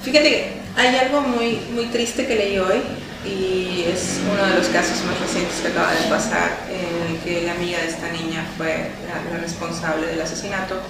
Fíjate 0.02 0.28
que 0.28 0.62
hay 0.76 0.96
algo 0.96 1.20
muy, 1.20 1.56
muy 1.70 1.86
triste 1.86 2.26
que 2.26 2.34
leí 2.34 2.58
hoy 2.58 2.82
y 3.24 3.84
es 3.86 4.20
uno 4.30 4.44
de 4.44 4.54
los 4.54 4.66
casos 4.68 5.04
más 5.04 5.18
recientes 5.20 5.60
que 5.60 5.68
acaba 5.68 5.92
de 5.92 6.08
pasar, 6.08 6.50
en 6.68 7.14
el 7.14 7.20
que 7.22 7.42
la 7.42 7.52
amiga 7.52 7.78
de 7.78 7.88
esta 7.88 8.08
niña 8.10 8.44
fue 8.56 8.90
la, 9.06 9.38
responsable 9.38 10.08
del 10.08 10.20
asesinato. 10.20 10.80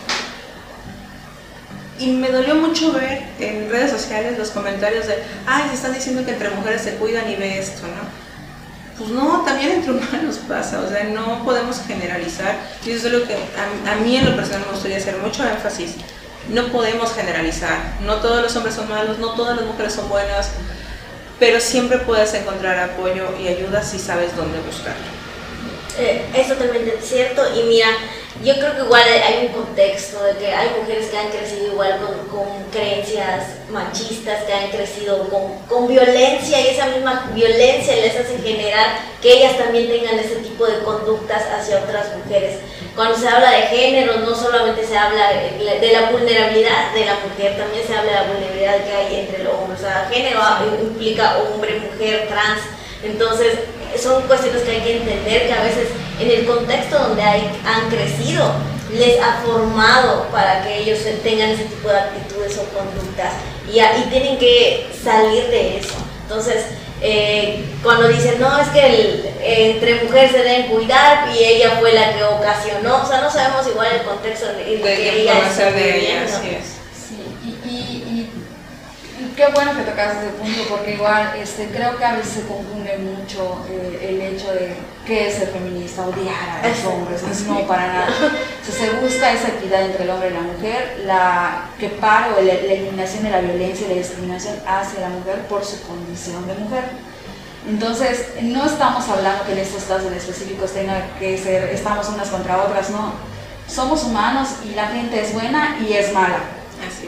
Y 1.99 2.13
me 2.13 2.31
dolió 2.31 2.55
mucho 2.55 2.93
ver 2.93 3.23
en 3.39 3.71
redes 3.71 3.91
sociales 3.91 4.39
los 4.39 4.51
comentarios 4.51 5.07
de, 5.07 5.23
ay, 5.47 5.69
se 5.69 5.75
están 5.75 5.93
diciendo 5.93 6.25
que 6.25 6.33
entre 6.33 6.51
mujeres 6.51 6.83
se 6.83 6.95
cuidan 6.95 7.31
y 7.31 7.37
ve 7.37 7.59
esto, 7.59 7.83
¿no? 7.87 8.23
Pues 8.99 9.11
no, 9.11 9.43
también 9.45 9.73
entre 9.73 9.93
humanos 9.93 10.41
pasa, 10.49 10.81
o 10.81 10.89
sea, 10.89 11.05
no 11.05 11.45
podemos 11.45 11.81
generalizar. 11.87 12.57
Y 12.85 12.93
eso 12.93 13.09
es 13.09 13.13
lo 13.13 13.27
que 13.27 13.35
a, 13.35 13.95
mí 13.97 14.17
en 14.17 14.25
lo 14.25 14.37
personal 14.37 14.63
me 14.67 14.73
gustaría 14.73 14.97
hacer 14.97 15.19
mucho 15.19 15.47
énfasis. 15.47 15.97
No 16.49 16.73
podemos 16.73 17.13
generalizar. 17.13 17.95
No 18.05 18.17
todos 18.17 18.43
los 18.43 18.57
hombres 18.57 18.75
son 18.75 18.89
malos, 18.89 19.19
no 19.19 19.35
todas 19.35 19.57
las 19.57 19.67
mujeres 19.67 19.93
son 19.93 20.09
buenas 20.09 20.51
pero 21.43 21.59
siempre 21.59 21.99
puedes 21.99 22.33
encontrar 22.35 22.79
apoyo 22.79 23.25
y 23.37 23.49
ayuda 23.49 23.83
si 23.83 23.99
sabes 23.99 24.37
dónde 24.37 24.61
buscarlo. 24.61 25.03
Eh, 25.99 26.25
es 26.37 26.47
totalmente 26.47 26.97
cierto 27.03 27.43
y 27.59 27.65
mira, 27.65 27.89
yo 28.45 28.55
creo 28.55 28.77
que 28.77 28.83
igual 28.83 29.03
hay 29.03 29.49
un 29.49 29.53
contexto 29.53 30.23
de 30.23 30.37
que 30.37 30.47
hay 30.55 30.69
mujeres 30.79 31.09
que 31.09 31.19
han 31.19 31.31
crecido 31.31 31.73
igual 31.73 31.99
con, 32.31 32.47
creencias 32.71 33.47
machistas, 33.73 34.45
que 34.45 34.53
han 34.53 34.71
crecido 34.71 35.29
con, 35.29 35.59
con, 35.69 35.89
violencia 35.89 36.61
y 36.61 36.69
esa 36.69 36.87
misma 36.87 37.29
violencia 37.35 37.97
les 37.97 38.15
hace 38.15 38.39
generar 38.39 39.01
que 39.21 39.33
ellas 39.39 39.59
también 39.59 39.89
tengan 39.89 40.21
ese 40.21 40.37
tipo 40.37 40.65
de 40.65 40.79
conductas 40.85 41.43
hacia 41.59 41.79
otras 41.79 42.07
mujeres. 42.19 42.61
Cuando 42.95 43.17
se 43.17 43.27
habla 43.27 43.51
de 43.51 43.63
género, 43.63 44.19
no 44.19 44.35
solamente 44.35 44.87
se 44.87 44.99
habla 44.99 45.31
de 45.31 45.93
la 45.93 46.11
vulnerabilidad 46.11 46.93
de 46.93 47.07
la 47.07 47.17
mujer, 47.27 47.57
también 47.57 47.87
se 47.87 47.95
habla 47.95 48.11
de 48.11 48.17
la 48.19 48.33
vulnerabilidad 48.33 48.85
que 48.85 48.93
hay 48.93 49.21
entre 49.21 49.45
los 49.45 49.55
hombres. 49.55 49.81
O 49.81 49.83
sea, 49.83 50.09
género 50.13 50.41
implica 50.83 51.39
hombre, 51.39 51.81
mujer, 51.81 52.29
trans. 52.29 52.61
Entonces, 53.03 53.59
son 54.01 54.23
cuestiones 54.25 54.63
que 54.63 54.71
hay 54.71 54.81
que 54.81 54.97
entender 54.99 55.47
que 55.47 55.53
a 55.53 55.63
veces 55.63 55.89
en 56.21 56.31
el 56.31 56.47
contexto 56.47 56.99
donde 56.99 57.23
hay, 57.23 57.51
han 57.65 57.89
crecido 57.89 58.53
les 58.93 59.19
ha 59.21 59.41
formado 59.45 60.27
para 60.31 60.63
que 60.63 60.81
ellos 60.81 60.99
tengan 61.23 61.51
ese 61.51 61.65
tipo 61.65 61.89
de 61.89 61.99
actitudes 61.99 62.59
o 62.59 62.65
conductas 62.77 63.33
y, 63.67 63.81
y 63.81 64.11
tienen 64.11 64.39
que 64.39 64.91
salir 65.03 65.47
de 65.49 65.79
eso. 65.79 65.95
Entonces, 66.23 66.67
eh, 67.03 67.65
cuando 67.83 68.09
dicen, 68.09 68.41
no, 68.41 68.59
es 68.61 68.69
que 68.69 69.33
entre 69.45 70.05
mujeres 70.05 70.31
se 70.31 70.39
deben 70.39 70.69
cuidar 70.69 71.29
y 71.35 71.43
ella 71.43 71.77
fue 71.81 71.93
la 71.93 72.15
que 72.15 72.23
ocasionó, 72.23 73.03
o 73.03 73.07
sea, 73.07 73.21
no 73.21 73.31
sabemos 73.31 73.67
igual 73.67 73.89
el 73.93 74.03
contexto 74.03 74.51
en 74.51 74.61
el 74.61 74.83
que 74.83 75.23
ella 75.23 75.49
está 75.49 75.71
viviendo. 75.71 76.39
Qué 79.37 79.47
bueno 79.55 79.75
que 79.77 79.83
tocas 79.83 80.17
ese 80.17 80.31
punto 80.33 80.63
porque 80.69 80.95
igual 80.95 81.33
este, 81.37 81.69
creo 81.69 81.97
que 81.97 82.05
a 82.05 82.17
veces 82.17 82.33
se 82.33 82.47
confunde 82.47 82.99
mucho 82.99 83.65
eh, 83.69 84.09
el 84.11 84.21
hecho 84.21 84.53
de 84.53 84.77
qué 85.07 85.29
es 85.29 85.35
ser 85.35 85.49
feminista, 85.49 86.07
odiar 86.07 86.61
a 86.63 86.69
los 86.69 86.85
hombres, 86.85 87.23
no 87.47 87.67
para 87.67 87.87
nada. 87.87 88.09
se 88.63 88.91
busca 89.01 89.33
esa 89.33 89.49
equidad 89.49 89.83
entre 89.83 90.05
el 90.05 90.11
hombre 90.11 90.31
y 90.31 90.35
la 90.35 90.41
mujer, 90.41 91.03
la 91.07 91.71
que 91.79 91.89
paro 91.89 92.41
la, 92.43 92.53
eliminación 92.53 93.25
de 93.25 93.31
la 93.31 93.41
violencia 93.41 93.87
y 93.87 93.91
la 93.91 93.97
discriminación 93.97 94.57
hacia 94.67 95.01
la 95.01 95.09
mujer 95.09 95.41
por 95.49 95.65
su 95.65 95.83
condición 95.83 96.47
de 96.47 96.55
mujer. 96.55 96.85
Entonces, 97.69 98.29
no 98.43 98.67
estamos 98.67 99.09
hablando 99.09 99.45
que 99.45 99.53
en 99.53 99.59
estos 99.59 99.85
casos 99.85 100.07
en 100.07 100.15
específicos 100.15 100.73
tenga 100.73 101.17
que 101.19 101.39
ser, 101.39 101.71
estamos 101.71 102.09
unas 102.09 102.29
contra 102.29 102.63
otras, 102.63 102.91
no. 102.91 103.13
Somos 103.69 104.05
humanos 104.05 104.49
y 104.65 104.75
la 104.75 104.89
gente 104.89 105.21
es 105.21 105.33
buena 105.33 105.79
y 105.81 105.93
es 105.93 106.13
mala 106.13 106.41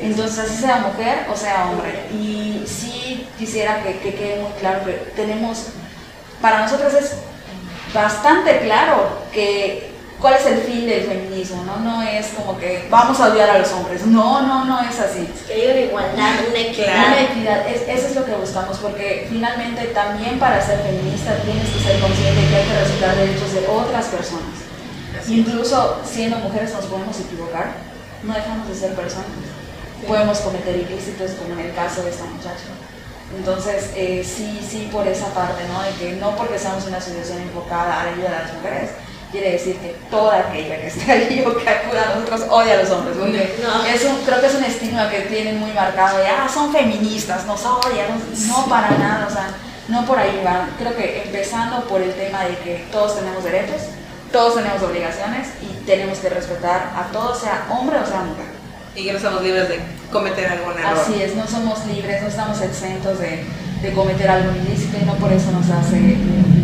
entonces, 0.00 0.38
así 0.38 0.56
sea 0.56 0.78
mujer 0.78 1.26
o 1.32 1.37
sea 1.37 1.66
hombre. 1.70 2.06
Y 2.12 2.62
sí 2.66 3.26
quisiera 3.38 3.82
que, 3.82 3.98
quede 3.98 4.42
muy 4.42 4.52
claro 4.60 4.84
que 4.84 4.92
tenemos, 5.16 5.66
para 6.40 6.60
nosotros 6.60 6.92
es 6.94 7.16
bastante 7.92 8.60
claro 8.60 9.24
que 9.32 9.92
cuál 10.20 10.34
es 10.34 10.46
el 10.46 10.58
fin 10.60 10.87
del 10.87 11.04
feminismo, 11.04 11.64
¿no? 11.64 11.76
No 11.78 12.02
es 12.02 12.28
como 12.28 12.58
que 12.58 12.87
vamos 12.90 13.18
a 13.20 13.28
odiar 13.28 13.50
a 13.50 13.58
los 13.58 13.72
hombres, 13.72 14.06
no, 14.06 14.42
no, 14.42 14.64
no 14.64 14.80
es 14.80 14.98
así. 15.00 15.28
Es 15.34 15.42
que 15.42 15.54
hay 15.54 15.70
una 15.70 15.80
igualdad, 15.80 16.32
una 16.48 16.58
equidad. 16.58 17.06
Una 17.08 17.22
equidad, 17.22 17.68
eso 17.68 18.08
es 18.08 18.14
lo 18.14 18.24
que 18.24 18.34
buscamos, 18.34 18.78
porque 18.78 19.26
finalmente 19.30 19.87
también 19.88 20.38
para 20.38 20.64
ser 20.64 20.80
feminista 20.80 21.37
tienes 21.44 21.68
que 21.68 21.80
ser 21.80 22.00
consciente 22.00 22.48
que 22.48 22.56
hay 22.56 22.64
que 22.64 22.80
respetar 22.80 23.16
derechos 23.16 23.52
de 23.52 23.66
otras 23.68 24.06
personas. 24.06 24.64
Incluso 25.28 26.00
siendo 26.04 26.37
mujeres 26.38 26.72
nos 26.74 26.84
podemos 26.87 27.18
equivocar, 27.18 27.72
no 28.22 28.34
dejamos 28.34 28.68
de 28.68 28.74
ser 28.74 28.94
personas 28.94 29.26
podemos 30.07 30.38
cometer 30.40 30.76
ilícitos, 30.76 31.33
como 31.33 31.54
en 31.54 31.66
el 31.66 31.74
caso 31.74 32.02
de 32.02 32.11
esta 32.11 32.24
muchacha. 32.24 32.74
Entonces, 33.37 33.90
eh, 33.96 34.24
sí, 34.24 34.61
sí, 34.66 34.88
por 34.92 35.07
esa 35.07 35.26
parte, 35.35 35.62
¿no? 35.68 35.83
De 35.83 35.90
que 35.92 36.16
no 36.16 36.37
porque 36.37 36.59
seamos 36.59 36.87
una 36.87 36.98
asociación 36.98 37.40
enfocada 37.40 38.00
a 38.00 38.04
la 38.04 38.12
ayuda 38.12 38.30
de 38.30 38.38
las 38.44 38.54
mujeres, 38.54 38.90
quiere 39.33 39.52
decir 39.52 39.76
que 39.78 39.96
toda 40.11 40.38
aquella 40.38 40.80
que 40.80 40.87
esté 40.87 41.11
ahí 41.11 41.44
o 41.46 41.57
que 41.57 41.68
acuda 41.68 42.02
a 42.02 42.14
nosotros 42.14 42.42
odia 42.50 42.74
a 42.74 42.83
los 42.83 42.90
hombres. 42.90 43.16
Porque 43.18 43.94
es 43.94 44.04
un, 44.04 44.24
creo 44.24 44.40
que 44.40 44.46
es 44.46 44.54
un 44.54 44.64
estigma 44.64 45.11
que 45.11 45.20
tienen 45.22 45.59
muy 45.59 45.72
marcado 45.72 46.18
de, 46.18 46.28
ah, 46.28 46.48
son 46.52 46.72
feministas, 46.72 47.44
nos 47.46 47.64
odian. 47.64 48.09
No, 48.46 48.66
para 48.66 48.90
nada, 48.90 49.26
o 49.26 49.33
sea, 49.33 49.48
no 49.88 50.07
por 50.07 50.18
ahí 50.18 50.40
van. 50.44 50.70
Creo 50.78 50.94
que 50.96 51.24
empezando 51.24 51.85
por 51.88 52.00
el 52.00 52.12
tema 52.14 52.44
de 52.44 52.57
que 52.59 52.87
todos 52.92 53.16
tenemos 53.16 53.42
derechos, 53.42 53.83
todos 54.30 54.54
tenemos 54.54 54.83
obligaciones 54.83 55.48
y 55.62 55.85
tenemos 55.85 56.18
que 56.18 56.28
respetar 56.28 56.92
a 56.96 57.11
todos, 57.12 57.40
sea 57.40 57.66
hombre 57.70 57.98
o 57.98 58.07
sea 58.07 58.20
mujer 58.20 58.53
y 58.96 59.04
que 59.04 59.12
no 59.12 59.20
somos 59.20 59.42
libres 59.42 59.68
de 59.68 59.80
cometer 60.12 60.46
algún 60.46 60.78
error. 60.78 60.98
Así 61.00 61.22
es, 61.22 61.35
no 61.35 61.46
somos 61.46 61.85
libres, 61.87 62.22
no 62.22 62.28
estamos 62.28 62.61
exentos 62.61 63.18
de, 63.18 63.44
de 63.83 63.92
cometer 63.92 64.30
algún 64.30 64.57
ilícito 64.57 64.96
y 65.00 65.04
no 65.04 65.14
por 65.14 65.33
eso 65.33 65.50
nos 65.52 65.68
hace 65.68 66.16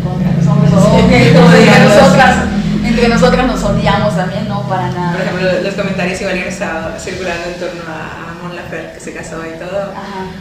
contra 0.03 0.31
los 0.33 0.47
hombres 0.47 0.71
que 1.09 1.79
nosotras, 1.79 2.37
entre 2.83 3.07
nosotras 3.07 3.47
nos 3.47 3.63
odiamos 3.63 4.15
también, 4.15 4.47
no 4.47 4.67
para 4.67 4.89
nada. 4.89 5.11
Por 5.13 5.21
ejemplo, 5.21 5.61
los 5.63 5.73
comentarios 5.75 6.21
iban 6.21 6.37
a 6.39 6.99
circulando 6.99 7.47
en 7.47 7.59
torno 7.59 7.81
a, 7.87 8.27
Mon 8.41 8.55
Laferte, 8.55 8.95
que 8.95 8.99
se 8.99 9.13
casó 9.13 9.37
y 9.45 9.59
todo, 9.59 9.93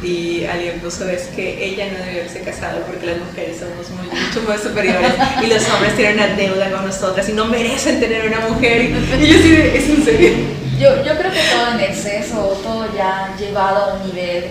y 0.03 0.47
alguien 0.47 0.81
puso 0.81 1.07
es 1.07 1.25
que 1.37 1.63
ella 1.63 1.85
no 1.93 1.99
debió 1.99 2.23
haberse 2.23 2.41
casado 2.41 2.81
porque 2.87 3.05
las 3.05 3.19
mujeres 3.19 3.59
somos 3.59 3.91
muy, 3.91 4.07
mucho 4.09 4.41
más 4.49 4.63
superiores 4.63 5.13
y 5.43 5.47
los 5.49 5.69
hombres 5.69 5.97
tienen 5.97 6.15
una 6.15 6.29
deuda 6.29 6.71
con 6.71 6.87
nosotras 6.87 7.29
y 7.29 7.35
no 7.35 7.45
merecen 7.45 8.01
tener 8.01 8.27
una 8.27 8.49
mujer. 8.49 8.85
Y, 8.85 9.27
yo 9.27 9.39
sí, 9.39 9.55
es 9.75 9.91
en 9.91 10.03
serio. 10.03 10.31
Yo, 10.81 11.05
yo 11.05 11.15
creo 11.19 11.31
que 11.31 11.43
todo 11.53 11.75
en 11.75 11.81
exceso, 11.81 12.37
todo 12.63 12.87
ya 12.97 13.35
llevado 13.39 13.91
a 13.91 13.95
un 13.95 14.07
nivel 14.07 14.47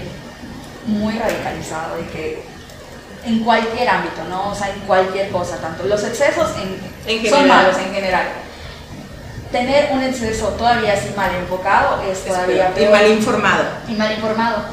muy 0.86 1.18
radicalizado 1.18 1.98
de 1.98 2.06
que 2.06 2.44
en 3.26 3.40
cualquier 3.40 3.90
ámbito, 3.90 4.24
¿no? 4.30 4.52
O 4.52 4.56
sea, 4.56 4.70
en 4.70 4.80
cualquier 4.82 5.32
cosa, 5.32 5.58
tanto 5.58 5.86
los 5.86 6.04
excesos 6.04 6.52
en, 7.08 7.30
son 7.30 7.48
malos 7.48 7.76
en 7.80 7.94
general. 7.96 8.28
Tener 9.52 9.90
un 9.92 10.04
exceso 10.04 10.50
todavía 10.50 10.94
así 10.94 11.10
mal 11.18 11.34
enfocado 11.34 12.04
es 12.04 12.24
todavía 12.24 12.76
peor. 12.76 12.90
Y 12.90 12.92
mal 12.92 13.12
informado. 13.12 13.64
Y 13.88 13.94
mal 13.94 14.14
informado. 14.14 14.66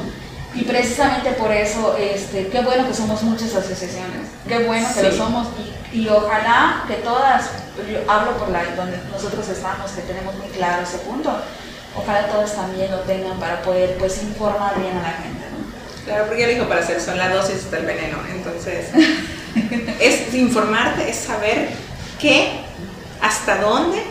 Y 0.53 0.63
precisamente 0.63 1.31
por 1.31 1.51
eso, 1.51 1.97
este, 1.99 2.49
qué 2.49 2.61
bueno 2.61 2.87
que 2.87 2.93
somos 2.93 3.23
muchas 3.23 3.55
asociaciones, 3.55 4.27
qué 4.47 4.59
bueno 4.59 4.87
que 4.93 5.03
lo 5.03 5.11
somos 5.11 5.47
y, 5.57 5.73
y, 5.97 6.07
ojalá 6.09 6.83
que 6.87 6.95
todas, 6.95 7.49
yo 7.91 8.11
hablo 8.11 8.37
por 8.37 8.49
la 8.49 8.63
donde 8.75 8.97
nosotros 9.11 9.47
estamos, 9.49 9.91
que 9.91 10.01
tenemos 10.01 10.35
muy 10.35 10.47
claro 10.49 10.83
ese 10.83 10.99
punto, 10.99 11.35
ojalá 11.95 12.27
todas 12.27 12.55
también 12.55 12.91
lo 12.91 12.99
tengan 12.99 13.39
para 13.39 13.61
poder 13.61 13.97
pues 13.97 14.21
informar 14.21 14.79
bien 14.79 14.95
a 14.97 15.01
la 15.01 15.11
gente. 15.13 15.45
¿no? 15.51 16.05
Claro, 16.05 16.25
porque 16.27 16.41
ya 16.41 16.47
dijo 16.47 16.67
para 16.67 16.81
hacer, 16.81 17.01
son 17.01 17.17
la 17.17 17.29
dosis 17.29 17.69
del 17.71 17.85
veneno, 17.85 18.17
entonces 18.31 18.89
es 19.99 20.33
informarte, 20.33 21.09
es 21.09 21.17
saber 21.17 21.69
qué, 22.19 22.61
hasta 23.21 23.61
dónde 23.61 24.01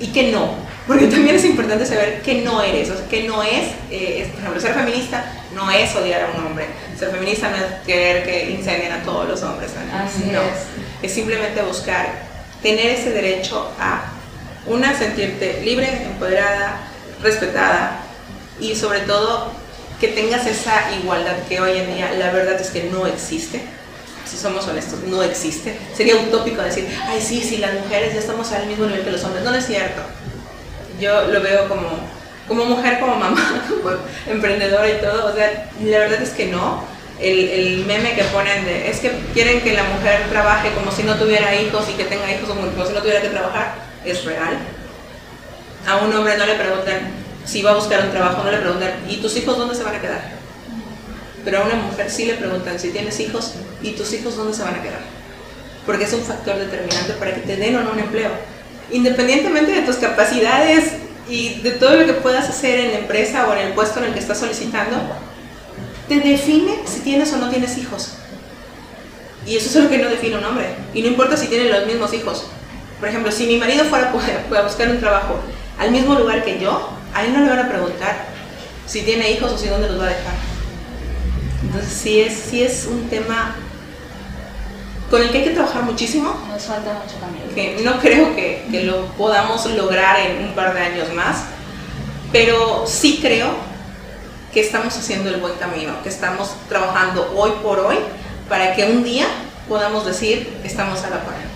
y 0.00 0.08
qué 0.08 0.30
no. 0.30 0.68
Porque 0.86 1.06
también 1.08 1.36
es 1.36 1.44
importante 1.44 1.84
saber 1.84 2.22
qué 2.22 2.40
no 2.42 2.62
eres, 2.62 2.88
o 2.88 2.96
sea, 2.96 3.06
qué 3.08 3.24
no 3.24 3.42
es, 3.42 3.72
eh, 3.90 4.26
por 4.32 4.40
ejemplo, 4.40 4.60
ser 4.60 4.72
feminista 4.72 5.22
no 5.54 5.70
es 5.70 5.94
odiar 5.94 6.22
a 6.22 6.38
un 6.38 6.46
hombre, 6.46 6.66
ser 6.98 7.10
feminista 7.10 7.50
no 7.50 7.56
es 7.56 7.64
querer 7.84 8.24
que 8.24 8.50
incendien 8.52 8.92
a 8.92 9.02
todos 9.02 9.28
los 9.28 9.42
hombres, 9.42 9.70
¿no? 9.74 10.40
es. 10.40 10.87
Es 11.02 11.12
simplemente 11.12 11.62
buscar 11.62 12.28
tener 12.62 12.86
ese 12.86 13.10
derecho 13.10 13.70
a, 13.78 14.12
una, 14.66 14.96
sentirte 14.96 15.62
libre, 15.62 15.88
empoderada, 16.04 16.80
respetada 17.22 18.00
y 18.60 18.74
sobre 18.74 19.00
todo 19.00 19.52
que 20.00 20.08
tengas 20.08 20.46
esa 20.46 20.92
igualdad 21.00 21.36
que 21.48 21.60
hoy 21.60 21.78
en 21.78 21.94
día 21.94 22.12
la 22.12 22.30
verdad 22.30 22.60
es 22.60 22.70
que 22.70 22.84
no 22.84 23.06
existe. 23.06 23.62
si 24.24 24.36
somos 24.36 24.66
honestos, 24.68 25.00
no 25.04 25.22
existe. 25.22 25.78
Sería 25.96 26.16
utópico 26.16 26.60
decir, 26.62 26.86
ay, 27.06 27.20
sí, 27.20 27.42
sí, 27.42 27.56
las 27.56 27.74
mujeres 27.74 28.12
ya 28.12 28.20
estamos 28.20 28.52
al 28.52 28.66
mismo 28.66 28.86
nivel 28.86 29.02
que 29.02 29.10
los 29.10 29.24
hombres. 29.24 29.42
No, 29.42 29.54
es 29.54 29.66
cierto. 29.66 30.02
Yo 31.00 31.28
lo 31.28 31.40
veo 31.40 31.66
como, 31.68 31.88
como 32.46 32.66
mujer, 32.66 33.00
como 33.00 33.16
mamá, 33.16 33.64
como 33.82 33.96
emprendedora 34.26 34.88
y 34.90 35.00
todo. 35.00 35.32
O 35.32 35.34
sea, 35.34 35.70
la 35.82 35.98
verdad 35.98 36.20
es 36.20 36.30
que 36.30 36.46
no. 36.46 36.84
El, 37.20 37.48
el, 37.48 37.84
meme 37.84 38.14
que 38.14 38.22
ponen 38.24 38.64
de, 38.64 38.88
es 38.88 39.00
que 39.00 39.10
quieren 39.34 39.60
que 39.60 39.72
la 39.72 39.82
mujer 39.82 40.28
trabaje 40.30 40.70
como 40.72 40.92
si 40.92 41.02
no 41.02 41.16
tuviera 41.16 41.54
hijos 41.54 41.84
y 41.90 41.94
que 41.94 42.04
tenga 42.04 42.30
hijos 42.32 42.48
como, 42.48 42.60
como 42.60 42.86
si 42.86 42.92
no 42.92 43.00
tuviera 43.00 43.20
que 43.20 43.28
trabajar, 43.28 43.74
es 44.04 44.24
real. 44.24 44.58
A 45.86 45.96
un 45.96 46.14
hombre 46.14 46.36
no 46.36 46.46
le 46.46 46.54
preguntan 46.54 47.10
si 47.44 47.62
va 47.62 47.72
a 47.72 47.74
buscar 47.74 48.04
un 48.04 48.10
trabajo, 48.10 48.44
no 48.44 48.50
le 48.50 48.58
preguntan, 48.58 48.92
¿y 49.08 49.16
tus 49.16 49.36
hijos 49.36 49.56
dónde 49.56 49.74
se 49.74 49.82
van 49.82 49.96
a 49.96 50.00
quedar? 50.00 50.20
Pero 51.44 51.60
a 51.60 51.64
una 51.64 51.76
mujer 51.76 52.10
sí 52.10 52.26
le 52.26 52.34
preguntan 52.34 52.78
si 52.78 52.90
tienes 52.90 53.18
hijos 53.20 53.54
y 53.82 53.92
tus 53.92 54.12
hijos 54.12 54.36
dónde 54.36 54.54
se 54.54 54.62
van 54.62 54.74
a 54.74 54.82
quedar. 54.82 55.00
Porque 55.86 56.04
es 56.04 56.12
un 56.12 56.22
factor 56.22 56.56
determinante 56.56 57.14
para 57.14 57.34
que 57.34 57.40
te 57.40 57.56
den 57.56 57.76
o 57.76 57.82
no 57.82 57.92
un 57.92 58.00
empleo. 58.00 58.30
Independientemente 58.90 59.72
de 59.72 59.82
tus 59.82 59.96
capacidades 59.96 60.92
y 61.28 61.60
de 61.60 61.70
todo 61.72 61.96
lo 61.96 62.06
que 62.06 62.12
puedas 62.14 62.48
hacer 62.48 62.80
en 62.80 62.92
la 62.92 62.98
empresa 62.98 63.48
o 63.48 63.52
en 63.54 63.68
el 63.68 63.72
puesto 63.72 64.00
en 64.00 64.06
el 64.06 64.12
que 64.12 64.20
estás 64.20 64.38
solicitando, 64.38 64.96
te 66.08 66.20
define 66.20 66.80
si 66.86 67.00
tienes 67.00 67.32
o 67.32 67.36
no 67.36 67.50
tienes 67.50 67.76
hijos. 67.78 68.14
Y 69.46 69.56
eso 69.56 69.78
es 69.78 69.84
lo 69.84 69.90
que 69.90 69.98
no 69.98 70.08
define 70.08 70.38
un 70.38 70.44
hombre. 70.44 70.74
Y 70.94 71.02
no 71.02 71.08
importa 71.08 71.36
si 71.36 71.46
tiene 71.46 71.70
los 71.70 71.86
mismos 71.86 72.12
hijos. 72.12 72.46
Por 72.98 73.08
ejemplo, 73.08 73.30
si 73.30 73.46
mi 73.46 73.56
marido 73.56 73.84
fuera 73.84 74.12
a 74.58 74.62
buscar 74.62 74.90
un 74.90 75.00
trabajo 75.00 75.38
al 75.78 75.90
mismo 75.90 76.14
lugar 76.14 76.44
que 76.44 76.58
yo, 76.58 76.90
a 77.14 77.24
él 77.24 77.32
no 77.32 77.40
le 77.40 77.50
van 77.50 77.60
a 77.60 77.68
preguntar 77.68 78.26
si 78.86 79.02
tiene 79.02 79.30
hijos 79.30 79.52
o 79.52 79.58
si 79.58 79.68
dónde 79.68 79.88
los 79.88 80.00
va 80.00 80.06
a 80.06 80.08
dejar. 80.08 80.34
Entonces 81.62 81.92
sí 81.92 82.20
es, 82.20 82.34
sí 82.34 82.62
es 82.62 82.86
un 82.90 83.08
tema 83.08 83.56
con 85.10 85.22
el 85.22 85.30
que 85.30 85.38
hay 85.38 85.44
que 85.44 85.50
trabajar 85.50 85.82
muchísimo. 85.84 86.34
Nos 86.48 86.64
falta 86.64 86.94
mucho 86.94 87.18
camino. 87.20 87.54
Que 87.54 87.82
no 87.82 87.98
creo 88.00 88.34
que, 88.34 88.66
que 88.70 88.84
lo 88.84 89.06
podamos 89.12 89.64
lograr 89.72 90.18
en 90.20 90.44
un 90.44 90.54
par 90.54 90.74
de 90.74 90.80
años 90.80 91.12
más, 91.14 91.44
pero 92.32 92.84
sí 92.86 93.18
creo 93.22 93.67
que 94.52 94.60
estamos 94.60 94.96
haciendo 94.96 95.30
el 95.30 95.40
buen 95.40 95.54
camino, 95.54 96.02
que 96.02 96.08
estamos 96.08 96.52
trabajando 96.68 97.34
hoy 97.36 97.52
por 97.62 97.80
hoy 97.80 97.98
para 98.48 98.74
que 98.74 98.84
un 98.84 99.04
día 99.04 99.26
podamos 99.68 100.06
decir 100.06 100.58
estamos 100.64 101.02
a 101.04 101.10
la 101.10 101.24
par. 101.24 101.48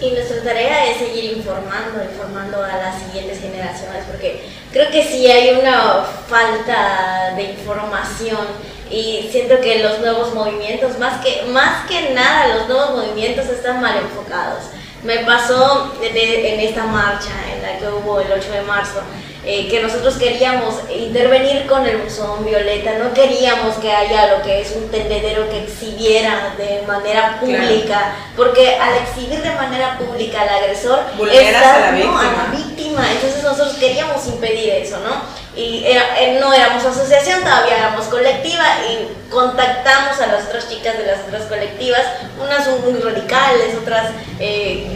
Y 0.00 0.10
nuestra 0.10 0.42
tarea 0.42 0.90
es 0.90 0.98
seguir 0.98 1.36
informando, 1.36 2.02
informando 2.02 2.62
a 2.62 2.76
las 2.76 3.02
siguientes 3.02 3.40
generaciones, 3.40 4.04
porque 4.10 4.44
creo 4.72 4.90
que 4.90 5.04
sí 5.04 5.30
hay 5.30 5.60
una 5.60 6.04
falta 6.28 7.34
de 7.36 7.52
información 7.52 8.48
y 8.90 9.28
siento 9.30 9.60
que 9.60 9.78
los 9.78 10.00
nuevos 10.00 10.34
movimientos, 10.34 10.98
más 10.98 11.24
que, 11.24 11.44
más 11.52 11.88
que 11.88 12.10
nada, 12.10 12.56
los 12.56 12.68
nuevos 12.68 12.90
movimientos 12.96 13.46
están 13.46 13.80
mal 13.80 13.96
enfocados. 13.96 14.64
Me 15.04 15.18
pasó 15.20 15.94
en 16.02 16.60
esta 16.60 16.84
marcha 16.84 17.30
en 17.54 17.62
la 17.62 17.78
que 17.78 17.88
hubo 17.88 18.20
el 18.20 18.30
8 18.32 18.52
de 18.52 18.62
marzo, 18.62 19.02
eh, 19.44 19.66
que 19.68 19.82
nosotros 19.82 20.14
queríamos 20.14 20.76
intervenir 20.96 21.66
con 21.66 21.84
el 21.84 21.96
buzón 21.96 22.44
violeta, 22.44 22.98
no 22.98 23.12
queríamos 23.12 23.74
que 23.76 23.90
haya 23.90 24.36
lo 24.36 24.42
que 24.42 24.60
es 24.60 24.72
un 24.76 24.88
tendedero 24.88 25.50
que 25.50 25.64
exhibiera 25.64 26.54
de 26.56 26.84
manera 26.86 27.38
pública, 27.40 27.84
claro. 27.86 28.14
porque 28.36 28.76
al 28.76 28.98
exhibir 28.98 29.42
de 29.42 29.50
manera 29.50 29.98
pública 29.98 30.42
al 30.42 30.48
agresor, 30.48 31.00
está, 31.32 31.74
a, 31.74 31.80
la 31.80 31.90
víctima. 31.90 32.20
a 32.20 32.50
la 32.50 32.56
víctima, 32.56 33.12
entonces 33.12 33.42
nosotros 33.42 33.74
queríamos 33.78 34.24
impedir 34.28 34.70
eso, 34.70 34.98
¿no? 35.00 35.22
Y 35.54 35.84
era, 35.84 36.18
eh, 36.18 36.38
no 36.40 36.52
éramos 36.52 36.82
asociación, 36.82 37.40
todavía 37.40 37.76
éramos 37.76 38.06
colectiva 38.06 38.64
y 38.88 39.30
contactamos 39.30 40.18
a 40.20 40.28
las 40.28 40.44
otras 40.46 40.68
chicas 40.68 40.96
de 40.96 41.04
las 41.04 41.20
otras 41.26 41.42
colectivas, 41.42 42.00
unas 42.42 42.66
muy 42.80 42.98
radicales, 43.00 43.76
otras 43.80 44.12
eh, 44.40 44.86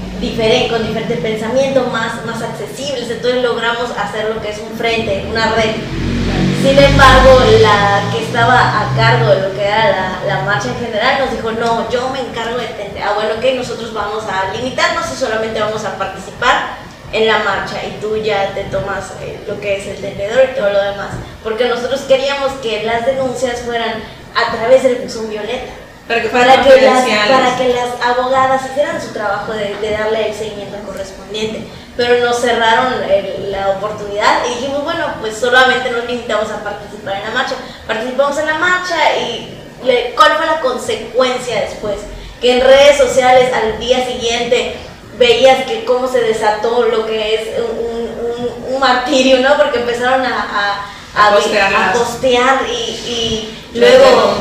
con 0.71 0.87
diferente 0.87 1.17
pensamiento, 1.17 1.85
más, 1.93 2.25
más 2.25 2.41
accesibles, 2.41 3.11
entonces 3.11 3.43
logramos 3.43 3.91
hacer 3.99 4.35
lo 4.35 4.41
que 4.41 4.51
es 4.51 4.59
un 4.59 4.77
frente, 4.77 5.27
una 5.29 5.53
red. 5.53 5.77
Sin 6.63 6.79
embargo, 6.79 7.39
la 7.61 8.03
que 8.11 8.25
estaba 8.25 8.81
a 8.81 8.97
cargo 8.97 9.29
de 9.29 9.49
lo 9.49 9.55
que 9.55 9.63
era 9.63 9.91
la, 9.91 10.37
la 10.37 10.43
marcha 10.43 10.69
en 10.69 10.87
general 10.87 11.19
nos 11.21 11.31
dijo, 11.33 11.53
no, 11.53 11.89
yo 11.91 12.09
me 12.09 12.21
encargo 12.21 12.57
de 12.57 12.67
tener, 12.69 13.03
ah, 13.03 13.13
bueno, 13.15 13.39
que 13.41 13.55
nosotros 13.55 13.93
vamos 13.93 14.25
a 14.25 14.53
limitarnos 14.55 15.05
y 15.13 15.17
solamente 15.17 15.61
vamos 15.61 15.85
a 15.85 15.99
participar 15.99 16.76
en 17.13 17.27
la 17.27 17.39
marcha 17.41 17.77
y 17.85 18.01
tú 18.01 18.17
ya 18.17 18.53
te 18.55 18.65
tomas 18.65 19.13
eh, 19.21 19.41
lo 19.47 19.61
que 19.61 19.77
es 19.77 19.87
el 19.87 19.97
tendedor 19.97 20.51
y 20.51 20.55
todo 20.55 20.71
lo 20.71 20.83
demás. 20.83 21.11
Porque 21.43 21.69
nosotros 21.69 22.01
queríamos 22.03 22.53
que 22.63 22.83
las 22.83 23.07
denuncias 23.07 23.61
fueran 23.61 24.03
a 24.35 24.57
través 24.57 24.83
del 24.83 24.97
buzón 24.97 25.29
violeta. 25.31 25.73
Para 26.07 26.23
que, 26.23 26.29
para 26.29 26.63
que, 26.63 26.81
las, 26.83 27.05
para 27.05 27.57
que 27.57 27.69
las 27.75 28.01
abogadas 28.01 28.63
hicieran 28.71 29.03
su 29.03 29.13
trabajo 29.13 29.53
de, 29.53 29.75
de, 29.77 29.91
darle 29.91 30.29
el 30.29 30.35
seguimiento 30.35 30.77
correspondiente. 30.87 31.67
Pero 31.97 32.25
nos 32.25 32.41
cerraron 32.41 33.03
el, 33.11 33.51
la 33.51 33.71
oportunidad 33.71 34.47
y 34.47 34.55
dijimos, 34.55 34.85
bueno, 34.85 35.15
pues 35.21 35.37
solamente 35.37 35.91
nos 35.91 36.05
limitamos 36.05 36.49
a 36.51 36.63
participar 36.63 37.17
en 37.17 37.23
la 37.25 37.31
marcha. 37.31 37.55
Participamos 37.89 38.39
en 38.39 38.47
la 38.47 38.59
marcha 38.59 39.17
y 39.19 39.57
le, 39.83 40.15
¿cuál 40.15 40.37
fue 40.37 40.47
la 40.47 40.61
consecuencia 40.61 41.63
después? 41.63 41.97
Que 42.41 42.53
en 42.53 42.61
redes 42.61 42.99
sociales 42.99 43.53
al 43.53 43.81
día 43.81 44.07
siguiente 44.07 44.77
veías 45.19 45.65
que 45.65 45.85
cómo 45.85 46.09
se 46.09 46.21
desató 46.21 46.85
lo 46.85 47.07
que 47.07 47.35
es 47.35 47.61
un, 47.61 48.09
un, 48.27 48.75
un 48.75 48.81
martirio, 48.81 49.41
¿no? 49.41 49.57
Porque 49.57 49.81
empezaron 49.81 50.25
a, 50.25 50.43
a 50.43 50.97
a, 51.17 51.35
postear, 51.35 51.75
a 51.75 51.93
postear 51.93 52.67
y, 52.69 53.53
y 53.73 53.79
luego 53.79 54.39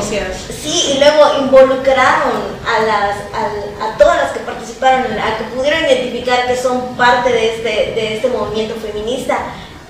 sí 0.62 0.92
y 0.94 0.98
luego 0.98 1.38
involucraron 1.38 2.58
a 2.66 2.80
las 2.80 3.16
a, 3.32 3.86
a, 3.86 3.96
todas 3.96 4.18
las 4.18 4.32
que 4.32 4.40
participaron 4.40 5.06
a 5.18 5.38
que 5.38 5.44
pudieron 5.54 5.84
identificar 5.84 6.46
que 6.46 6.56
son 6.56 6.96
parte 6.96 7.32
de 7.32 7.54
este 7.56 7.70
de 7.94 8.16
este 8.16 8.28
movimiento 8.28 8.74
feminista. 8.74 9.38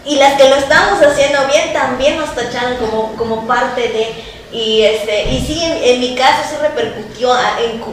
Y 0.05 0.17
las 0.17 0.35
que 0.41 0.49
lo 0.49 0.55
estamos 0.55 1.03
haciendo 1.03 1.49
bien 1.49 1.73
también 1.73 2.17
nos 2.17 2.33
tacharon 2.33 2.77
como 2.77 3.17
como 3.17 3.47
parte 3.47 3.81
de 3.81 4.15
y 4.53 4.83
este 4.83 5.25
y 5.25 5.45
sí 5.45 5.65
en, 5.65 5.83
en 5.83 6.01
mi 6.01 6.15
caso 6.15 6.49
sí 6.49 6.57
repercutió 6.63 7.35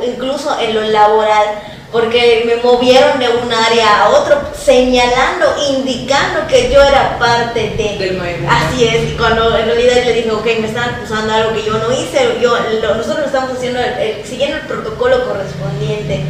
incluso 0.06 0.60
en 0.60 0.76
lo 0.76 0.82
laboral 0.82 1.48
porque 1.94 2.44
me 2.48 2.56
movieron 2.56 3.20
de 3.20 3.30
un 3.30 3.54
área 3.54 4.02
a 4.02 4.10
otro, 4.10 4.42
señalando, 4.60 5.56
indicando 5.70 6.48
que 6.48 6.72
yo 6.74 6.82
era 6.82 7.20
parte 7.20 7.76
de... 7.78 7.98
Del 8.00 8.18
movimiento. 8.18 8.50
Así 8.50 8.84
es, 8.84 9.12
y 9.12 9.16
cuando 9.16 9.56
en 9.56 9.68
realidad 9.68 10.04
le 10.04 10.14
dije, 10.14 10.32
ok, 10.32 10.46
me 10.60 10.68
están 10.68 10.96
acusando 10.96 11.32
algo 11.32 11.54
que 11.54 11.64
yo 11.64 11.78
no 11.78 11.92
hice, 11.92 12.40
yo, 12.42 12.58
lo, 12.82 12.96
nosotros 12.96 13.28
estamos 13.28 13.52
haciendo, 13.52 13.80
el, 13.80 13.94
el, 14.00 14.26
siguiendo 14.26 14.58
el 14.58 14.64
protocolo 14.64 15.24
correspondiente, 15.28 16.24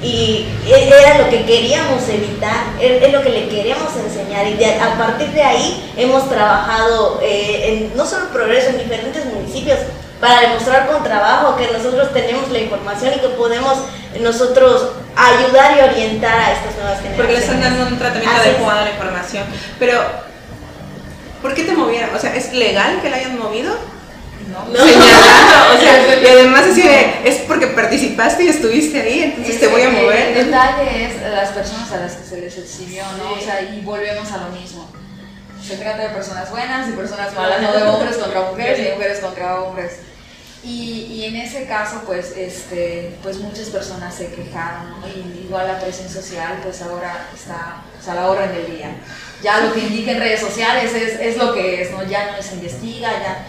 y 0.00 0.46
era 0.68 1.18
lo 1.18 1.28
que 1.28 1.44
queríamos 1.44 2.08
evitar, 2.08 2.66
es 2.80 3.12
lo 3.12 3.20
que 3.20 3.30
le 3.30 3.48
queríamos 3.48 3.96
enseñar, 3.96 4.46
y 4.46 4.54
de, 4.54 4.74
a 4.76 4.96
partir 4.96 5.30
de 5.32 5.42
ahí 5.42 5.92
hemos 5.96 6.28
trabajado 6.28 7.18
eh, 7.20 7.90
en 7.90 7.96
no 7.96 8.06
solo 8.06 8.28
progreso 8.28 8.70
en 8.70 8.78
diferentes 8.78 9.24
municipios, 9.26 9.78
para 10.20 10.40
demostrar 10.40 10.88
con 10.88 11.02
trabajo 11.02 11.56
que 11.56 11.68
nosotros 11.72 12.12
tenemos 12.12 12.50
la 12.50 12.58
información 12.58 13.12
y 13.16 13.20
que 13.20 13.28
podemos 13.28 13.78
nosotros 14.20 14.90
ayudar 15.16 15.76
y 15.76 15.80
orientar 15.80 16.38
a 16.38 16.52
estas 16.52 16.74
nuevas 16.76 17.00
generaciones. 17.00 17.16
Porque 17.16 17.32
le 17.32 17.38
están 17.38 17.60
dando 17.60 17.86
un 17.86 17.98
tratamiento 17.98 18.36
Así 18.36 18.48
adecuado 18.48 18.80
a 18.80 18.84
la 18.84 18.90
información. 18.90 19.44
Pero, 19.78 20.00
¿por 21.40 21.54
qué 21.54 21.64
te 21.64 21.72
movieron? 21.72 22.14
O 22.14 22.18
sea, 22.18 22.34
¿es 22.34 22.52
legal 22.52 23.00
que 23.00 23.10
la 23.10 23.16
hayan 23.16 23.38
movido? 23.38 23.76
No. 24.48 24.64
No. 24.64 24.84
Señalando, 24.84 25.76
o 25.76 25.80
sea, 25.80 26.20
y 26.22 26.26
además 26.26 26.64
así 26.70 26.82
de, 26.82 27.20
es 27.24 27.36
porque 27.46 27.68
participaste 27.68 28.44
y 28.44 28.48
estuviste 28.48 29.00
ahí, 29.00 29.22
entonces 29.24 29.54
Es 29.54 29.60
te 29.60 29.68
voy 29.68 29.82
a 29.82 29.90
mover. 29.90 30.36
El 30.36 30.46
detalle 30.46 31.04
es 31.04 31.22
las 31.30 31.50
personas 31.50 31.92
a 31.92 31.98
las 31.98 32.14
que 32.14 32.24
se 32.24 32.40
les 32.40 32.56
exhibió, 32.56 33.04
¿no? 33.18 33.34
O 33.34 33.40
sea, 33.40 33.60
y 33.60 33.82
volvemos 33.82 34.32
a 34.32 34.38
lo 34.38 34.48
mismo. 34.58 34.88
Se 35.68 35.76
trata 35.76 36.04
de 36.04 36.08
personas 36.08 36.50
buenas 36.50 36.88
y 36.88 36.92
personas 36.92 37.34
malas, 37.34 37.60
no 37.60 37.72
de 37.74 37.82
hombres 37.82 38.16
contra 38.16 38.40
mujeres 38.40 38.78
ni 38.78 38.90
mujeres 38.92 39.18
contra 39.18 39.60
hombres. 39.60 39.98
Y, 40.64 41.08
y, 41.10 41.24
en 41.26 41.36
ese 41.36 41.66
caso, 41.66 42.04
pues, 42.06 42.34
este, 42.38 43.14
pues 43.22 43.36
muchas 43.36 43.68
personas 43.68 44.14
se 44.14 44.28
quejaron, 44.32 44.90
¿no? 44.90 45.06
Y 45.06 45.44
igual 45.44 45.68
la 45.68 45.78
presión 45.78 46.08
social, 46.08 46.58
pues 46.62 46.80
ahora 46.80 47.28
está 47.34 47.82
pues, 47.94 48.08
a 48.08 48.14
la 48.14 48.30
orden 48.30 48.50
del 48.54 48.78
día. 48.78 48.96
Ya 49.42 49.60
lo 49.60 49.74
que 49.74 49.80
indica 49.80 50.12
en 50.12 50.20
redes 50.20 50.40
sociales 50.40 50.94
es, 50.94 51.20
es 51.20 51.36
lo 51.36 51.52
que 51.52 51.82
es, 51.82 51.90
¿no? 51.90 52.02
Ya 52.02 52.32
no 52.34 52.42
se 52.42 52.54
investiga, 52.54 53.10
ya. 53.10 53.44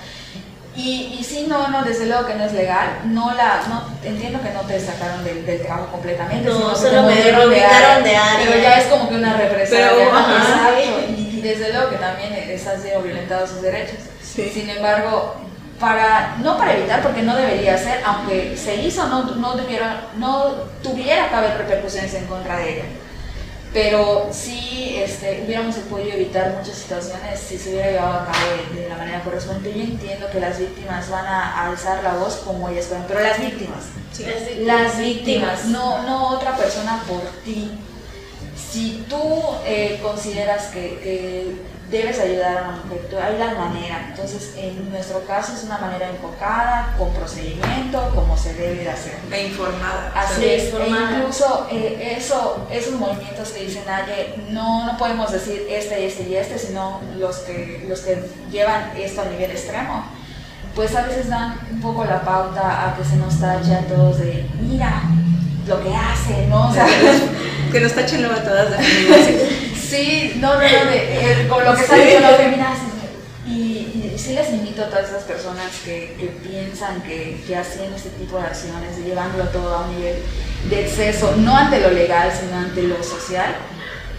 Y, 0.76 1.17
y 1.20 1.24
sí, 1.24 1.45
no, 1.47 1.70
no, 1.70 1.84
desde 1.84 2.05
luego 2.05 2.28
que 2.28 2.36
no 2.36 2.43
es 2.43 2.53
legal. 2.53 2.99
No 3.05 3.34
la, 3.34 3.61
no, 3.67 3.89
entiendo 4.03 4.41
que 4.41 4.51
no 4.51 4.61
te 4.61 4.80
sacaron 4.80 5.24
del, 5.24 5.45
del 5.45 5.61
trabajo 5.61 5.88
completamente. 5.93 6.49
No, 6.49 6.76
solo 6.76 7.03
me 7.03 7.32
reubicaron 7.32 8.03
de 8.03 8.15
área. 8.15 8.45
Pero 8.45 8.61
ya 8.61 8.80
es 8.80 8.88
como 8.88 9.09
que 9.09 9.15
una 9.15 9.38
represalia. 9.38 9.89
Pero, 9.95 10.11
¿no? 10.11 10.17
ajá. 10.17 10.70
Y, 11.39 11.41
desde 11.41 11.73
luego 11.73 11.89
que 11.89 11.97
también 11.97 12.33
están 12.33 12.81
siendo 12.81 13.01
violentados 13.01 13.49
sus 13.51 13.61
derechos. 13.61 13.99
Sí. 14.23 14.49
Sin 14.53 14.69
embargo, 14.69 15.35
para, 15.79 16.35
no 16.43 16.57
para 16.57 16.75
evitar, 16.77 17.01
porque 17.01 17.21
no 17.23 17.35
debería 17.35 17.77
ser, 17.77 18.01
aunque 18.05 18.55
se 18.57 18.75
hizo, 18.75 19.07
no, 19.07 19.23
no, 19.35 19.55
debiera, 19.55 20.09
no 20.17 20.53
tuviera 20.83 21.29
que 21.29 21.35
haber 21.35 21.57
repercusiones 21.57 22.13
en 22.13 22.25
contra 22.25 22.57
de 22.57 22.73
ella. 22.73 22.83
pero 23.71 24.27
sí 24.31 24.95
este, 24.97 25.43
hubiéramos 25.45 25.75
podido 25.75 26.13
evitar 26.13 26.55
muchas 26.57 26.75
situaciones 26.75 27.39
si 27.39 27.55
se 27.57 27.69
hubiera 27.69 27.91
llevado 27.91 28.13
a 28.21 28.25
cabo 28.25 28.39
de, 28.73 28.81
de 28.81 28.89
la 28.89 28.97
manera 28.97 29.21
correspondiente. 29.21 29.77
Yo 29.77 29.85
entiendo 29.85 30.27
que 30.31 30.39
las 30.39 30.57
víctimas 30.59 31.07
van 31.09 31.25
a 31.27 31.67
alzar 31.67 32.03
la 32.03 32.15
voz 32.15 32.37
como 32.37 32.67
ellas 32.69 32.87
pueden, 32.87 33.03
pero 33.07 33.19
las 33.21 33.39
víctimas, 33.39 33.83
Sí. 34.11 34.25
las 34.65 34.97
víctimas, 34.97 35.65
no, 35.65 36.01
no 36.01 36.29
otra 36.29 36.57
persona 36.57 37.03
por 37.07 37.21
ti. 37.45 37.71
Si 38.72 39.05
tú 39.09 39.17
eh, 39.65 39.99
consideras 40.01 40.65
que, 40.67 40.99
que 41.01 41.55
debes 41.89 42.20
ayudar 42.20 42.57
a 42.57 42.61
una 42.70 42.78
mujer, 42.84 43.07
tú- 43.09 43.17
hay 43.17 43.38
la 43.39 43.55
manera. 43.55 44.09
Entonces, 44.11 44.53
en 44.57 44.91
nuestro 44.91 45.26
caso 45.26 45.53
es 45.53 45.63
una 45.63 45.80
manera 45.80 46.07
enfocada, 46.09 46.93
con 46.97 47.11
procedimiento, 47.13 48.11
como 48.13 48.38
se 48.38 48.53
debe 48.53 48.84
de 48.84 48.89
hacer. 48.91 49.17
E 49.32 49.47
informada. 49.47 50.11
Así 50.15 50.36
Sí, 50.41 50.45
es, 50.49 50.74
e 50.74 50.88
incluso 50.88 51.67
eh, 51.72 52.15
eso, 52.17 52.67
esos 52.72 52.93
movimientos 52.93 53.49
que 53.49 53.65
dicen 53.65 53.84
Aye, 53.89 54.36
no, 54.51 54.86
no 54.86 54.97
podemos 54.99 55.32
decir 55.32 55.65
este, 55.67 56.05
este 56.05 56.30
y 56.30 56.36
este, 56.36 56.59
sino 56.59 57.01
los 57.17 57.38
que, 57.38 57.86
los 57.89 58.01
que 58.01 58.24
llevan 58.51 58.91
esto 58.95 59.22
a 59.22 59.26
nivel 59.26 59.49
extremo, 59.49 60.05
pues 60.76 60.95
a 60.95 61.01
veces 61.01 61.28
dan 61.28 61.59
un 61.72 61.82
poco 61.82 62.05
la 62.05 62.22
pauta 62.22 62.89
a 62.91 62.95
que 62.95 63.03
se 63.03 63.15
nos 63.15 63.39
tache 63.39 63.74
a 63.74 63.82
todos 63.88 64.20
de, 64.20 64.45
mira 64.61 65.01
lo 65.67 65.84
que 65.84 65.93
hace, 65.93 66.45
¿no? 66.47 66.70
O 66.70 66.74
sea, 66.74 66.86
que 67.72 67.80
nos 67.80 67.93
tachen 67.93 68.22
luego 68.24 68.36
a 68.39 68.43
todas 68.43 68.72
de. 68.72 69.70
Sí, 69.89 70.34
no, 70.36 70.53
no, 70.53 70.59
no, 70.61 70.91
de, 70.91 71.47
con 71.49 71.65
lo 71.65 71.74
que 71.76 71.82
está 71.82 71.95
diciendo. 71.95 72.28
Y, 73.47 73.51
y 74.13 74.15
sí 74.20 74.34
les 74.34 74.49
invito 74.51 74.84
a 74.84 74.89
todas 74.89 75.09
esas 75.09 75.24
personas 75.24 75.65
que, 75.84 76.15
que 76.20 76.28
piensan 76.47 77.01
que, 77.01 77.41
que 77.47 77.55
haciendo 77.55 77.95
este 77.95 78.09
tipo 78.11 78.38
de 78.38 78.43
acciones, 78.43 78.97
de 78.97 79.03
llevándolo 79.03 79.45
todo 79.49 79.76
a 79.76 79.82
un 79.88 79.95
nivel 79.97 80.17
de 80.70 80.82
exceso, 80.82 81.34
no 81.38 81.57
ante 81.57 81.80
lo 81.80 81.89
legal, 81.89 82.32
sino 82.39 82.55
ante 82.59 82.84
lo 82.84 83.01
social, 83.03 83.55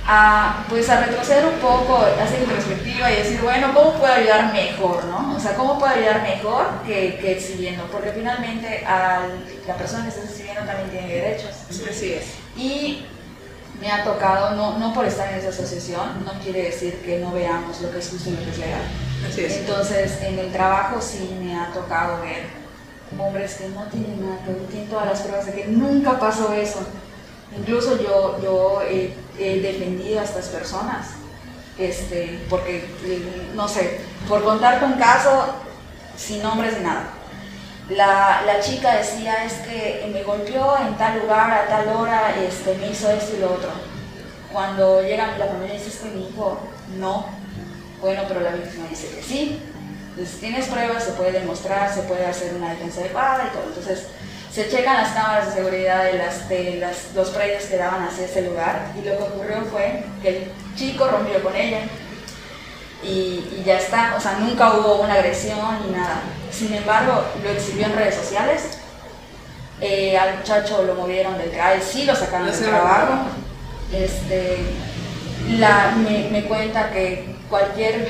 a, 0.05 0.64
pues 0.68 0.88
a 0.88 1.05
retroceder 1.05 1.44
un 1.44 1.61
poco, 1.61 2.05
hacer 2.20 2.40
introspectiva 2.42 3.12
y 3.12 3.16
decir, 3.16 3.40
bueno, 3.40 3.72
¿cómo 3.72 3.92
puedo 3.92 4.12
ayudar 4.12 4.53
mejor, 4.53 5.05
no? 5.05 5.36
O 5.36 5.38
sea, 5.38 5.55
¿cómo 5.55 5.78
puedo 5.78 5.92
ayudar 5.94 6.22
mejor 6.22 6.66
que, 6.84 7.16
que 7.20 7.32
exhibiendo? 7.32 7.84
Porque 7.92 8.11
finalmente 8.11 8.84
al- 8.84 9.44
la 9.68 9.74
persona 9.76 10.03
que 10.03 10.09
está 10.09 10.24
exhibiendo 10.28 10.62
también 10.62 10.90
tiene 10.90 11.14
derechos. 11.14 11.51
Así 11.88 12.14
es. 12.14 12.24
Y 12.57 13.05
me 13.81 13.91
ha 13.91 14.05
tocado, 14.05 14.55
no, 14.57 14.78
no 14.78 14.93
por 14.93 15.07
estar 15.07 15.33
en 15.33 15.39
esa 15.39 15.49
asociación, 15.49 16.24
no 16.24 16.33
quiere 16.43 16.64
decir 16.64 17.01
que 17.03 17.18
no 17.18 17.33
veamos 17.33 17.81
lo 17.81 17.91
que 17.91 17.99
es 17.99 18.11
justo 18.11 18.28
y 18.28 18.33
lo 18.33 18.45
que 18.45 18.51
es 18.51 18.59
legal. 18.59 18.83
Así 19.26 19.45
es. 19.45 19.57
Entonces, 19.57 20.22
en 20.22 20.39
el 20.39 20.53
trabajo 20.53 21.01
sí 21.01 21.37
me 21.43 21.59
ha 21.59 21.72
tocado 21.72 22.20
ver 22.22 22.61
hombres 23.18 23.55
que 23.55 23.68
no 23.68 23.85
tienen 23.85 24.24
nada 24.24 24.39
que 24.45 24.53
tienen 24.70 24.89
todas 24.89 25.07
las 25.07 25.20
pruebas 25.20 25.47
de 25.47 25.53
que 25.53 25.64
nunca 25.66 26.18
pasó 26.18 26.53
eso. 26.53 26.81
Incluso 27.57 28.01
yo, 28.01 28.41
yo 28.43 28.83
he, 28.83 29.14
he 29.39 29.61
defendido 29.61 30.20
a 30.20 30.24
estas 30.24 30.47
personas, 30.49 31.09
este, 31.78 32.39
porque, 32.49 32.85
eh, 33.05 33.51
no 33.55 33.66
sé, 33.66 34.01
por 34.28 34.45
contarte 34.45 34.85
un 34.85 34.93
caso 34.93 35.55
sin 36.16 36.43
nombres 36.43 36.78
ni 36.78 36.85
nada. 36.85 37.14
La, 37.91 38.43
la 38.47 38.61
chica 38.61 38.97
decía 38.97 39.45
es 39.45 39.55
que 39.66 40.09
me 40.12 40.22
golpeó 40.22 40.78
en 40.78 40.97
tal 40.97 41.20
lugar 41.20 41.51
a 41.51 41.66
tal 41.66 41.88
hora, 41.88 42.34
este, 42.36 42.76
me 42.76 42.88
hizo 42.88 43.11
esto 43.11 43.36
y 43.36 43.41
lo 43.41 43.55
otro. 43.55 43.70
Cuando 44.53 45.03
llega 45.03 45.36
la 45.36 45.47
familia 45.47 45.74
dice 45.74 45.88
es 45.88 45.97
que 45.97 46.11
mi 46.11 46.28
hijo 46.28 46.61
no. 46.99 47.26
Bueno, 48.01 48.22
pero 48.28 48.41
la 48.41 48.53
víctima 48.53 48.86
dice 48.88 49.09
que 49.09 49.22
sí. 49.22 49.61
Entonces 50.11 50.38
tienes 50.38 50.68
pruebas, 50.68 51.05
se 51.05 51.12
puede 51.12 51.32
demostrar, 51.32 51.93
se 51.93 52.03
puede 52.03 52.26
hacer 52.26 52.55
una 52.55 52.70
defensa 52.70 53.01
adecuada 53.01 53.49
y 53.49 53.57
todo. 53.57 53.64
Entonces 53.68 54.07
se 54.53 54.68
checan 54.68 54.97
las 54.97 55.12
cámaras 55.12 55.47
de 55.49 55.55
seguridad 55.55 56.05
de, 56.05 56.14
las, 56.14 56.49
de 56.49 56.76
las, 56.76 57.14
los 57.14 57.30
predios 57.30 57.64
que 57.64 57.76
daban 57.76 58.05
hacia 58.05 58.24
ese 58.24 58.43
lugar 58.43 58.93
y 58.97 59.05
lo 59.07 59.16
que 59.16 59.22
ocurrió 59.22 59.64
fue 59.64 60.05
que 60.22 60.28
el 60.28 60.53
chico 60.76 61.09
rompió 61.09 61.43
con 61.43 61.55
ella 61.57 61.80
y, 63.03 63.09
y 63.59 63.62
ya 63.64 63.78
está, 63.78 64.14
o 64.16 64.20
sea, 64.20 64.32
nunca 64.40 64.74
hubo 64.74 64.96
una 64.96 65.14
agresión 65.14 65.59
ni 65.86 65.92
nada. 65.96 66.20
Sin 66.51 66.72
embargo, 66.74 67.24
lo 67.42 67.51
exhibió 67.51 67.86
en 67.86 67.94
redes 67.96 68.14
sociales, 68.16 68.62
eh, 69.80 70.18
al 70.18 70.36
muchacho 70.38 70.82
lo 70.82 70.94
movieron 70.94 71.38
del 71.38 71.51
él 71.74 71.82
sí 71.82 72.05
lo 72.05 72.14
sacaron 72.14 72.46
Lo 72.46 72.53
del 72.53 72.68
trabajo. 72.68 73.12
Este, 73.92 74.59
la, 75.59 75.92
me, 75.96 76.28
me 76.30 76.44
cuenta 76.44 76.90
que 76.90 77.34
cualquier 77.48 78.09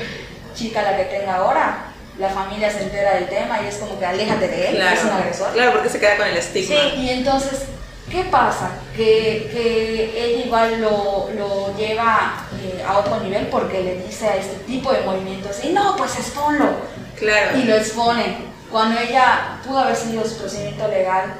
chica 0.55 0.81
la 0.83 0.97
que 0.97 1.05
tenga 1.05 1.35
ahora, 1.35 1.85
la 2.19 2.29
familia 2.29 2.69
se 2.69 2.83
entera 2.83 3.15
del 3.15 3.27
tema 3.29 3.61
y 3.63 3.67
es 3.67 3.75
como 3.77 3.97
que 3.97 4.05
aléjate 4.05 4.47
de 4.47 4.69
él, 4.69 4.75
es 4.81 4.99
un 5.01 5.07
Claro, 5.09 5.23
agresor. 5.23 5.53
claro, 5.53 5.71
porque 5.73 5.89
se 5.89 5.99
queda 5.99 6.17
con 6.17 6.27
el 6.27 6.37
estigma. 6.37 6.75
Sí. 6.75 6.99
Y 6.99 7.09
entonces, 7.09 7.61
¿qué 8.11 8.23
pasa? 8.25 8.71
Que, 8.95 9.49
que 9.51 10.11
ella 10.23 10.45
igual 10.45 10.81
lo, 10.81 11.29
lo 11.35 11.77
lleva 11.77 12.45
eh, 12.61 12.83
a 12.85 12.97
otro 12.99 13.19
nivel 13.21 13.47
porque 13.47 13.81
le 13.81 14.03
dice 14.03 14.27
a 14.27 14.35
este 14.37 14.55
tipo 14.65 14.91
de 14.91 15.01
movimientos, 15.01 15.63
y 15.63 15.69
no, 15.69 15.95
pues 15.95 16.17
exponlo. 16.19 16.69
Claro. 17.17 17.57
Y 17.57 17.63
lo 17.63 17.75
expone. 17.75 18.37
Cuando 18.71 18.99
ella 18.99 19.57
pudo 19.65 19.79
haber 19.79 19.95
sido 19.95 20.23
su 20.25 20.37
procedimiento 20.37 20.87
legal 20.87 21.33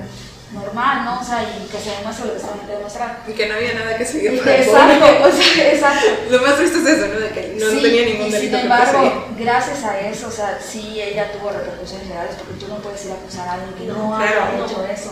normal, 0.53 1.05
¿no? 1.05 1.21
O 1.21 1.23
sea, 1.23 1.43
y 1.43 1.65
que 1.67 1.77
se 1.79 1.91
demuestre 1.91 2.25
lo 2.25 2.33
que 2.33 2.39
está 2.39 2.49
que 2.67 2.73
demostrar. 2.75 3.19
Y 3.25 3.31
que 3.31 3.47
no 3.47 3.55
había 3.55 3.73
nada 3.73 3.97
que 3.97 4.05
seguir 4.05 4.37
por 4.37 4.47
Exacto, 4.49 5.05
o 5.27 5.31
sea, 5.31 5.71
exacto. 5.73 6.07
Lo 6.29 6.41
más 6.41 6.57
triste 6.57 6.79
es 6.79 6.85
eso, 6.87 7.07
¿no? 7.07 7.19
De 7.21 7.29
que 7.29 7.55
no 7.57 7.69
Sí, 7.71 7.81
tenía 7.81 8.05
ningún 8.05 8.27
y 8.27 8.31
delito 8.31 8.57
sin 8.57 8.67
que 8.67 8.75
perseguir. 8.75 8.95
embargo, 9.05 9.25
gracias 9.39 9.83
a 9.85 9.99
eso, 10.01 10.27
o 10.27 10.31
sea, 10.31 10.59
sí 10.61 11.01
ella 11.01 11.31
tuvo 11.31 11.51
repercusiones 11.51 12.07
legales 12.09 12.35
porque 12.37 12.53
tú 12.59 12.67
no 12.67 12.75
puedes 12.79 13.05
ir 13.05 13.11
a 13.11 13.15
acusar 13.15 13.47
a 13.47 13.53
alguien 13.53 13.73
que 13.75 13.85
no, 13.85 13.97
No, 13.97 14.17
haya 14.17 14.31
claro. 14.49 14.65
hecho 14.65 14.85
eso. 14.85 15.11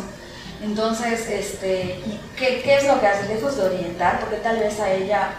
Entonces, 0.61 1.27
este, 1.29 2.01
¿y 2.05 2.19
qué, 2.37 2.61
¿qué 2.61 2.75
es 2.75 2.87
lo 2.87 2.99
que 2.99 3.07
hace? 3.07 3.33
Lejos 3.33 3.55
de 3.55 3.63
orientar, 3.63 4.19
porque 4.19 4.37
tal 4.37 4.59
vez 4.59 4.79
a 4.79 4.91
ella 4.91 5.29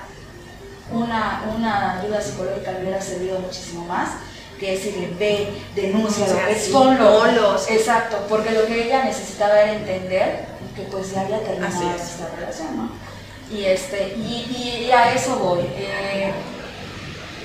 una, 0.93 1.45
una 1.55 2.01
ayuda 2.01 2.21
psicológica 2.21 2.73
le 2.73 2.83
hubiera 2.83 3.01
servido 3.01 3.39
muchísimo 3.39 3.85
más 3.85 4.11
que 4.59 4.73
decirle, 4.73 5.11
ve, 5.19 5.49
denúncialo, 5.75 6.35
sí, 6.35 6.41
exponlo. 6.51 7.21
ponlos. 7.21 7.71
Exacto, 7.71 8.27
porque 8.29 8.51
lo 8.51 8.67
que 8.67 8.87
ella 8.87 9.05
necesitaba 9.05 9.61
era 9.61 9.73
entender 9.73 10.45
que 10.75 10.83
pues 10.83 11.13
ya 11.13 11.23
había 11.23 11.41
terminado 11.41 11.95
es. 11.97 12.03
esta 12.03 12.29
relación, 12.37 12.77
¿no? 12.77 12.91
Y, 13.51 13.65
este, 13.65 14.15
y, 14.17 14.87
y 14.87 14.91
a 14.93 15.13
eso 15.15 15.37
voy. 15.37 15.61
Eh, 15.61 16.33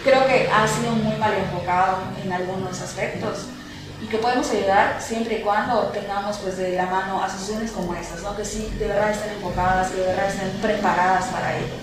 creo 0.04 0.26
que 0.28 0.48
ha 0.52 0.68
sido 0.68 0.92
muy 0.92 1.16
mal 1.18 1.34
enfocado 1.34 1.98
en 2.24 2.32
algunos 2.32 2.80
aspectos 2.82 3.48
y 4.02 4.08
que 4.08 4.18
podemos 4.18 4.50
ayudar 4.52 5.02
siempre 5.02 5.38
y 5.40 5.42
cuando 5.42 5.84
tengamos 5.88 6.38
pues 6.40 6.58
de 6.58 6.76
la 6.76 6.86
mano 6.86 7.24
asociaciones 7.24 7.72
como 7.72 7.96
estas, 7.96 8.22
¿no? 8.22 8.36
que 8.36 8.44
sí 8.46 8.72
de 8.78 8.88
verdad 8.88 9.12
estén 9.12 9.34
enfocadas, 9.34 9.90
que 9.92 10.02
de 10.02 10.08
verdad 10.08 10.28
estén 10.28 10.50
preparadas 10.62 11.26
para 11.26 11.58
ello. 11.58 11.74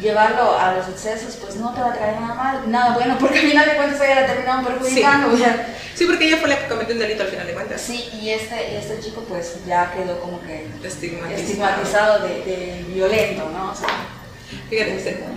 Llevarlo 0.00 0.58
a 0.58 0.74
los 0.74 0.88
excesos 0.88 1.36
pues 1.36 1.56
no 1.56 1.72
te 1.74 1.80
va 1.80 1.90
a 1.90 1.94
traer 1.94 2.20
nada 2.20 2.34
mal, 2.34 2.70
nada 2.70 2.94
bueno, 2.94 3.16
porque 3.20 3.38
al 3.40 3.46
final 3.46 3.66
de 3.68 3.76
cuentas 3.76 4.00
ella 4.00 4.20
la 4.22 4.26
terminaron 4.26 4.64
perjudicando. 4.64 5.36
sea, 5.36 5.66
Sí, 5.94 6.06
porque 6.06 6.26
ella 6.26 6.38
fue 6.38 6.48
la 6.48 6.58
que 6.58 6.66
cometió 6.66 6.94
un 6.94 7.00
delito 7.00 7.22
al 7.22 7.28
final 7.28 7.46
de 7.46 7.52
cuentas. 7.54 7.80
sí, 7.80 8.08
y 8.20 8.30
este, 8.30 8.76
este 8.78 8.98
chico 9.00 9.24
pues 9.28 9.58
ya 9.66 9.92
quedó 9.92 10.18
como 10.20 10.40
que 10.42 10.66
Estigmatizado. 10.82 11.40
estigmatizado 11.40 12.26
de, 12.26 12.34
de 12.44 12.84
violento, 12.88 13.48
¿no? 13.50 13.70
O 13.70 13.74
sea, 13.74 13.88
Fíjate, 14.68 14.94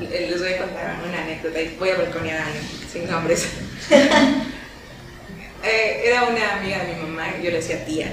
les 0.09 0.39
voy 0.39 0.53
a 0.53 0.57
contar 0.57 0.95
una 1.07 1.21
anécdota 1.21 1.59
y 1.61 1.75
voy 1.77 1.89
a 1.89 1.97
balconear 1.97 2.39
a 2.41 2.45
alguien 2.45 2.63
sin 2.91 3.09
nombres. 3.09 3.47
Eh, 5.67 6.03
era 6.05 6.23
una 6.23 6.59
amiga 6.59 6.79
de 6.79 6.93
mi 6.93 7.01
mamá, 7.01 7.27
yo 7.43 7.51
le 7.51 7.57
decía 7.57 7.83
tía, 7.83 8.09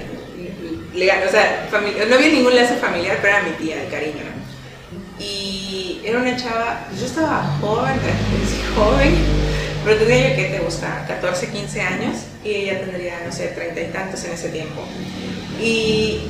o 0.93 1.31
sea, 1.31 1.69
no 1.71 2.15
había 2.15 2.27
ningún 2.27 2.53
lazo 2.53 2.75
familiar, 2.75 3.17
pero 3.21 3.37
era 3.37 3.47
mi 3.47 3.51
tía 3.51 3.77
de 3.77 3.87
cariño, 3.87 4.23
¿no? 4.25 5.23
Y 5.23 6.01
era 6.03 6.19
una 6.19 6.35
chava, 6.35 6.87
yo 6.99 7.05
estaba 7.05 7.57
joven, 7.61 7.95
joven, 8.75 9.15
pero 9.85 9.97
tenía 9.99 10.29
yo 10.31 10.35
que 10.35 10.43
te 10.49 10.59
gusta, 10.59 11.05
14, 11.07 11.47
15 11.49 11.81
años, 11.81 12.17
y 12.43 12.49
ella 12.49 12.81
tendría, 12.81 13.21
no 13.25 13.31
sé, 13.31 13.47
treinta 13.47 13.79
y 13.79 13.85
tantos 13.85 14.23
en 14.25 14.31
ese 14.33 14.49
tiempo. 14.49 14.85
Y 15.61 16.23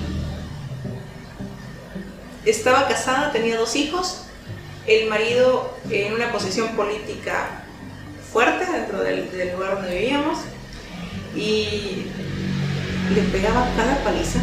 estaba 2.46 2.88
casada, 2.88 3.32
tenía 3.32 3.58
dos 3.58 3.76
hijos, 3.76 4.26
el 4.86 5.10
marido 5.10 5.76
en 5.90 6.14
una 6.14 6.32
posición 6.32 6.76
política 6.76 7.64
fuerte 8.32 8.66
dentro 8.72 9.04
del 9.04 9.52
lugar 9.54 9.76
donde 9.78 9.98
vivíamos 9.98 10.38
y 11.36 12.08
le 13.14 13.22
pegaba 13.32 13.68
cada 13.76 14.04
paliza, 14.04 14.40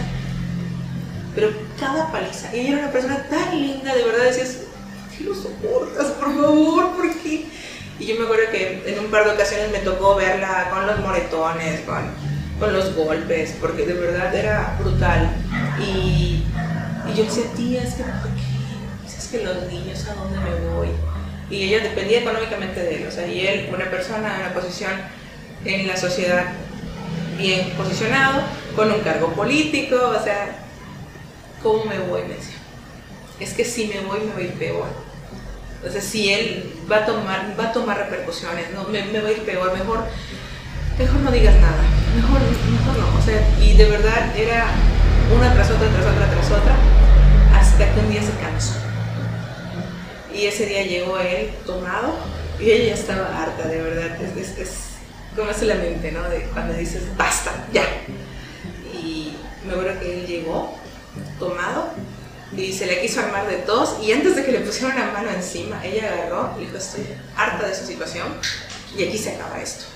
pero 1.34 1.50
cada 1.78 2.12
paliza. 2.12 2.54
Y 2.54 2.60
ella 2.60 2.68
era 2.70 2.78
una 2.80 2.92
persona 2.92 3.26
tan 3.28 3.60
linda, 3.60 3.94
de 3.94 4.04
verdad 4.04 4.24
decías, 4.24 4.58
¿qué 5.16 5.24
lo 5.24 5.34
soportas? 5.34 6.06
Por 6.12 6.34
favor, 6.34 6.96
¿por 6.96 7.10
qué? 7.22 7.46
Y 7.98 8.06
yo 8.06 8.16
me 8.16 8.24
acuerdo 8.24 8.50
que 8.50 8.82
en 8.86 8.98
un 8.98 9.10
par 9.10 9.24
de 9.24 9.32
ocasiones 9.32 9.70
me 9.70 9.78
tocó 9.78 10.16
verla 10.16 10.68
con 10.70 10.86
los 10.86 10.98
moretones, 11.00 11.80
con, 11.80 12.10
con 12.58 12.72
los 12.72 12.94
golpes, 12.94 13.56
porque 13.60 13.86
de 13.86 13.94
verdad 13.94 14.34
era 14.34 14.76
brutal. 14.80 15.30
Y, 15.80 16.44
y 17.08 17.14
yo 17.16 17.24
decía, 17.24 17.44
tía, 17.56 17.82
es 17.82 17.94
que 17.94 18.02
¿por 18.02 18.30
qué? 18.34 19.06
Es 19.06 19.28
que 19.28 19.44
los 19.44 19.66
niños, 19.70 20.06
¿a 20.08 20.14
dónde 20.14 20.38
me 20.38 20.68
voy? 20.74 20.88
Y 21.50 21.64
ella 21.64 21.80
dependía 21.80 22.20
económicamente 22.20 22.80
de 22.80 22.96
él, 22.96 23.06
o 23.06 23.10
sea, 23.10 23.26
y 23.26 23.46
él, 23.46 23.70
una 23.72 23.90
persona 23.90 24.34
en 24.34 24.40
una 24.40 24.54
posición 24.54 24.92
en 25.64 25.86
la 25.86 25.96
sociedad 25.96 26.46
bien 27.42 27.70
posicionado, 27.76 28.40
con 28.74 28.90
un 28.90 29.00
cargo 29.00 29.32
político, 29.32 29.96
o 29.96 30.22
sea, 30.22 30.56
¿cómo 31.62 31.84
me 31.84 31.98
voy? 31.98 32.22
Me 32.22 32.34
decía. 32.34 32.56
Es 33.40 33.52
que 33.52 33.64
si 33.64 33.88
me 33.88 34.00
voy, 34.00 34.20
me 34.20 34.32
voy 34.32 34.46
peor. 34.46 34.86
Entonces, 35.76 36.04
si 36.04 36.32
él 36.32 36.72
va 36.90 36.98
a 36.98 37.06
tomar, 37.06 37.54
va 37.58 37.64
a 37.64 37.72
tomar 37.72 37.98
repercusiones, 37.98 38.70
no, 38.72 38.84
me, 38.84 39.02
me 39.04 39.18
a 39.18 39.32
ir 39.32 39.42
peor, 39.42 39.76
mejor, 39.76 40.04
mejor 40.96 41.20
no 41.20 41.30
digas 41.32 41.56
nada, 41.56 41.82
mejor, 42.14 42.40
mejor 42.40 42.98
no. 42.98 43.18
O 43.18 43.22
sea, 43.22 43.44
y 43.60 43.76
de 43.76 43.86
verdad 43.86 44.36
era 44.36 44.66
una 45.36 45.52
tras 45.52 45.70
otra, 45.70 45.88
tras 45.88 46.06
otra, 46.06 46.30
tras 46.30 46.46
otra, 46.46 46.76
hasta 47.58 47.92
que 47.92 48.00
un 48.00 48.10
día 48.10 48.22
se 48.22 48.32
cansó. 48.40 48.74
Y 50.32 50.46
ese 50.46 50.66
día 50.66 50.84
llegó 50.84 51.18
él 51.18 51.50
tomado 51.66 52.14
y 52.60 52.70
ella 52.70 52.94
estaba 52.94 53.42
harta, 53.42 53.66
de 53.66 53.82
verdad. 53.82 54.22
Es, 54.22 54.36
es, 54.36 54.58
es 54.58 54.91
como 55.36 55.50
hace 55.50 55.66
la 55.66 55.76
mente, 55.76 56.12
¿no? 56.12 56.28
De 56.28 56.42
cuando 56.52 56.74
dices, 56.74 57.02
basta, 57.16 57.66
ya. 57.72 57.84
Y 58.92 59.36
me 59.66 59.72
acuerdo 59.72 60.00
que 60.00 60.20
él 60.20 60.26
llegó 60.26 60.78
tomado 61.38 61.90
y 62.56 62.72
se 62.72 62.86
le 62.86 63.00
quiso 63.00 63.20
armar 63.20 63.48
de 63.48 63.56
tos 63.58 63.96
y 64.02 64.12
antes 64.12 64.36
de 64.36 64.44
que 64.44 64.52
le 64.52 64.60
pusieran 64.60 64.98
la 64.98 65.06
mano 65.06 65.30
encima, 65.30 65.84
ella 65.84 66.12
agarró 66.12 66.54
y 66.58 66.66
dijo, 66.66 66.76
estoy 66.76 67.06
harta 67.36 67.66
de 67.66 67.72
esa 67.72 67.86
situación 67.86 68.28
y 68.96 69.04
aquí 69.04 69.16
se 69.16 69.30
acaba 69.34 69.60
esto. 69.60 69.86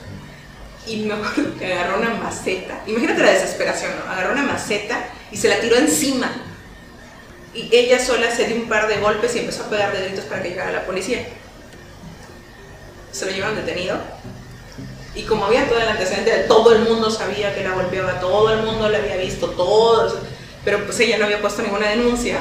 Y 0.86 1.04
me 1.04 1.14
acuerdo 1.14 1.58
que 1.58 1.72
agarró 1.72 1.98
una 1.98 2.14
maceta, 2.14 2.82
imagínate 2.86 3.22
la 3.22 3.32
desesperación, 3.32 3.92
¿no? 3.98 4.10
Agarró 4.10 4.32
una 4.32 4.44
maceta 4.44 5.08
y 5.30 5.36
se 5.36 5.48
la 5.48 5.60
tiró 5.60 5.76
encima. 5.76 6.30
Y 7.52 7.74
ella 7.74 7.98
sola 7.98 8.30
se 8.34 8.44
dio 8.46 8.56
un 8.56 8.68
par 8.68 8.86
de 8.86 8.98
golpes 8.98 9.34
y 9.34 9.40
empezó 9.40 9.64
a 9.64 9.70
pegar 9.70 9.92
de 9.92 10.04
gritos 10.04 10.26
para 10.26 10.42
que 10.42 10.50
llegara 10.50 10.72
la 10.72 10.86
policía. 10.86 11.26
Se 13.12 13.24
lo 13.24 13.32
llevaron 13.32 13.56
detenido. 13.56 13.98
Y 15.16 15.22
como 15.22 15.46
había 15.46 15.66
todo 15.66 15.80
el 15.80 15.88
antecedente, 15.88 16.30
todo 16.46 16.74
el 16.74 16.82
mundo 16.82 17.10
sabía 17.10 17.54
que 17.54 17.64
la 17.64 17.72
golpeaba, 17.72 18.20
todo 18.20 18.52
el 18.52 18.62
mundo 18.62 18.88
la 18.88 18.98
había 18.98 19.16
visto, 19.16 19.48
todos 19.50 20.14
pero 20.66 20.84
pues 20.84 20.98
ella 20.98 21.16
no 21.16 21.26
había 21.26 21.40
puesto 21.40 21.62
ninguna 21.62 21.88
denuncia, 21.90 22.38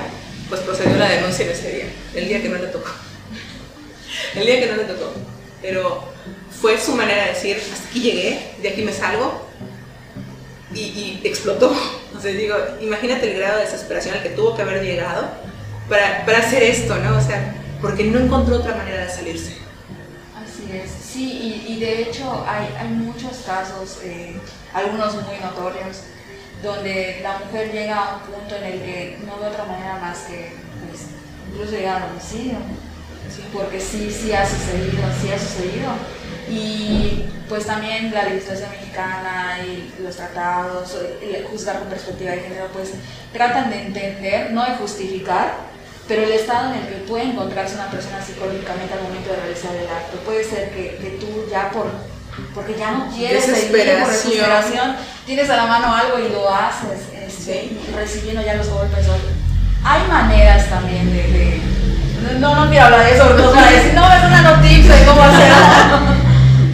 pues 0.50 0.60
procedió 0.62 0.98
la 0.98 1.08
denuncia 1.08 1.46
en 1.46 1.52
ese 1.52 1.72
día, 1.72 1.86
el 2.16 2.28
día 2.28 2.42
que 2.42 2.50
no 2.50 2.58
le 2.58 2.68
tocó. 2.68 2.90
El 4.36 4.48
día 4.48 4.60
que 4.60 4.66
no 4.66 4.78
le 4.78 4.86
tocó. 4.86 5.14
Pero 5.62 6.04
fue 6.60 6.80
su 6.80 6.96
manera 6.96 7.26
de 7.26 7.34
decir, 7.34 7.62
hasta 7.72 7.88
aquí 7.88 8.02
llegué, 8.02 8.56
de 8.64 8.70
aquí 8.70 8.82
me 8.82 8.92
salgo, 8.92 9.48
y, 10.74 10.80
y 10.80 11.22
explotó. 11.24 11.72
Sea, 12.22 12.32
digo, 12.32 12.56
imagínate 12.82 13.32
el 13.32 13.38
grado 13.38 13.60
de 13.60 13.66
desesperación 13.66 14.16
al 14.16 14.24
que 14.24 14.30
tuvo 14.30 14.56
que 14.56 14.64
haber 14.64 14.84
llegado 14.84 15.30
para, 15.88 16.26
para 16.26 16.40
hacer 16.40 16.64
esto, 16.64 16.96
¿no? 16.96 17.18
O 17.18 17.22
sea, 17.22 17.54
porque 17.80 18.06
no 18.06 18.18
encontró 18.18 18.56
otra 18.56 18.74
manera 18.74 19.06
de 19.06 19.12
salirse. 19.12 19.56
Sí, 21.02 21.64
y, 21.68 21.74
y 21.74 21.80
de 21.80 22.04
hecho 22.04 22.46
hay, 22.48 22.68
hay 22.78 22.90
muchos 22.90 23.38
casos, 23.46 24.00
eh, 24.04 24.36
algunos 24.74 25.14
muy 25.24 25.38
notorios, 25.40 26.02
donde 26.64 27.20
la 27.22 27.38
mujer 27.40 27.72
llega 27.72 27.96
a 27.98 28.16
un 28.16 28.22
punto 28.22 28.56
en 28.56 28.64
el 28.64 28.80
que 28.80 29.18
no 29.26 29.40
ve 29.40 29.48
otra 29.48 29.66
manera 29.66 29.98
más 30.00 30.20
que 30.22 30.54
pues, 30.88 31.08
incluso 31.52 31.72
llegar 31.72 32.02
al 32.02 32.12
homicidio, 32.12 32.58
porque 33.54 33.80
sí, 33.80 34.12
sí 34.12 34.34
ha 34.34 34.46
sucedido, 34.48 35.04
sí 35.22 35.32
ha 35.32 35.40
sucedido. 35.40 35.92
Y 36.50 37.26
pues 37.50 37.66
también 37.66 38.12
la 38.14 38.24
legislación 38.24 38.70
mexicana 38.72 39.60
y 39.66 39.94
los 40.02 40.16
tratados, 40.16 40.96
y 41.22 41.44
juzgar 41.50 41.80
con 41.80 41.90
perspectiva 41.90 42.32
de 42.32 42.42
género, 42.42 42.68
pues 42.74 42.92
tratan 43.34 43.70
de 43.70 43.82
entender, 43.82 44.52
no 44.52 44.64
de 44.64 44.76
justificar, 44.76 45.56
pero 46.08 46.24
el 46.24 46.32
estado 46.32 46.74
en 46.74 46.82
el 46.82 46.88
que 46.88 46.96
puede 47.08 47.24
encontrarse 47.24 47.76
una 47.76 47.90
persona 47.90 48.24
psicológicamente 48.24 48.94
al 48.94 49.02
momento 49.02 49.32
de 49.32 49.38
realizar 49.38 49.76
el 49.76 49.88
acto. 49.88 50.18
Puede 50.26 50.44
ser 50.44 50.70
que, 50.70 50.98
que 51.02 51.18
tú 51.20 51.46
ya 51.50 51.72
por 51.72 51.88
porque 52.54 52.76
ya 52.78 52.92
no 52.92 53.08
quieres 53.16 53.46
seguir 53.46 53.68
por 53.70 54.10
desesperación, 54.10 54.96
tienes 55.26 55.50
a 55.50 55.56
la 55.56 55.66
mano 55.68 55.96
algo 55.96 56.20
y 56.20 56.30
lo 56.30 56.54
haces, 56.54 57.08
este, 57.14 57.78
recibiendo 57.96 58.42
ya 58.42 58.56
los 58.56 58.70
golpes. 58.70 59.06
Hay 59.84 60.08
maneras 60.08 60.70
también 60.70 61.14
de, 61.14 61.62
no, 62.40 62.56
no 62.56 62.70
quiero 62.70 62.86
hablar 62.86 63.06
de 63.06 63.16
eso, 63.16 63.30
no, 63.30 63.52
decir, 63.54 63.94
no, 63.94 64.14
es 64.14 64.24
una 64.26 64.42
noticia 64.42 64.96
de 64.96 65.06
cómo 65.06 65.22
hacerlo. 65.22 65.56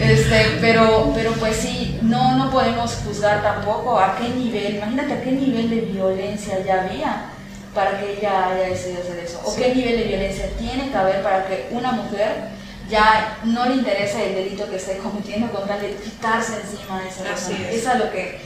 este, 0.00 0.58
pero, 0.60 1.12
pero 1.14 1.32
pues 1.32 1.56
sí, 1.56 2.00
no, 2.02 2.36
no 2.36 2.50
podemos 2.50 2.94
juzgar 3.04 3.42
tampoco 3.42 4.00
a 4.00 4.16
qué 4.16 4.30
nivel, 4.30 4.76
imagínate 4.76 5.12
a 5.12 5.22
qué 5.22 5.30
nivel 5.30 5.70
de 5.70 5.80
violencia 5.82 6.58
ya 6.64 6.82
había 6.82 7.26
para 7.74 7.98
que 7.98 8.18
ella 8.18 8.48
haya 8.48 8.68
decidido 8.68 9.02
hacer 9.02 9.18
eso, 9.18 9.40
o 9.44 9.54
qué 9.54 9.74
nivel 9.74 9.98
de 9.98 10.04
violencia 10.04 10.50
tiene 10.58 10.90
que 10.90 10.96
haber 10.96 11.22
para 11.22 11.46
que 11.46 11.68
una 11.70 11.92
mujer 11.92 12.50
ya 12.90 13.38
no 13.44 13.66
le 13.66 13.76
interesa 13.76 14.22
el 14.22 14.34
delito 14.34 14.68
que 14.68 14.76
esté 14.76 14.98
cometiendo 14.98 15.50
con 15.50 15.66
tal 15.66 15.80
de 15.80 15.94
quitarse 15.94 16.60
encima 16.60 17.00
de 17.00 17.08
esa 17.08 17.24
persona. 17.24 17.70
Es. 17.70 17.86
a 17.86 17.94
lo 17.94 18.10
que 18.10 18.40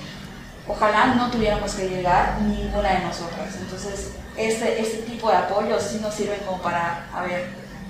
ojalá 0.68 1.14
no 1.14 1.30
tuviéramos 1.30 1.74
que 1.74 1.88
llegar 1.88 2.40
ninguna 2.42 2.90
de 2.90 3.00
nosotras. 3.00 3.56
Entonces, 3.60 4.10
este, 4.36 4.80
este 4.80 4.98
tipo 4.98 5.30
de 5.30 5.36
apoyos 5.36 5.82
sí 5.82 5.98
nos 6.00 6.14
sirven 6.14 6.38
como 6.46 6.62
para, 6.62 7.06
a 7.12 7.22
ver, 7.22 7.46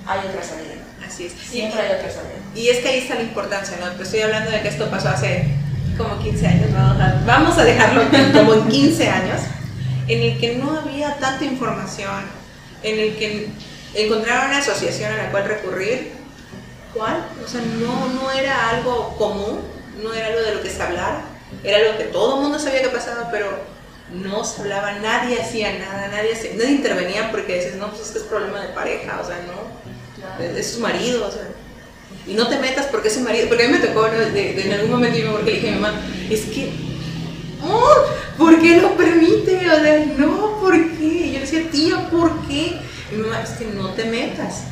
hay 0.06 0.20
otra 0.20 0.42
salida. 0.42 0.74
Así 1.06 1.26
es. 1.26 1.32
Siempre 1.32 1.80
hay 1.80 1.92
otra 1.92 2.10
salida. 2.10 2.38
Y 2.54 2.68
es 2.68 2.78
que 2.78 2.88
ahí 2.88 2.98
está 2.98 3.16
la 3.16 3.22
importancia, 3.22 3.76
¿no? 3.78 3.90
Te 3.92 4.02
estoy 4.02 4.20
hablando 4.20 4.50
de 4.50 4.62
que 4.62 4.68
esto 4.68 4.88
pasó 4.90 5.10
hace 5.10 5.46
como 5.96 6.18
15 6.18 6.46
años, 6.46 6.70
vamos 7.26 7.56
a 7.56 7.64
dejarlo 7.64 8.02
como 8.32 8.54
en 8.54 8.68
15 8.68 9.08
años, 9.08 9.40
en 10.08 10.22
el 10.22 10.38
que 10.38 10.56
no 10.56 10.78
había 10.78 11.16
tanta 11.16 11.44
información, 11.44 12.24
en 12.82 12.98
el 12.98 13.16
que 13.16 13.48
encontrar 13.94 14.48
una 14.48 14.58
asociación 14.58 15.12
a 15.12 15.16
la 15.16 15.30
cual 15.30 15.44
recurrir 15.44 16.16
o 16.98 17.48
sea, 17.48 17.60
no, 17.78 18.08
no 18.14 18.30
era 18.32 18.70
algo 18.70 19.14
común, 19.16 19.60
no 20.02 20.14
era 20.14 20.28
algo 20.28 20.40
de 20.40 20.54
lo 20.54 20.62
que 20.62 20.70
se 20.70 20.82
hablara, 20.82 21.22
era 21.62 21.78
algo 21.78 21.98
que 21.98 22.04
todo 22.04 22.36
el 22.36 22.42
mundo 22.42 22.58
sabía 22.58 22.82
que 22.82 22.88
pasaba, 22.88 23.30
pero 23.30 23.50
no 24.12 24.44
se 24.44 24.62
hablaba, 24.62 24.92
nadie 24.94 25.40
hacía 25.40 25.78
nada, 25.78 26.08
nadie, 26.08 26.32
nadie 26.56 26.70
intervenía 26.70 27.30
porque 27.30 27.56
decías, 27.56 27.74
no, 27.74 27.90
pues 27.90 28.02
es 28.02 28.10
que 28.12 28.18
es 28.18 28.24
problema 28.24 28.60
de 28.60 28.68
pareja, 28.68 29.20
o 29.22 29.26
sea, 29.26 29.38
no, 29.46 30.42
es, 30.42 30.72
su 30.72 30.80
marido, 30.80 31.26
o 31.26 31.30
sea, 31.30 31.42
y 32.26 32.34
no 32.34 32.48
te 32.48 32.58
metas 32.58 32.86
porque 32.86 33.08
es 33.08 33.14
su 33.14 33.20
marido, 33.20 33.48
porque 33.48 33.64
a 33.64 33.68
mí 33.68 33.78
me 33.78 33.86
tocó, 33.86 34.04
de, 34.04 34.60
en 34.60 34.72
algún 34.72 34.90
momento 34.90 35.18
yo 35.18 35.32
me 35.32 35.42
le 35.42 35.52
dije 35.52 35.68
a 35.68 35.72
mi 35.72 35.78
mamá, 35.80 36.00
es 36.30 36.42
que, 36.46 36.70
¿por 38.38 38.60
qué 38.60 38.80
lo 38.80 38.96
permite? 38.96 39.56
O 39.70 39.80
sea, 39.80 40.06
no, 40.18 40.60
¿por 40.60 40.74
qué? 40.74 41.04
Y 41.04 41.32
yo 41.32 41.38
le 41.38 41.40
decía, 41.40 41.70
tía, 41.70 42.10
¿por 42.10 42.46
qué? 42.46 42.78
Y 43.12 43.14
mi 43.14 43.22
mamá, 43.22 43.42
es 43.42 43.50
que 43.50 43.66
no 43.66 43.90
te 43.90 44.04
metas 44.04 44.64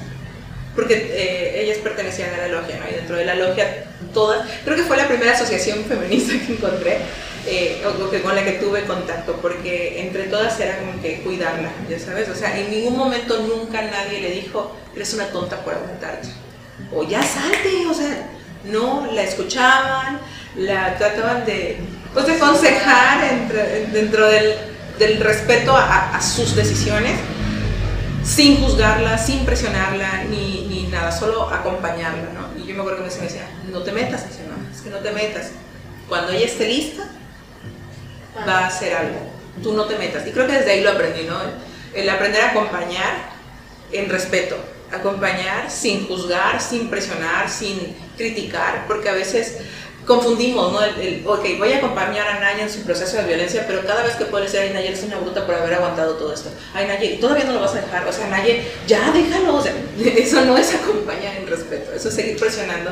porque 0.74 0.94
eh, 0.94 1.62
ellas 1.62 1.78
pertenecían 1.78 2.34
a 2.34 2.38
la 2.38 2.48
logia, 2.48 2.78
¿no? 2.78 2.88
Y 2.88 2.94
dentro 2.94 3.16
de 3.16 3.24
la 3.24 3.34
logia, 3.34 3.84
todas, 4.12 4.46
creo 4.64 4.76
que 4.76 4.82
fue 4.82 4.96
la 4.96 5.06
primera 5.06 5.32
asociación 5.32 5.84
feminista 5.84 6.32
que 6.32 6.52
encontré, 6.52 6.98
eh, 7.46 7.82
o 7.86 8.10
que, 8.10 8.20
con 8.22 8.34
la 8.34 8.44
que 8.44 8.52
tuve 8.52 8.84
contacto, 8.84 9.36
porque 9.40 10.00
entre 10.00 10.24
todas 10.24 10.58
era 10.58 10.78
como 10.78 11.00
que 11.00 11.20
cuidarla, 11.20 11.70
ya 11.88 11.98
sabes, 11.98 12.28
o 12.28 12.34
sea, 12.34 12.58
en 12.58 12.70
ningún 12.70 12.96
momento 12.96 13.38
nunca 13.40 13.82
nadie 13.82 14.20
le 14.20 14.30
dijo, 14.30 14.74
eres 14.94 15.14
una 15.14 15.26
tonta 15.26 15.62
por 15.62 15.74
aguantarte, 15.74 16.28
o 16.92 17.04
ya 17.04 17.22
salte, 17.22 17.86
o 17.88 17.94
sea, 17.94 18.30
no, 18.64 19.06
la 19.12 19.22
escuchaban, 19.22 20.18
la 20.56 20.96
trataban 20.96 21.44
de, 21.44 21.76
pues, 22.14 22.26
de 22.26 22.34
aconsejar 22.34 23.24
entre, 23.24 23.86
dentro 23.86 24.26
del, 24.26 24.54
del 24.98 25.20
respeto 25.20 25.76
a, 25.76 26.16
a 26.16 26.22
sus 26.22 26.54
decisiones, 26.56 27.18
sin 28.24 28.62
juzgarla, 28.62 29.18
sin 29.18 29.44
presionarla, 29.44 30.24
ni, 30.30 30.66
ni, 30.68 30.86
nada, 30.86 31.12
solo 31.12 31.50
acompañarla, 31.50 32.28
¿no? 32.32 32.62
Y 32.62 32.66
yo 32.66 32.74
me 32.74 32.80
acuerdo 32.80 33.04
que 33.04 33.10
me 33.20 33.26
decía, 33.26 33.48
no 33.70 33.82
te 33.82 33.92
metas, 33.92 34.26
dice, 34.28 34.44
no, 34.48 34.74
es 34.74 34.80
que 34.80 34.90
no 34.90 34.98
te 34.98 35.10
metas. 35.10 35.50
Cuando 36.08 36.32
ella 36.32 36.46
esté 36.46 36.68
lista, 36.68 37.08
va 38.46 38.60
a 38.60 38.66
hacer 38.68 38.94
algo. 38.94 39.18
Tú 39.62 39.74
no 39.74 39.84
te 39.84 39.98
metas. 39.98 40.26
Y 40.26 40.30
creo 40.30 40.46
que 40.46 40.54
desde 40.54 40.72
ahí 40.72 40.80
lo 40.82 40.90
aprendí, 40.90 41.24
¿no? 41.24 41.36
El 41.92 42.08
aprender 42.08 42.42
a 42.42 42.50
acompañar 42.50 43.34
en 43.92 44.08
respeto, 44.08 44.56
acompañar 44.92 45.70
sin 45.70 46.06
juzgar, 46.06 46.60
sin 46.60 46.88
presionar, 46.90 47.48
sin 47.48 47.96
criticar, 48.16 48.84
porque 48.86 49.08
a 49.08 49.12
veces 49.12 49.58
confundimos, 50.06 50.72
¿no? 50.72 50.82
El, 50.82 51.22
ok, 51.26 51.58
voy 51.58 51.72
a 51.72 51.78
acompañar 51.78 52.26
a 52.28 52.40
Naya 52.40 52.62
en 52.62 52.70
su 52.70 52.82
proceso 52.82 53.16
de 53.16 53.24
violencia, 53.24 53.64
pero 53.66 53.86
cada 53.86 54.02
vez 54.02 54.14
que 54.16 54.24
puedo 54.26 54.44
decir, 54.44 54.60
ay, 54.60 54.70
Naya, 54.70 54.88
eres 54.88 55.02
una 55.02 55.18
bruta 55.18 55.46
por 55.46 55.54
haber 55.54 55.74
aguantado 55.74 56.14
todo 56.14 56.32
esto. 56.32 56.50
Ay, 56.74 56.86
Naya, 56.86 57.20
todavía 57.20 57.44
no 57.44 57.52
lo 57.52 57.60
vas 57.60 57.74
a 57.74 57.80
dejar. 57.80 58.06
O 58.06 58.12
sea, 58.12 58.28
Naya, 58.28 58.54
ya 58.86 59.10
déjalo. 59.12 59.56
O 59.56 59.62
sea, 59.62 59.74
eso 60.16 60.44
no 60.44 60.56
es 60.56 60.74
acompañar 60.74 61.36
en 61.36 61.46
respeto, 61.46 61.92
eso 61.92 62.08
es 62.08 62.14
seguir 62.14 62.36
presionando. 62.38 62.90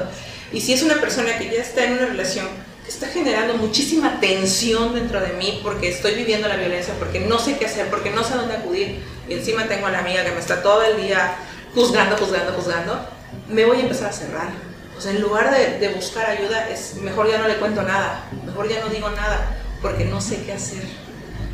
Y 0.53 0.61
si 0.61 0.73
es 0.73 0.83
una 0.83 1.01
persona 1.01 1.39
que 1.39 1.51
ya 1.51 1.63
está 1.63 1.85
en 1.85 1.95
una 1.95 2.07
relación 2.07 2.47
que 2.85 2.91
está 2.91 3.07
generando 3.07 3.55
muchísima 3.55 4.19
tensión 4.21 4.95
dentro 4.95 5.21
de 5.21 5.35
mí 5.35 5.61
porque 5.63 5.89
estoy 5.89 6.15
viviendo 6.15 6.49
la 6.49 6.57
violencia, 6.57 6.95
porque 6.99 7.21
no 7.21 7.39
sé 7.39 7.57
qué 7.57 7.67
hacer, 7.67 7.89
porque 7.89 8.11
no 8.11 8.25
sé 8.25 8.35
dónde 8.35 8.55
acudir, 8.55 9.03
y 9.29 9.35
encima 9.35 9.69
tengo 9.69 9.87
a 9.87 9.91
la 9.91 10.01
amiga 10.01 10.25
que 10.25 10.33
me 10.33 10.41
está 10.41 10.63
todo 10.63 10.83
el 10.83 11.01
día 11.01 11.37
juzgando, 11.75 12.17
juzgando, 12.17 12.53
juzgando, 12.53 13.07
me 13.49 13.65
voy 13.65 13.79
a 13.79 13.81
empezar 13.83 14.11
a 14.11 14.13
cerrar 14.13 14.72
o 15.03 15.05
sea, 15.05 15.15
en 15.15 15.21
lugar 15.21 15.53
de, 15.53 15.89
buscar 15.89 16.31
ayuda, 16.31 16.69
es 16.69 16.95
mejor 16.95 17.29
ya 17.29 17.39
no 17.39 17.49
le 17.49 17.57
cuento 17.57 17.83
nada, 17.83 18.23
mejor 18.47 18.69
ya 18.69 18.79
no 18.79 18.89
digo 18.89 19.11
nada, 19.11 19.57
porque 19.81 20.05
no 20.05 20.21
sé 20.21 20.45
qué 20.45 20.53
hacer. 20.53 20.85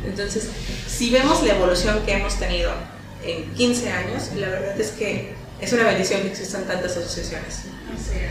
Entonces, 0.05 0.51
si 0.85 1.09
vemos 1.09 1.41
la 1.41 1.55
evolución 1.55 2.05
que 2.05 2.13
hemos 2.13 2.35
tenido 2.35 2.71
en 3.25 3.51
15 3.55 3.91
años, 3.91 4.29
la 4.35 4.49
verdad 4.49 4.79
es 4.79 4.91
que 4.91 5.33
es 5.59 5.73
una 5.73 5.85
bendición 5.85 6.21
que 6.21 6.27
existan 6.27 6.65
tantas 6.65 6.95
asociaciones. 6.95 7.61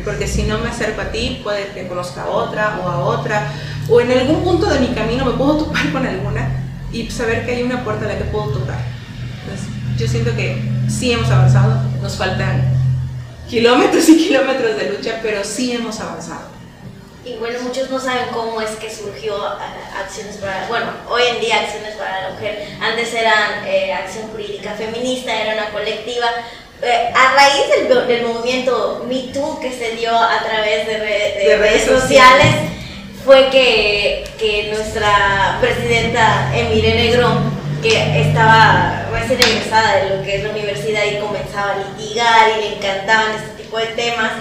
Porque 0.05 0.29
si 0.29 0.45
no 0.45 0.59
me 0.59 0.69
acerco 0.69 1.01
a 1.01 1.11
ti, 1.11 1.41
puede 1.43 1.67
que 1.73 1.89
conozca 1.89 2.23
a 2.23 2.29
otra 2.29 2.79
o 2.79 2.89
a 2.89 3.01
otra, 3.01 3.51
o 3.89 4.01
en 4.01 4.13
algún 4.13 4.45
punto 4.45 4.67
de 4.67 4.79
mi 4.79 4.95
camino 4.95 5.25
me 5.25 5.33
puedo 5.33 5.65
topar 5.65 5.91
con 5.91 6.07
alguna 6.07 6.49
y 6.93 7.11
saber 7.11 7.45
que 7.45 7.57
hay 7.57 7.65
una 7.65 7.83
puerta 7.83 8.05
a 8.05 8.09
la 8.11 8.19
que 8.19 8.25
puedo 8.27 8.51
tocar. 8.51 8.79
Entonces, 9.43 9.67
yo 9.99 10.07
siento 10.07 10.37
que 10.37 10.63
sí 10.89 11.11
hemos 11.11 11.29
avanzado, 11.29 11.83
nos 12.01 12.17
faltan 12.17 12.78
kilómetros 13.49 14.09
y 14.09 14.19
kilómetros 14.19 14.77
de 14.77 14.91
lucha, 14.91 15.21
pero 15.23 15.43
sí 15.43 15.73
hemos 15.73 15.99
avanzado. 16.01 16.59
Y 17.25 17.35
bueno, 17.35 17.59
muchos 17.63 17.91
no 17.91 18.01
saben 18.01 18.29
cómo 18.33 18.61
es 18.61 18.71
que 18.71 18.91
surgió 18.91 19.35
eh, 19.37 20.01
Acciones 20.03 20.37
para, 20.37 20.67
bueno, 20.69 20.87
hoy 21.09 21.23
en 21.29 21.41
día 21.41 21.61
Acciones 21.61 21.95
para 21.97 22.23
la 22.23 22.31
Mujer, 22.31 22.69
antes 22.81 23.13
eran 23.13 23.67
eh, 23.67 23.93
Acción 23.93 24.29
Jurídica 24.31 24.73
Feminista, 24.73 25.35
era 25.35 25.55
una 25.55 25.71
colectiva. 25.71 26.27
Eh, 26.81 27.13
a 27.13 27.35
raíz 27.35 27.89
del, 27.89 28.07
del, 28.07 28.27
movimiento 28.27 29.05
Me 29.09 29.33
Too 29.33 29.59
que 29.61 29.73
se 29.73 29.97
dio 29.97 30.15
a 30.17 30.39
través 30.45 30.87
de, 30.87 30.93
de, 30.95 31.57
redes, 31.59 31.87
sociales, 31.87 32.55
fue 33.25 33.51
que, 33.51 34.25
que, 34.39 34.71
nuestra 34.73 35.59
presidenta 35.61 36.57
Emile 36.57 36.95
Negrón, 36.95 37.51
que 37.83 38.23
estaba 38.23 38.98
recién 39.11 39.41
egresada 39.41 39.97
de 39.97 40.17
lo 40.17 40.23
que 40.23 40.37
es 40.37 40.45
la 40.45 40.51
universidad 40.51 41.05
y 41.05 41.19
comenzaba 41.19 41.73
a 41.73 41.77
litigar 41.79 42.51
y 42.51 42.61
le 42.61 42.77
encantaban 42.77 43.33
este 43.33 43.63
tipo 43.63 43.79
de 43.79 43.87
temas, 43.89 44.33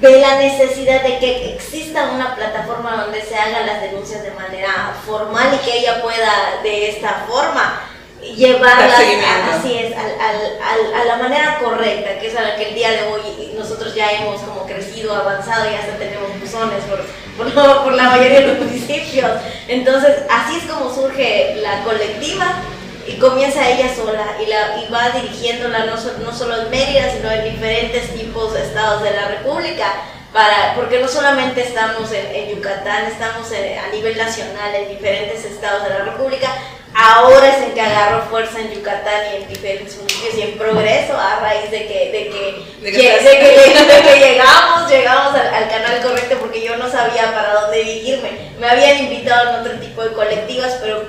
de 0.00 0.20
la 0.20 0.38
necesidad 0.38 1.02
de 1.02 1.18
que 1.18 1.54
exista 1.54 2.10
una 2.10 2.34
plataforma 2.34 3.02
donde 3.04 3.20
se 3.22 3.36
hagan 3.36 3.66
las 3.66 3.82
denuncias 3.82 4.22
de 4.22 4.30
manera 4.32 4.94
formal 5.04 5.48
y 5.54 5.64
que 5.64 5.78
ella 5.78 6.00
pueda 6.02 6.60
de 6.62 6.90
esta 6.90 7.26
forma 7.28 7.82
llevarlas 8.22 9.00
así 9.52 9.78
es, 9.78 9.94
a 9.96 11.04
la 11.04 11.16
manera 11.16 11.58
correcta, 11.58 12.18
que 12.18 12.28
es 12.28 12.36
a 12.36 12.42
la 12.42 12.56
que 12.56 12.68
el 12.68 12.74
día 12.74 12.90
de 12.92 13.02
hoy 13.04 13.52
nosotros 13.56 13.94
ya 13.94 14.10
hemos 14.12 14.40
como 14.40 14.66
crecido, 14.66 15.14
avanzado 15.14 15.70
y 15.70 15.74
hasta 15.74 15.96
tenemos 15.98 16.38
buzones 16.40 16.82
por, 16.84 17.52
por, 17.52 17.84
por 17.84 17.92
la 17.92 18.04
mayoría 18.04 18.40
de 18.40 18.46
los 18.48 18.58
municipios. 18.66 19.30
Entonces, 19.68 20.22
así 20.30 20.58
es 20.58 20.64
como 20.64 20.94
surge 20.94 21.56
la 21.56 21.82
colectiva 21.82 22.62
y 23.10 23.18
comienza 23.18 23.68
ella 23.68 23.94
sola 23.94 24.36
y, 24.40 24.46
la, 24.46 24.82
y 24.82 24.90
va 24.90 25.10
dirigiéndola 25.10 25.86
no, 25.86 25.94
no 26.24 26.32
solo 26.32 26.62
en 26.62 26.70
Mérida, 26.70 27.10
sino 27.10 27.30
en 27.30 27.52
diferentes 27.52 28.14
tipos 28.14 28.54
de 28.54 28.62
estados 28.62 29.02
de 29.02 29.10
la 29.10 29.28
República. 29.28 29.86
Para, 30.32 30.74
porque 30.76 31.00
no 31.00 31.08
solamente 31.08 31.62
estamos 31.62 32.12
en, 32.12 32.54
Yucatán, 32.54 33.06
estamos 33.06 33.48
a 33.50 33.88
nivel 33.92 34.16
nacional 34.16 34.74
en 34.74 34.88
diferentes 34.88 35.44
estados 35.44 35.82
de 35.82 35.90
la 35.90 36.04
República, 36.04 36.48
ahora 36.94 37.48
es 37.48 37.62
en 37.62 37.74
que 37.74 37.80
agarró 37.80 38.22
fuerza 38.28 38.60
en 38.60 38.72
Yucatán 38.72 39.22
y 39.32 39.42
en 39.42 39.48
diferentes 39.48 39.96
municipios 39.96 40.34
y 40.36 40.42
en 40.42 40.58
progreso 40.58 41.16
a 41.16 41.40
raíz 41.40 41.70
de 41.72 41.86
que, 41.86 42.12
de 42.12 42.28
que, 42.30 42.80
de 42.80 42.92
que, 42.92 44.18
llegamos, 44.18 44.88
llegamos 44.88 45.34
al, 45.34 45.68
canal 45.68 46.00
correcto 46.00 46.36
porque 46.38 46.62
yo 46.62 46.76
no 46.76 46.88
sabía 46.88 47.32
para 47.34 47.62
dónde 47.62 47.82
dirigirme. 47.82 48.30
Me 48.60 48.68
habían 48.68 48.98
invitado 48.98 49.50
en 49.50 49.60
otro 49.60 49.80
tipo 49.80 50.02
de 50.02 50.12
colectivas, 50.12 50.78
pero 50.80 51.02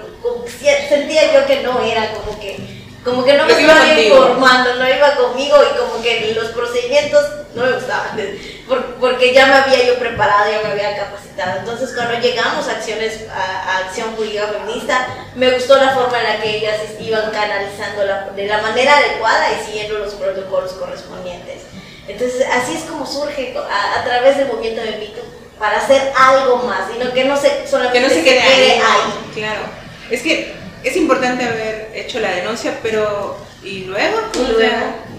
sentía 0.90 1.34
yo 1.34 1.46
que 1.46 1.62
no 1.62 1.82
era 1.84 2.12
como 2.14 2.40
que 2.40 2.81
como 3.04 3.24
que 3.24 3.34
no 3.34 3.46
me 3.46 3.54
estaba 3.54 3.88
informando, 3.88 4.76
no 4.76 4.88
iba 4.88 5.16
conmigo 5.16 5.58
y 5.64 5.78
como 5.78 6.02
que 6.04 6.34
los 6.36 6.50
procedimientos 6.50 7.26
no 7.56 7.64
me 7.64 7.72
gustaban, 7.74 8.18
porque 9.00 9.34
ya 9.34 9.48
me 9.48 9.54
había 9.56 9.86
yo 9.86 9.96
preparado, 9.98 10.52
ya 10.52 10.62
me 10.62 10.74
había 10.74 10.98
capacitado. 10.98 11.60
Entonces 11.60 11.94
cuando 11.96 12.20
llegamos 12.20 12.68
a 12.68 12.74
acciones, 12.74 13.28
a, 13.30 13.80
Acción 13.80 14.16
Jurídica 14.16 14.48
Feminista, 14.48 15.08
me 15.36 15.52
gustó 15.52 15.78
la 15.78 15.96
forma 15.96 16.20
en 16.20 16.24
la 16.24 16.42
que 16.42 16.58
ellas 16.58 16.80
iban 17.00 17.32
canalizando 17.32 18.04
de 18.36 18.48
la 18.48 18.62
manera 18.62 18.98
adecuada 18.98 19.48
y 19.52 19.66
siguiendo 19.66 19.98
los 20.00 20.14
protocolos 20.14 20.74
correspondientes. 20.74 21.64
Entonces 22.08 22.46
así 22.52 22.76
es 22.76 22.84
como 22.84 23.06
surge 23.06 23.56
a, 23.58 24.04
través 24.04 24.38
del 24.38 24.48
movimiento 24.48 24.82
de 24.82 24.98
Mito 24.98 25.22
para 25.58 25.80
hacer 25.80 26.14
algo 26.18 26.58
más, 26.58 26.92
sino 26.92 27.12
que 27.14 27.24
no 27.24 27.38
se, 27.38 27.68
solamente 27.68 28.00
que 28.00 28.08
no 28.08 28.14
se 28.14 28.24
quede, 28.24 28.74
ahí. 28.74 29.32
Claro, 29.34 29.62
es 30.10 30.22
que 30.22 30.61
es 30.84 30.96
importante 30.96 31.44
haber 31.46 31.92
hecho 31.94 32.20
la 32.20 32.32
denuncia, 32.32 32.80
pero 32.82 33.38
¿y 33.64 33.86
luego? 33.86 34.18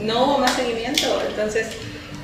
no 0.00 0.24
hubo 0.24 0.38
más 0.38 0.52
seguimiento. 0.54 1.22
Entonces, 1.28 1.68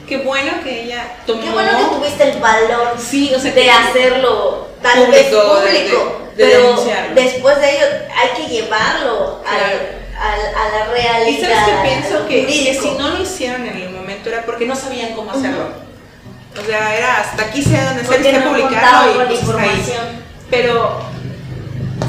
qué 0.07 0.19
bueno 0.19 0.53
que 0.65 0.85
ella 0.85 1.17
tomó. 1.27 1.43
Qué 1.43 1.51
bueno 1.51 1.71
que 1.79 1.97
tuviste 1.97 2.31
el 2.31 2.41
valor 2.41 2.97
sí, 2.99 3.33
o 3.35 3.41
sea, 3.41 3.53
de 3.53 3.71
hacerlo 3.71 4.69
tal 4.83 5.07
público, 5.07 5.61
vez 5.63 5.91
público. 5.91 6.31
pero 6.37 6.85
después 7.15 7.61
de 7.61 7.71
ello 7.71 7.87
hay 8.17 8.43
que 8.43 8.53
llevarlo 8.53 9.41
a 9.45 10.71
la 10.71 10.93
realidad. 10.93 11.27
Y 11.29 11.41
sabes 11.41 11.59
que 11.65 11.89
pienso 11.89 12.27
que, 12.27 12.79
si 12.81 12.91
no 12.93 13.09
lo 13.11 13.23
hicieron 13.23 13.67
en 13.67 13.77
el 13.77 13.91
momento 13.91 14.29
era 14.29 14.45
porque 14.45 14.67
no 14.67 14.75
sabían 14.75 15.15
cómo 15.15 15.31
hacerlo. 15.31 15.89
O 16.61 16.67
sea, 16.67 16.97
era 16.97 17.21
hasta 17.21 17.45
aquí 17.45 17.63
se 17.63 17.81
donde 17.81 18.05
se 18.05 18.21
que 18.21 18.41
publicarlo 18.41 19.23
y 19.23 19.27
pues, 19.27 19.41
información. 19.41 20.29
Pero 20.51 21.01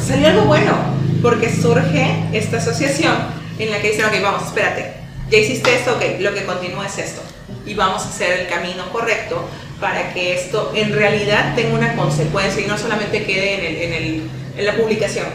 salió 0.07 0.29
algo 0.29 0.41
bueno 0.43 0.98
porque 1.21 1.53
surge 1.53 2.25
esta 2.33 2.57
asociación 2.57 3.15
en 3.57 3.71
la 3.71 3.81
que 3.81 3.91
dicen, 3.91 4.05
ok, 4.05 4.21
vamos, 4.21 4.47
espérate, 4.47 4.93
ya 5.29 5.37
hiciste 5.37 5.75
esto, 5.75 5.95
ok, 5.95 6.19
lo 6.19 6.33
que 6.33 6.45
continúa 6.45 6.87
es 6.87 6.97
esto. 6.97 7.21
Y 7.65 7.73
vamos 7.73 8.03
a 8.03 8.09
hacer 8.09 8.41
el 8.41 8.47
camino 8.47 8.89
correcto 8.91 9.47
para 9.79 10.13
que 10.13 10.33
esto 10.33 10.71
en 10.75 10.93
realidad 10.93 11.55
tenga 11.55 11.75
una 11.75 11.95
consecuencia 11.95 12.63
y 12.63 12.67
no 12.67 12.77
solamente 12.77 13.25
quede 13.25 13.55
en, 13.55 13.65
el, 13.65 13.81
en, 13.81 13.93
el, 13.93 14.29
en 14.57 14.65
la 14.65 14.75
publicación. 14.75 15.27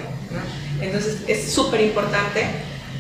Entonces 0.80 1.18
es 1.28 1.52
súper 1.52 1.80
importante 1.80 2.46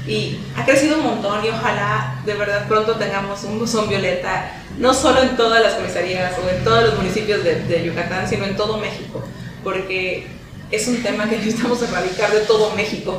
y 0.06 0.38
ha 0.56 0.64
crecido 0.64 0.98
un 0.98 1.04
montón 1.04 1.44
y 1.44 1.48
ojalá 1.48 2.20
de 2.24 2.34
verdad 2.34 2.68
pronto 2.68 2.96
tengamos 2.96 3.42
un 3.44 3.58
buzón 3.58 3.88
violeta, 3.88 4.52
no 4.78 4.94
solo 4.94 5.22
en 5.22 5.36
todas 5.36 5.62
las 5.62 5.74
comisarías 5.74 6.34
o 6.38 6.48
en 6.48 6.62
todos 6.62 6.84
los 6.84 6.96
municipios 6.96 7.42
de, 7.42 7.56
de 7.62 7.84
Yucatán, 7.84 8.28
sino 8.28 8.44
en 8.44 8.56
todo 8.56 8.78
México, 8.78 9.24
porque 9.62 10.26
es 10.74 10.88
un 10.88 11.02
tema 11.02 11.28
que 11.28 11.36
necesitamos 11.38 11.82
erradicar 11.82 12.32
de 12.32 12.40
todo 12.40 12.74
México 12.74 13.16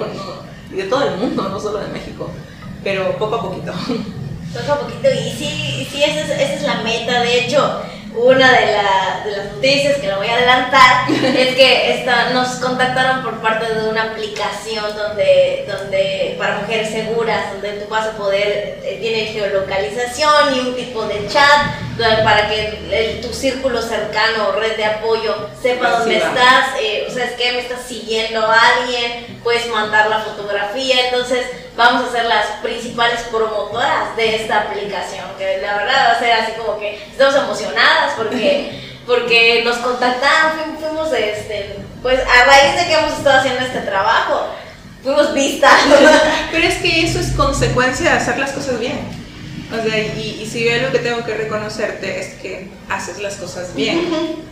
y 0.71 0.75
de 0.75 0.83
todo 0.83 1.07
el 1.07 1.17
mundo, 1.17 1.49
no 1.49 1.59
solo 1.59 1.79
de 1.79 1.87
México, 1.87 2.29
pero 2.83 3.17
poco 3.17 3.35
a 3.35 3.41
poquito. 3.41 3.71
Poco 4.53 4.71
a 4.71 4.79
poquito, 4.79 5.09
y 5.11 5.31
sí, 5.31 5.87
sí 5.91 6.03
esa, 6.03 6.21
es, 6.21 6.29
esa 6.29 6.53
es 6.53 6.63
la 6.63 6.81
meta. 6.81 7.21
De 7.21 7.39
hecho, 7.45 7.81
una 8.17 8.51
de, 8.51 8.65
de, 8.67 9.37
las 9.37 9.53
noticias 9.53 9.97
que 9.97 10.07
lo 10.07 10.17
voy 10.17 10.27
a 10.27 10.35
adelantar 10.35 11.09
es 11.11 11.55
que 11.55 11.93
esta, 11.95 12.29
nos 12.31 12.47
contactaron 12.55 13.23
por 13.23 13.41
parte 13.41 13.73
de 13.73 13.89
una 13.89 14.03
aplicación 14.03 14.85
donde, 14.95 15.65
donde 15.67 16.35
para 16.37 16.59
mujeres 16.59 16.89
seguras, 16.89 17.51
donde 17.53 17.81
tú 17.81 17.89
vas 17.89 18.07
a 18.07 18.11
poder, 18.11 18.79
eh, 18.83 18.97
tiene 19.01 19.25
geolocalización 19.27 20.55
y 20.55 20.59
un 20.59 20.75
tipo 20.75 21.03
de 21.05 21.27
chat 21.27 21.85
para 22.23 22.49
que 22.49 23.19
tu 23.21 23.33
círculo 23.33 23.81
cercano 23.81 24.49
o 24.49 24.51
red 24.53 24.75
de 24.75 24.85
apoyo 24.85 25.49
sepa 25.61 25.91
dónde 25.91 26.17
estás, 26.17 26.79
eh, 26.79 27.05
o 27.07 27.13
sea, 27.13 27.25
es 27.25 27.31
que 27.33 27.53
me 27.53 27.59
estás 27.59 27.83
siguiendo 27.87 28.45
a 28.45 28.59
alguien, 28.59 29.39
puedes 29.43 29.67
mandar 29.69 30.09
la 30.09 30.19
fotografía, 30.19 31.07
entonces 31.07 31.45
vamos 31.75 32.07
a 32.07 32.11
ser 32.11 32.25
las 32.25 32.45
principales 32.61 33.21
promotoras 33.31 34.15
de 34.15 34.35
esta 34.37 34.61
aplicación, 34.61 35.25
que 35.37 35.59
la 35.61 35.77
verdad 35.77 36.09
va 36.09 36.11
a 36.13 36.19
ser 36.19 36.31
así 36.31 36.53
como 36.53 36.79
que 36.79 36.95
estamos 36.95 37.35
emocionadas 37.35 38.13
porque, 38.17 38.81
porque 39.05 39.61
nos 39.63 39.77
contactaron, 39.77 40.77
fuimos, 40.79 41.11
este, 41.13 41.75
pues 42.01 42.19
a 42.19 42.45
raíz 42.45 42.75
de 42.75 42.87
que 42.87 42.93
hemos 42.93 43.13
estado 43.13 43.39
haciendo 43.39 43.65
este 43.65 43.79
trabajo, 43.81 44.47
fuimos 45.03 45.33
vistas. 45.33 45.73
Pero 46.51 46.67
es 46.67 46.75
que 46.75 47.05
eso 47.05 47.19
es 47.19 47.31
consecuencia 47.31 48.11
de 48.11 48.17
hacer 48.17 48.37
las 48.37 48.51
cosas 48.51 48.79
bien. 48.79 48.99
O 49.71 49.83
sea, 49.83 49.99
y, 49.99 50.39
y 50.41 50.45
si 50.45 50.63
yo 50.63 50.77
lo 50.81 50.91
que 50.91 50.99
tengo 50.99 51.25
que 51.25 51.33
reconocerte 51.33 52.19
es 52.19 52.39
que 52.41 52.69
haces 52.89 53.19
las 53.19 53.35
cosas 53.35 53.75
bien. 53.75 54.45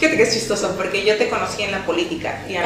Fíjate 0.00 0.16
que 0.16 0.22
es 0.22 0.32
chistoso, 0.32 0.74
porque 0.78 1.04
yo 1.04 1.18
te 1.18 1.28
conocí 1.28 1.62
en 1.62 1.72
la 1.72 1.84
política 1.84 2.40
y 2.48 2.56
a 2.56 2.62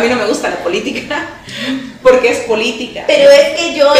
mí, 0.00 0.08
no, 0.08 0.16
me 0.16 0.24
gusta 0.24 0.48
la 0.48 0.56
política, 0.56 1.22
porque 2.02 2.30
es 2.30 2.38
política. 2.40 3.04
Pero 3.06 3.30
es 3.30 3.50
que 3.58 3.74
yo 3.74 3.92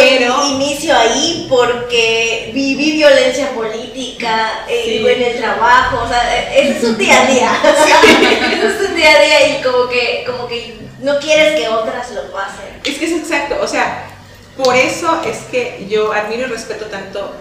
inicio 0.55 0.97
ahí 0.97 1.47
porque 1.51 2.51
viví 2.55 2.93
violencia 2.93 3.51
política 3.51 4.64
eh, 4.70 5.05
en 5.07 5.22
el 5.22 5.36
trabajo, 5.36 6.03
o 6.03 6.09
sea, 6.09 6.51
es 6.51 6.82
un 6.82 6.97
día 6.97 7.24
a 7.24 7.26
día. 7.26 7.53
es 8.55 8.89
un 8.89 8.97
día 8.97 9.11
a 9.11 9.22
día 9.22 9.59
y 9.59 9.62
como 9.62 9.86
que, 9.91 10.24
como 10.26 10.49
que 10.49 10.78
no 11.01 11.18
quieres 11.18 11.61
que 11.61 11.68
otras 11.68 12.11
lo 12.12 12.32
pasen. 12.32 12.80
Es 12.84 12.97
que 12.97 13.05
es 13.05 13.12
exacto, 13.12 13.59
o 13.61 13.68
sea, 13.68 14.07
por 14.57 14.74
eso 14.74 15.20
es 15.26 15.41
que 15.51 15.86
yo 15.91 16.14
admiro 16.14 16.47
y 16.47 16.51
respeto 16.51 16.86
tanto 16.86 17.34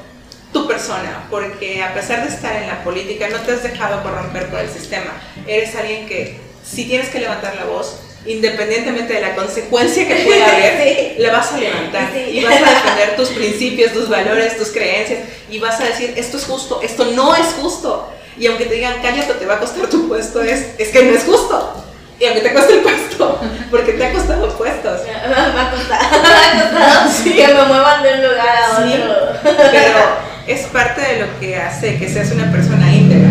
tu 0.53 0.67
persona, 0.67 1.27
porque 1.29 1.83
a 1.83 1.93
pesar 1.93 2.27
de 2.27 2.33
estar 2.33 2.55
en 2.55 2.67
la 2.67 2.83
política, 2.83 3.27
no 3.29 3.37
te 3.39 3.51
has 3.51 3.63
dejado 3.63 4.01
corromper 4.01 4.49
por 4.49 4.59
el 4.59 4.69
sistema. 4.69 5.13
Eres 5.47 5.75
alguien 5.75 6.07
que, 6.07 6.37
si 6.63 6.85
tienes 6.85 7.09
que 7.09 7.19
levantar 7.19 7.55
la 7.55 7.65
voz, 7.65 7.99
independientemente 8.25 9.13
de 9.13 9.21
la 9.21 9.35
consecuencia 9.35 10.07
que 10.07 10.15
pueda 10.25 10.45
haber, 10.55 11.15
la 11.19 11.31
vas 11.31 11.53
a 11.53 11.57
levantar 11.57 12.09
y 12.15 12.43
vas 12.43 12.61
a 12.61 12.69
defender 12.69 13.15
tus 13.15 13.29
principios, 13.29 13.93
tus 13.93 14.09
valores, 14.09 14.57
tus 14.57 14.69
creencias 14.69 15.19
y 15.49 15.59
vas 15.59 15.79
a 15.79 15.85
decir, 15.85 16.13
esto 16.17 16.37
es 16.37 16.45
justo, 16.45 16.81
esto 16.81 17.05
no 17.05 17.35
es 17.35 17.47
justo. 17.61 18.11
Y 18.37 18.45
aunque 18.45 18.65
te 18.65 18.75
digan, 18.75 18.95
cállate, 19.01 19.33
te 19.33 19.45
va 19.45 19.55
a 19.55 19.59
costar 19.59 19.87
tu 19.87 20.07
puesto, 20.07 20.41
es, 20.43 20.75
es 20.77 20.89
que 20.89 21.03
no 21.03 21.17
es 21.17 21.23
justo. 21.23 21.83
Y 22.19 22.25
aunque 22.25 22.41
te 22.41 22.51
cueste 22.51 22.73
el 22.73 22.79
puesto, 22.79 23.39
porque 23.71 23.93
te 23.93 24.05
ha 24.05 24.13
costado 24.13 24.49
puestos. 24.57 25.01
Me 25.05 25.11
ha 25.11 25.71
costado, 25.71 26.21
me 26.21 26.61
ha 26.61 26.71
costado 26.71 27.23
que 27.23 27.47
me 27.47 27.63
muevan 27.63 28.03
de 28.03 28.13
un 28.13 28.23
lugar 28.23 28.47
a 28.47 28.77
otro. 28.79 29.51
pero 29.71 29.99
es 30.47 30.61
parte 30.67 31.01
de 31.01 31.19
lo 31.21 31.39
que 31.39 31.55
hace 31.55 31.97
que 31.97 32.09
seas 32.09 32.31
una 32.31 32.51
persona 32.51 32.93
íntegra. 32.93 33.29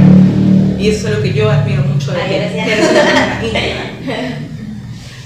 Y 0.78 0.90
eso 0.90 1.08
es 1.08 1.16
lo 1.16 1.22
que 1.22 1.32
yo 1.32 1.50
admiro 1.50 1.82
mucho 1.82 2.12
de 2.12 2.20
ti. 2.20 2.34
Eres 2.34 2.52
una 2.52 2.64
persona 3.04 3.40
íntegra. 3.42 4.38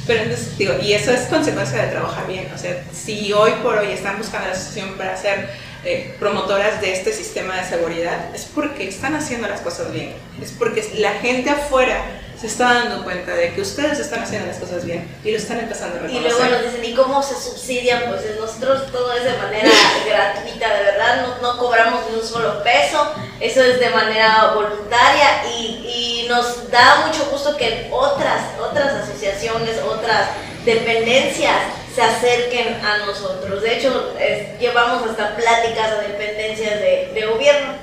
Pero 0.07 0.23
entonces, 0.23 0.59
digo, 0.59 0.75
y 0.83 0.93
eso 0.93 1.13
es 1.13 1.21
consecuencia 1.23 1.83
de 1.83 1.89
trabajar 1.89 2.27
bien. 2.27 2.49
O 2.55 2.59
sea, 2.59 2.83
si 2.93 3.33
hoy 3.33 3.53
por 3.63 3.79
hoy 3.79 3.93
están 3.93 4.19
buscando 4.19 4.49
la 4.49 4.55
asociación 4.55 4.97
para 4.97 5.15
hacer 5.15 5.51
eh, 5.85 6.15
promotoras 6.19 6.81
de 6.81 6.93
este 6.93 7.13
sistema 7.13 7.57
de 7.57 7.69
seguridad, 7.69 8.35
es 8.35 8.45
porque 8.45 8.89
están 8.89 9.15
haciendo 9.15 9.47
las 9.49 9.61
cosas 9.61 9.93
bien. 9.93 10.13
Es 10.43 10.51
porque 10.53 10.85
la 10.99 11.13
gente 11.15 11.51
afuera 11.51 12.03
se 12.41 12.47
está 12.47 12.73
dando 12.73 13.05
cuenta 13.05 13.35
de 13.35 13.53
que 13.53 13.61
ustedes 13.61 13.99
están 13.99 14.23
haciendo 14.23 14.47
las 14.47 14.57
cosas 14.57 14.83
bien 14.87 15.07
y 15.23 15.31
lo 15.31 15.37
están 15.37 15.59
empezando 15.59 15.99
a 15.99 16.03
reconocer. 16.03 16.23
Y 16.23 16.25
luego 16.25 16.45
nos 16.57 16.65
dicen, 16.65 16.85
¿y 16.85 16.95
cómo 16.95 17.23
se 17.23 17.35
subsidian? 17.35 18.05
Pues 18.09 18.23
nosotros 18.41 18.91
todo 18.91 19.13
es 19.13 19.25
de 19.25 19.37
manera 19.37 19.69
gratuita, 20.09 20.75
de 20.75 20.85
verdad, 20.85 21.27
no, 21.27 21.43
no, 21.43 21.59
cobramos 21.59 22.01
ni 22.09 22.19
un 22.19 22.27
solo 22.27 22.63
peso, 22.63 23.13
eso 23.41 23.63
es 23.63 23.79
de 23.79 23.91
manera 23.91 24.53
voluntaria 24.55 25.45
y, 25.55 26.25
y, 26.25 26.27
nos 26.31 26.71
da 26.71 27.07
mucho 27.07 27.29
gusto 27.31 27.57
que 27.57 27.89
otras, 27.91 28.59
otras 28.59 28.95
asociaciones, 29.03 29.77
otras 29.83 30.29
dependencias 30.65 31.57
se 31.93 32.01
acerquen 32.01 32.75
a 32.83 32.99
nosotros. 33.05 33.63
De 33.63 33.77
hecho, 33.77 34.15
llevamos 34.59 35.11
hasta 35.11 35.37
pláticas 35.37 35.91
a 35.91 36.01
dependencias 36.03 36.81
de, 36.81 37.11
de 37.13 37.27
gobierno. 37.27 37.75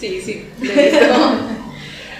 Sí, 0.00 0.20
sí, 0.22 0.50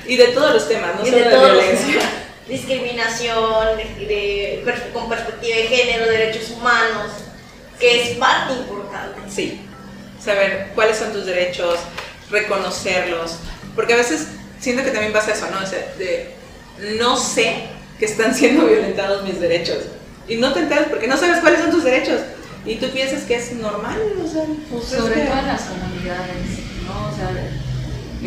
y 0.06 0.16
de 0.16 0.28
todos 0.28 0.52
los 0.52 0.68
temas, 0.68 0.94
no 0.98 1.04
solo 1.04 1.16
de, 1.16 1.28
violencia. 1.28 2.00
Discriminación, 2.48 3.78
de, 3.98 4.62
con 4.92 5.08
perspectiva 5.08 5.56
de 5.56 5.62
género, 5.62 6.06
derechos 6.06 6.50
humanos, 6.50 7.10
que 7.80 8.02
es 8.02 8.18
parte 8.18 8.52
importante. 8.54 9.20
Sí, 9.30 9.62
saber 10.22 10.72
cuáles 10.74 10.98
son 10.98 11.12
tus 11.12 11.24
derechos, 11.24 11.78
reconocerlos, 12.30 13.36
porque 13.74 13.94
a 13.94 13.96
veces 13.96 14.28
siento 14.60 14.84
que 14.84 14.90
también 14.90 15.12
pasa 15.12 15.32
eso, 15.32 15.46
¿no? 15.50 15.60
de, 15.98 16.34
no 16.98 17.16
sé 17.16 17.68
que 17.98 18.04
están 18.04 18.34
siendo 18.36 18.66
violentados 18.66 19.24
mis 19.24 19.40
derechos. 19.40 19.84
Y 20.26 20.36
no 20.36 20.52
te 20.52 20.60
enteras 20.60 20.86
porque 20.88 21.06
no 21.06 21.16
sabes 21.16 21.40
cuáles 21.40 21.60
son 21.60 21.70
tus 21.70 21.84
derechos. 21.84 22.20
Y 22.64 22.76
tú 22.76 22.88
piensas 22.90 23.24
que 23.24 23.36
es 23.36 23.52
normal, 23.52 24.00
o 24.24 24.26
sea, 24.26 24.44
pues 24.70 24.84
sobre 24.86 25.20
todo 25.20 25.38
en 25.38 25.46
las 25.46 25.62
comunidades, 25.62 26.36
¿no? 26.86 27.08
O 27.08 27.14
sea, 27.14 27.28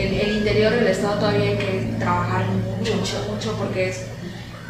el 0.01 0.37
interior 0.37 0.73
del 0.73 0.87
Estado 0.87 1.19
todavía 1.19 1.49
hay 1.49 1.57
que 1.57 1.95
trabajar 1.99 2.45
mucho, 2.45 3.25
mucho 3.29 3.57
porque 3.57 3.93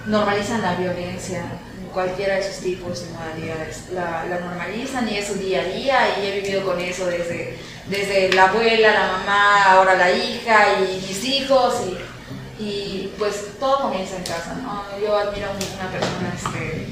normalizan 0.05 0.61
la 0.61 0.75
violencia 0.75 1.43
en 1.81 1.89
cualquiera 1.89 2.35
de 2.35 2.43
sus 2.43 2.63
tipos 2.63 3.03
y 3.03 3.13
modalidades. 3.13 3.89
La, 3.91 4.25
la, 4.25 4.39
normalizan 4.39 5.09
y 5.09 5.17
es 5.17 5.27
su 5.27 5.35
día 5.35 5.61
a 5.61 5.65
día 5.65 6.19
y 6.19 6.27
he 6.27 6.41
vivido 6.41 6.63
con 6.63 6.79
eso 6.79 7.07
desde, 7.07 7.57
desde 7.87 8.31
la 8.33 8.49
abuela, 8.49 8.93
la 8.93 9.07
mamá, 9.17 9.63
ahora 9.71 9.95
la 9.95 10.11
hija 10.11 10.79
y 10.79 11.05
mis 11.07 11.23
hijos 11.25 11.75
y, 12.59 12.63
y 12.63 13.13
pues 13.17 13.47
todo 13.59 13.81
comienza 13.81 14.15
en 14.15 14.23
casa, 14.23 14.55
¿no? 14.63 14.83
Yo 14.99 15.15
admiro 15.17 15.47
a 15.47 15.51
una 15.51 15.91
persona, 15.91 16.33
este, 16.35 16.87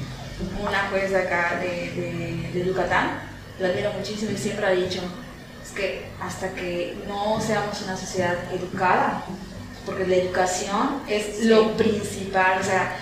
una 0.60 0.88
juez 0.90 1.10
de 1.10 1.22
acá 1.22 1.58
de, 1.60 1.90
de, 1.90 2.50
de 2.52 2.66
Yucatán, 2.66 3.22
la 3.58 3.68
admiro 3.68 3.92
muchísimo 3.94 4.30
y 4.32 4.36
siempre 4.36 4.66
ha 4.66 4.70
dicho, 4.70 5.00
que 5.76 6.06
hasta 6.20 6.48
que 6.54 6.96
no 7.06 7.40
seamos 7.40 7.80
una 7.82 7.96
sociedad 7.96 8.34
educada, 8.52 9.22
porque 9.84 10.06
la 10.06 10.16
educación 10.16 11.02
es 11.06 11.44
lo 11.44 11.76
principal, 11.76 12.58
o 12.60 12.64
sea, 12.64 12.96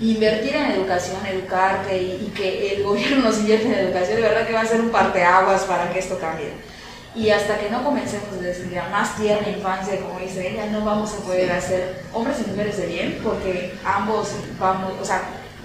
invertir 0.00 0.56
en 0.56 0.70
educación, 0.72 1.18
educarte 1.26 2.00
y, 2.00 2.32
que 2.34 2.76
el 2.76 2.82
gobierno 2.84 3.24
nos 3.24 3.38
invierta 3.38 3.66
en 3.68 3.74
educación, 3.74 4.16
de 4.16 4.22
verdad 4.22 4.46
que 4.46 4.54
va 4.54 4.62
a 4.62 4.66
ser 4.66 4.80
un 4.80 4.90
parteaguas 4.90 5.62
para 5.64 5.92
que 5.92 5.98
esto 5.98 6.18
cambie. 6.18 6.52
Y 7.14 7.28
hasta 7.30 7.58
que 7.58 7.68
no 7.68 7.82
comencemos 7.82 8.40
desde 8.40 8.70
la 8.70 8.88
más 8.88 9.16
tierna 9.16 9.48
infancia, 9.48 10.00
como 10.00 10.20
dice 10.20 10.48
ella, 10.48 10.66
no 10.66 10.84
vamos 10.84 11.12
a 11.12 11.16
poder 11.24 11.50
hacer 11.50 12.04
hombres 12.12 12.36
y 12.38 12.50
mujeres 12.50 12.76
de 12.78 12.86
bien, 12.86 13.20
porque 13.22 13.74
ambos 13.84 14.30
vamos, 14.58 14.92
o 15.02 15.04
sea, 15.04 15.22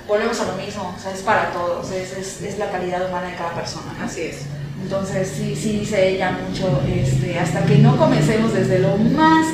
volvemos 0.07 0.39
a 0.41 0.45
lo 0.45 0.53
mismo, 0.53 0.93
o 0.97 0.99
sea, 0.99 1.11
es 1.11 1.21
para 1.21 1.51
todos, 1.51 1.91
es, 1.91 2.17
es, 2.17 2.41
es 2.41 2.57
la 2.57 2.71
calidad 2.71 3.07
humana 3.07 3.27
de 3.27 3.35
cada 3.35 3.53
persona. 3.53 3.95
Así 4.03 4.23
es. 4.23 4.54
Entonces, 4.85 5.33
sí, 5.35 5.55
sí 5.55 5.79
dice 5.79 6.09
ella 6.09 6.37
mucho, 6.47 6.79
este, 6.87 7.39
hasta 7.39 7.65
que 7.65 7.79
no 7.79 7.97
comencemos 7.97 8.53
desde 8.53 8.77
lo 8.77 8.95
más 8.97 9.47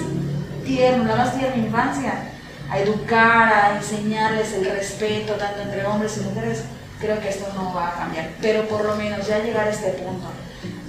tierno, 0.65 1.05
la 1.05 1.15
más 1.15 1.37
tierna 1.37 1.55
infancia, 1.55 2.31
a 2.69 2.79
educar, 2.79 3.53
a 3.53 3.77
enseñarles 3.77 4.51
el 4.51 4.65
respeto 4.65 5.35
tanto 5.35 5.61
entre 5.61 5.85
hombres 5.85 6.17
y 6.17 6.25
mujeres, 6.25 6.63
creo 6.99 7.17
que 7.21 7.29
esto 7.29 7.47
no 7.55 7.73
va 7.73 7.87
a 7.87 7.93
cambiar. 7.93 8.31
Pero 8.41 8.67
por 8.67 8.83
lo 8.83 8.95
menos 8.97 9.25
ya 9.25 9.39
llegar 9.39 9.69
a 9.69 9.71
este 9.71 9.91
punto 9.91 10.27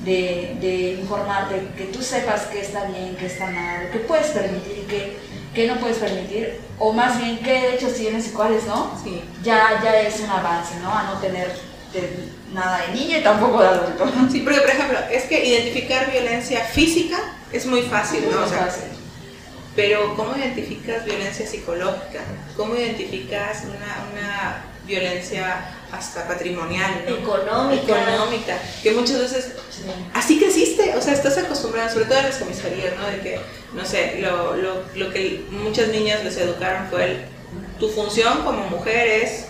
de, 0.05 0.57
de 0.61 1.01
informarte, 1.01 1.69
que 1.77 1.85
tú 1.85 2.03
sepas 2.03 2.43
qué 2.47 2.63
está 2.63 2.87
bien, 2.87 3.15
qué 3.15 3.27
está 3.27 3.47
mal, 3.47 3.91
qué 3.93 4.01
puedes 4.01 4.27
permitir 4.27 4.79
y 4.79 4.87
qué, 4.89 5.19
qué 5.55 5.69
no 5.69 5.77
puedes 5.77 5.99
permitir, 5.99 6.59
o 6.81 6.93
más 6.93 7.17
bien 7.17 7.39
qué 7.39 7.61
derechos 7.61 7.95
tienes 7.95 8.27
y 8.27 8.31
cuáles 8.31 8.67
no, 8.67 8.91
sí. 9.05 9.23
ya, 9.45 9.81
ya 9.85 10.01
es 10.01 10.19
un 10.19 10.31
avance, 10.31 10.75
¿no? 10.83 10.93
A 10.93 11.05
no 11.05 11.21
tener 11.21 11.53
nada 12.53 12.87
de 12.87 12.93
niña 12.93 13.19
y 13.19 13.23
tampoco 13.23 13.63
de 13.63 13.69
adulto. 13.69 14.05
Sí, 14.31 14.41
porque 14.41 14.61
por 14.61 14.71
ejemplo, 14.71 14.99
es 15.11 15.25
que 15.25 15.45
identificar 15.45 16.11
violencia 16.11 16.65
física 16.65 17.19
es 17.53 17.67
muy 17.67 17.83
fácil, 17.83 18.25
¿no? 18.31 18.41
Muy 18.41 18.51
fácil. 18.51 18.85
Pero 19.75 20.15
¿cómo 20.17 20.37
identificas 20.37 21.05
violencia 21.05 21.47
psicológica? 21.47 22.21
¿Cómo 22.57 22.75
identificas 22.75 23.65
una, 23.65 24.07
una 24.13 24.65
violencia 24.87 25.65
hasta 25.91 26.29
patrimonial? 26.29 27.05
¿no? 27.09 27.17
Económica. 27.17 27.83
Económica. 27.83 28.59
Que 28.83 28.91
muchas 28.93 29.19
veces, 29.21 29.53
sí. 29.71 29.85
así 30.13 30.39
creciste, 30.39 30.95
o 30.95 31.01
sea, 31.01 31.15
estás 31.15 31.39
acostumbrada, 31.39 31.89
sobre 31.89 32.05
todo 32.05 32.19
en 32.19 32.25
las 32.27 32.37
comisarías, 32.37 32.95
¿no? 32.99 33.07
De 33.07 33.21
que, 33.21 33.41
no 33.73 33.85
sé, 33.87 34.19
lo, 34.21 34.57
lo, 34.57 34.83
lo 34.95 35.11
que 35.11 35.43
muchas 35.51 35.89
niñas 35.89 36.23
les 36.23 36.37
educaron 36.37 36.89
fue 36.91 37.05
el, 37.05 37.25
tu 37.79 37.89
función 37.89 38.45
como 38.45 38.69
mujer 38.69 39.09
es 39.25 39.47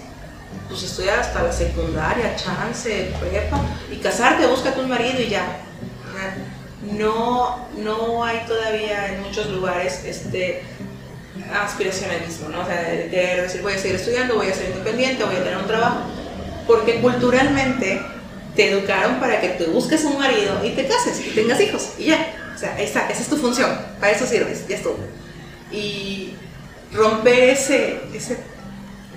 pues 0.72 0.84
estudiar 0.84 1.18
hasta 1.18 1.42
la 1.42 1.52
secundaria, 1.52 2.34
chance, 2.34 3.12
prepa, 3.20 3.60
y 3.90 3.96
casarte, 3.96 4.46
búscate 4.46 4.80
un 4.80 4.88
marido 4.88 5.20
y 5.20 5.28
ya. 5.28 5.60
No, 6.98 7.68
no 7.76 8.24
hay 8.24 8.40
todavía 8.46 9.12
en 9.12 9.22
muchos 9.22 9.48
lugares 9.48 10.02
este 10.04 10.62
aspiracionalismo, 11.52 12.48
¿no? 12.48 12.60
O 12.60 12.64
sea, 12.64 12.82
de, 12.82 13.08
de 13.08 13.42
decir 13.42 13.60
voy 13.60 13.74
a 13.74 13.78
seguir 13.78 13.96
estudiando, 13.96 14.36
voy 14.36 14.48
a 14.48 14.54
ser 14.54 14.70
independiente, 14.70 15.22
voy 15.24 15.36
a 15.36 15.44
tener 15.44 15.58
un 15.58 15.66
trabajo, 15.66 16.00
porque 16.66 17.00
culturalmente 17.00 18.00
te 18.56 18.70
educaron 18.70 19.20
para 19.20 19.40
que 19.40 19.50
tú 19.50 19.72
busques 19.72 20.04
un 20.04 20.18
marido 20.18 20.64
y 20.64 20.70
te 20.70 20.86
cases 20.86 21.20
y 21.20 21.30
tengas 21.30 21.60
hijos 21.60 21.90
y 21.98 22.06
ya. 22.06 22.34
O 22.54 22.58
sea, 22.58 22.74
ahí 22.76 22.84
está, 22.84 23.10
esa 23.10 23.20
es 23.20 23.28
tu 23.28 23.36
función, 23.36 23.70
para 24.00 24.12
eso 24.12 24.26
sirves, 24.26 24.66
ya 24.66 24.76
estuvo. 24.76 24.98
Y 25.70 26.34
romper 26.92 27.50
ese, 27.50 28.00
ese 28.14 28.38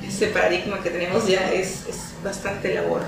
ese 0.08 0.28
paradigma 0.28 0.82
que 0.82 0.90
tenemos 0.90 1.28
ya 1.28 1.52
es, 1.52 1.86
es 1.88 2.14
bastante 2.24 2.74
labor. 2.74 3.02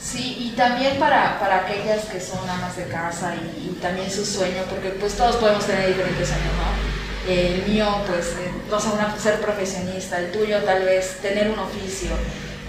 Sí, 0.00 0.36
y 0.38 0.56
también 0.56 0.98
para, 0.98 1.40
para, 1.40 1.66
aquellas 1.66 2.04
que 2.04 2.20
son 2.20 2.48
amas 2.48 2.76
de 2.76 2.84
casa 2.84 3.34
y, 3.34 3.68
y, 3.68 3.78
también 3.80 4.08
su 4.08 4.24
sueño, 4.24 4.62
porque 4.70 4.90
pues 4.90 5.14
todos 5.14 5.36
podemos 5.36 5.66
tener 5.66 5.88
diferentes 5.88 6.28
sueños, 6.28 6.52
¿no? 6.56 7.32
El 7.32 7.66
mío, 7.66 7.86
pues, 8.06 8.28
eh, 8.28 8.50
no 8.70 8.78
sé, 8.78 8.88
una, 8.90 9.18
ser 9.18 9.40
profesionista, 9.40 10.18
el 10.18 10.30
tuyo 10.30 10.62
tal 10.62 10.84
vez 10.84 11.18
tener 11.20 11.50
un 11.50 11.58
oficio, 11.58 12.10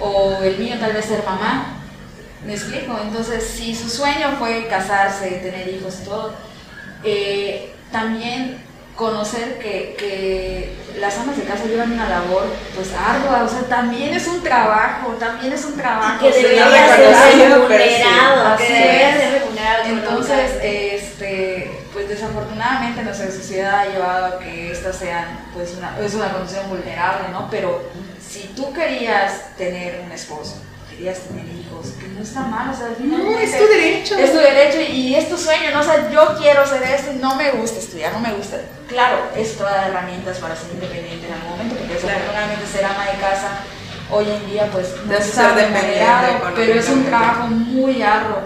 o 0.01 0.41
el 0.41 0.57
mío 0.57 0.75
tal 0.79 0.93
vez 0.93 1.05
ser 1.05 1.23
mamá, 1.23 1.79
¿me 2.45 2.53
explico? 2.53 2.99
Entonces, 3.01 3.43
si 3.43 3.75
su 3.75 3.89
sueño 3.89 4.35
fue 4.39 4.67
casarse, 4.67 5.29
tener 5.29 5.67
hijos 5.67 5.99
y 6.01 6.05
todo, 6.05 6.33
eh, 7.03 7.73
también 7.91 8.68
conocer 8.99 9.57
que, 9.59 9.95
que, 9.97 10.77
las 10.99 11.17
amas 11.17 11.37
de 11.37 11.43
casa 11.43 11.63
llevan 11.63 11.93
una 11.93 12.09
labor 12.09 12.43
pues 12.75 12.91
ardua, 12.93 13.43
o 13.45 13.47
sea, 13.47 13.61
también 13.69 14.13
es 14.13 14.27
un 14.27 14.43
trabajo, 14.43 15.13
también 15.13 15.53
es 15.53 15.63
un 15.63 15.77
trabajo. 15.77 16.27
Y 16.27 16.29
que 16.29 16.41
debería 16.41 16.95
ser 16.95 17.49
remunerado, 17.49 18.57
que 18.57 18.63
debería 18.65 19.17
ser 19.17 19.39
remunerado. 19.39 19.83
Entonces, 19.85 20.51
este, 20.61 21.71
pues 21.93 22.09
desafortunadamente 22.09 23.01
nuestra 23.03 23.31
sociedad 23.31 23.79
ha 23.79 23.85
llevado 23.85 24.25
a 24.25 24.39
que 24.39 24.73
estas 24.73 24.97
sean 24.97 25.39
pues 25.53 25.73
una, 25.77 25.97
es 26.05 26.13
una 26.13 26.33
condición 26.33 26.67
vulnerable, 26.67 27.29
¿no? 27.31 27.47
Pero 27.49 27.81
si 28.19 28.49
tú 28.49 28.73
querías 28.73 29.55
tener 29.55 30.01
un 30.05 30.11
esposo, 30.11 30.61
querías 30.99 31.19
tener 31.19 31.45
hijos, 31.45 31.93
que 31.97 32.09
no 32.09 32.21
está 32.21 32.41
mal, 32.41 32.69
o 32.69 32.75
sea, 32.75 32.89
no, 32.99 33.39
es 33.39 33.57
tu 33.57 33.65
derecho. 33.65 34.17
Es 34.17 34.33
tu 34.33 34.37
derecho 34.37 34.81
y 34.81 35.15
es 35.15 35.29
tu 35.29 35.37
sueño, 35.37 35.71
¿no? 35.73 35.79
O 35.79 35.83
sea, 35.83 36.11
yo 36.11 36.35
quiero 36.37 36.67
ser 36.67 36.83
esto 36.83 37.13
no 37.21 37.35
me 37.35 37.51
gusta 37.51 37.79
estudiar, 37.79 38.11
no 38.11 38.19
me 38.19 38.33
gusta. 38.33 38.57
Claro, 38.89 39.29
esto 39.33 39.63
da 39.63 39.87
herramientas 39.87 40.39
para 40.39 40.57
ser 40.57 40.71
independiente 40.73 41.25
en 41.27 41.33
algún 41.33 41.51
momento, 41.51 41.75
porque 41.75 41.93
desafortunadamente 41.93 42.67
ser 42.67 42.83
ama 42.83 43.05
de 43.05 43.17
casa 43.17 43.61
hoy 44.11 44.25
en 44.29 44.51
día, 44.51 44.69
pues, 44.73 44.93
no 45.05 45.13
está 45.13 45.53
remunerado, 45.53 46.51
pero 46.53 46.73
es 46.73 46.89
un 46.89 47.05
trabajo 47.05 47.47
muy 47.47 48.01
arduo. 48.01 48.41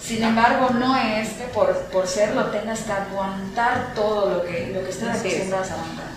Sin 0.00 0.22
embargo, 0.22 0.70
no 0.78 0.96
es 0.96 1.30
que 1.30 1.44
por, 1.52 1.74
por 1.86 2.06
serlo 2.06 2.44
tengas 2.52 2.80
que 2.80 2.92
aguantar 2.92 3.94
todo 3.96 4.30
lo 4.30 4.44
que, 4.44 4.70
lo 4.72 4.84
que 4.84 4.90
estás 4.90 5.18
acostumbrados 5.18 5.70
a 5.72 5.74
aguantar. 5.74 6.15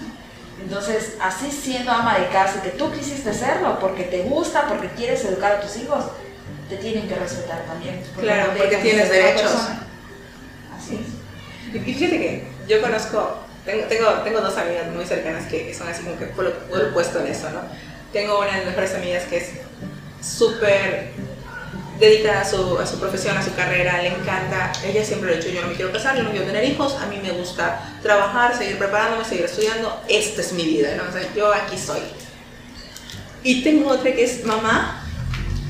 Entonces, 0.61 1.15
así 1.21 1.51
siendo 1.51 1.91
ama 1.91 2.19
de 2.19 2.27
casa, 2.27 2.61
que 2.61 2.69
tú 2.69 2.91
quisiste 2.91 3.33
serlo 3.33 3.79
porque 3.79 4.03
te 4.03 4.23
gusta, 4.23 4.67
porque 4.67 4.89
quieres 4.89 5.23
educar 5.25 5.53
a 5.53 5.61
tus 5.61 5.77
hijos, 5.77 6.05
te 6.69 6.77
tienen 6.77 7.07
que 7.07 7.15
respetar 7.15 7.63
también. 7.65 8.03
Porque 8.13 8.29
claro, 8.29 8.53
porque 8.57 8.77
tienes 8.77 9.09
derechos. 9.09 9.51
Así 10.77 10.95
es. 10.95 11.75
Y 11.75 11.79
fíjate 11.79 12.17
que 12.17 12.47
yo 12.67 12.81
conozco, 12.81 13.39
tengo, 13.65 13.85
tengo, 13.85 14.11
tengo, 14.23 14.41
dos 14.41 14.57
amigas 14.57 14.87
muy 14.87 15.05
cercanas 15.05 15.47
que 15.47 15.73
son 15.73 15.87
así 15.87 16.03
como 16.03 16.17
que 16.17 16.25
por 16.27 16.45
lo, 16.45 16.93
puesto 16.93 17.19
en 17.19 17.27
eso, 17.27 17.49
¿no? 17.49 17.61
Tengo 18.11 18.39
una 18.39 18.51
de 18.51 18.57
mis 18.57 18.65
mejores 18.67 18.95
amigas 18.95 19.23
que 19.25 19.37
es 19.37 19.49
súper 20.21 21.11
dedicada 21.99 22.41
a 22.41 22.45
su, 22.45 22.77
a 22.79 22.85
su 22.85 22.99
profesión, 22.99 23.37
a 23.37 23.43
su 23.43 23.53
carrera, 23.53 24.01
le 24.01 24.09
encanta. 24.09 24.71
Ella 24.85 25.03
siempre 25.03 25.29
lo 25.29 25.35
ha 25.35 25.39
dicho, 25.39 25.53
yo 25.53 25.61
no 25.61 25.67
me 25.67 25.73
quiero 25.73 25.91
casar, 25.91 26.15
yo 26.17 26.23
no 26.23 26.31
quiero 26.31 26.45
tener 26.45 26.63
hijos, 26.63 26.95
a 26.95 27.05
mí 27.07 27.19
me 27.21 27.31
gusta 27.31 27.81
trabajar, 28.01 28.57
seguir 28.57 28.77
preparándome, 28.77 29.25
seguir 29.25 29.45
estudiando, 29.45 30.01
esta 30.07 30.41
es 30.41 30.53
mi 30.53 30.63
vida, 30.63 30.95
¿no? 30.95 31.03
O 31.09 31.11
sea, 31.11 31.21
yo 31.35 31.53
aquí 31.53 31.77
soy. 31.77 32.01
Y 33.43 33.63
tengo 33.63 33.89
otra 33.89 34.13
que 34.13 34.23
es 34.23 34.45
mamá, 34.45 35.03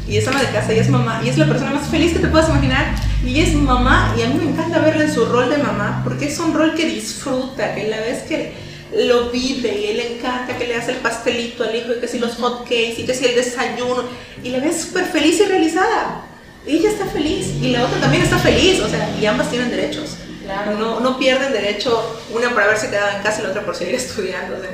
y 0.08 0.18
es 0.18 0.28
ama 0.28 0.42
de 0.42 0.50
casa, 0.50 0.74
y 0.74 0.80
es 0.80 0.90
mamá, 0.90 1.22
y 1.24 1.30
es 1.30 1.38
la 1.38 1.48
persona 1.48 1.72
más 1.72 1.88
feliz 1.88 2.14
que 2.14 2.20
te 2.20 2.28
puedas 2.28 2.50
imaginar, 2.50 2.96
y 3.24 3.42
es 3.42 3.54
mamá, 3.54 4.16
y 4.18 4.24
a 4.24 4.28
mí 4.28 4.36
me 4.36 4.52
encanta 4.52 4.80
verla 4.80 5.04
en 5.04 5.14
su 5.14 5.26
rol 5.26 5.50
de 5.50 5.58
mamá, 5.58 6.02
porque 6.04 6.26
es 6.26 6.40
un 6.40 6.54
rol 6.54 6.74
que 6.76 6.86
disfruta, 6.86 7.76
que 7.76 7.88
la 7.88 8.00
vez 8.00 8.24
que 8.24 8.69
lo 8.94 9.30
vive, 9.30 9.78
y 9.80 9.86
él 9.88 9.98
le 9.98 10.16
encanta 10.16 10.58
que 10.58 10.68
le 10.68 10.76
hace 10.76 10.92
el 10.92 10.98
pastelito 10.98 11.64
al 11.64 11.76
hijo, 11.76 11.92
y 11.94 12.00
que 12.00 12.08
si 12.08 12.20
los 12.20 12.36
hot 12.36 12.64
cakes, 12.64 12.96
y 12.98 13.06
que 13.06 13.14
si 13.14 13.26
el 13.26 13.36
desayuno, 13.36 14.04
y 14.44 14.50
la 14.50 14.60
ves 14.60 14.82
súper 14.82 15.06
feliz 15.06 15.40
y 15.40 15.46
realizada. 15.46 16.26
Ella 16.66 16.90
está 16.90 17.06
feliz, 17.06 17.48
y 17.62 17.70
la 17.70 17.86
otra 17.86 18.00
también 18.00 18.24
está 18.24 18.38
feliz, 18.40 18.80
o 18.82 18.90
sea, 18.90 19.16
y 19.20 19.26
ambas 19.26 19.50
tienen 19.50 19.70
derechos. 19.70 20.18
Claro. 20.44 20.78
No, 20.78 21.00
no 21.00 21.20
pierden 21.20 21.54
derecho, 21.54 22.20
una 22.32 22.50
por 22.50 22.64
haberse 22.64 22.90
quedado 22.90 23.18
en 23.18 23.24
casa 23.24 23.42
y 23.42 23.44
la 23.44 23.50
otra 23.50 23.66
por 23.66 23.76
seguir 23.76 23.96
estudiando. 23.96 24.58
o 24.58 24.60
sea, 24.60 24.70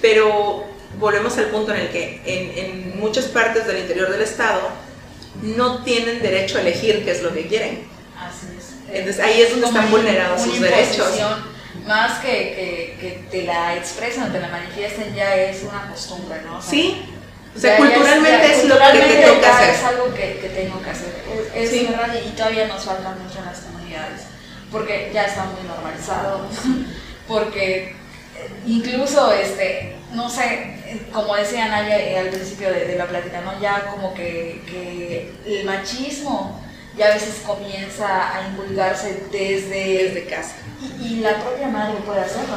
pero 0.00 0.64
volvemos 0.98 1.36
al 1.38 1.46
punto 1.46 1.74
en 1.74 1.80
el 1.80 1.88
que 1.88 2.20
en, 2.24 2.58
en 2.58 3.00
muchas 3.00 3.26
partes 3.26 3.66
del 3.66 3.78
interior 3.78 4.10
del 4.10 4.20
Estado 4.20 4.60
no 5.42 5.82
tienen 5.84 6.20
derecho 6.20 6.58
a 6.58 6.60
elegir 6.60 7.04
qué 7.04 7.12
es 7.12 7.22
lo 7.22 7.32
que 7.32 7.46
quieren. 7.46 7.86
Así 8.18 8.46
es. 8.56 8.74
Entonces 8.92 9.22
ahí 9.22 9.40
es 9.40 9.50
donde 9.50 9.66
Como 9.66 9.78
están 9.78 9.90
vulnerados 9.90 10.42
sus 10.42 10.60
derechos. 10.60 11.08
Más 11.86 12.18
que, 12.20 12.28
que, 12.30 12.96
que 13.00 13.10
te 13.30 13.42
la 13.44 13.76
expresen 13.76 14.24
o 14.24 14.26
te 14.28 14.40
la 14.40 14.48
manifiesten, 14.48 15.14
ya 15.14 15.34
es 15.36 15.62
una 15.62 15.88
costumbre, 15.90 16.40
¿no? 16.44 16.58
O 16.58 16.60
sea, 16.62 16.70
Sí, 16.70 17.02
o 17.56 17.58
sea, 17.58 17.76
culturalmente 17.78 18.30
ya 18.30 18.54
es, 18.54 18.64
lo 18.64 18.74
que 18.76 18.80
te 18.80 18.90
culturalmente 18.90 19.26
toca 19.34 19.56
hacer. 19.58 19.70
Es 19.74 19.84
algo 19.84 20.14
que, 20.14 20.38
que 20.40 20.48
tengo 20.50 20.82
que 20.82 20.90
hacer. 20.90 21.14
Es, 21.54 21.62
es 21.64 21.70
Sí. 21.70 21.86
verdad 21.90 22.14
y 22.14 22.28
todavía 22.30 22.68
nos 22.68 22.84
falta 22.84 23.10
mucho 23.10 23.38
en 23.38 23.44
las 23.46 23.60
comunidades, 23.60 24.22
porque 24.70 25.10
ya 25.14 25.24
está 25.24 25.44
muy 25.44 25.66
normalizado, 25.66 26.46
porque 27.28 27.88
eh, 27.88 27.94
incluso, 28.66 29.32
este, 29.32 29.96
no 30.12 30.28
sé, 30.30 30.76
como 31.12 31.34
decía 31.36 31.68
Naya 31.68 31.98
eh, 31.98 32.18
al 32.18 32.28
principio 32.28 32.70
de, 32.70 32.86
de 32.86 32.96
la 32.96 33.06
plática, 33.06 33.40
¿no? 33.40 33.58
Ya 33.60 33.86
como 33.86 34.14
que, 34.14 34.60
que 34.66 35.32
el 35.46 35.64
machismo 35.64 36.62
ya 36.96 37.06
a 37.06 37.14
veces 37.14 37.42
comienza 37.46 38.06
a 38.36 38.48
inculcarse 38.48 39.22
desde 39.30 40.04
Desde 40.04 40.26
casa. 40.26 40.54
y, 41.00 41.04
y 41.06 41.20
la 41.20 41.34
propia 41.36 41.68
madre 41.68 41.94
puede 42.04 42.20
hacerlo. 42.20 42.56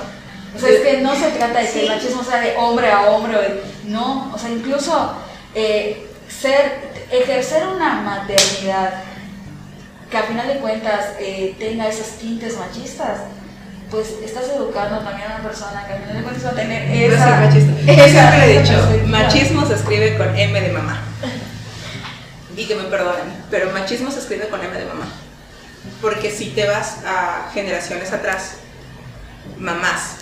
O 0.55 0.59
sea, 0.59 0.69
es 0.69 0.79
que 0.81 1.01
no 1.01 1.15
se 1.15 1.29
trata 1.31 1.59
de 1.59 1.69
que 1.69 1.83
el 1.83 1.89
machismo 1.89 2.23
sea 2.23 2.39
de 2.41 2.55
hombre 2.57 2.91
a 2.91 3.03
hombre, 3.11 3.37
o 3.37 3.41
de- 3.41 3.61
no, 3.85 4.31
o 4.33 4.37
sea, 4.37 4.49
incluso 4.49 5.15
eh, 5.55 6.07
ser, 6.27 6.91
ejercer 7.11 7.65
una 7.67 7.95
maternidad 8.01 8.95
que 10.09 10.17
a 10.17 10.23
final 10.23 10.47
de 10.47 10.57
cuentas 10.57 11.11
eh, 11.19 11.55
tenga 11.57 11.87
esos 11.87 12.17
tintes 12.19 12.57
machistas, 12.57 13.19
pues 13.89 14.07
estás 14.23 14.45
educando 14.55 14.99
también 14.99 15.31
a 15.31 15.35
una 15.35 15.43
persona 15.43 15.85
que 15.87 15.93
a 15.93 15.97
final 15.97 16.17
de 16.17 16.23
cuentas 16.23 16.45
va 16.45 16.49
a 16.49 16.53
tener 16.55 16.87
No 16.89 16.93
es 16.95 17.13
esa... 17.13 17.25
ser 17.25 17.39
machista. 17.39 17.81
Yo 17.85 17.93
esa- 17.93 18.05
esa 18.37 18.45
dicho, 18.45 18.73
perspectiva. 18.73 19.19
machismo 19.19 19.65
se 19.65 19.73
escribe 19.75 20.17
con 20.17 20.37
M 20.37 20.61
de 20.61 20.69
mamá. 20.69 21.01
Y 22.55 22.65
que 22.65 22.75
me 22.75 22.83
perdonen, 22.83 23.33
pero 23.49 23.71
machismo 23.71 24.11
se 24.11 24.19
escribe 24.19 24.47
con 24.47 24.63
M 24.63 24.77
de 24.77 24.85
mamá. 24.85 25.07
Porque 26.01 26.31
si 26.31 26.47
te 26.47 26.67
vas 26.67 26.99
a 27.05 27.49
generaciones 27.53 28.11
atrás, 28.11 28.57
mamás, 29.57 30.17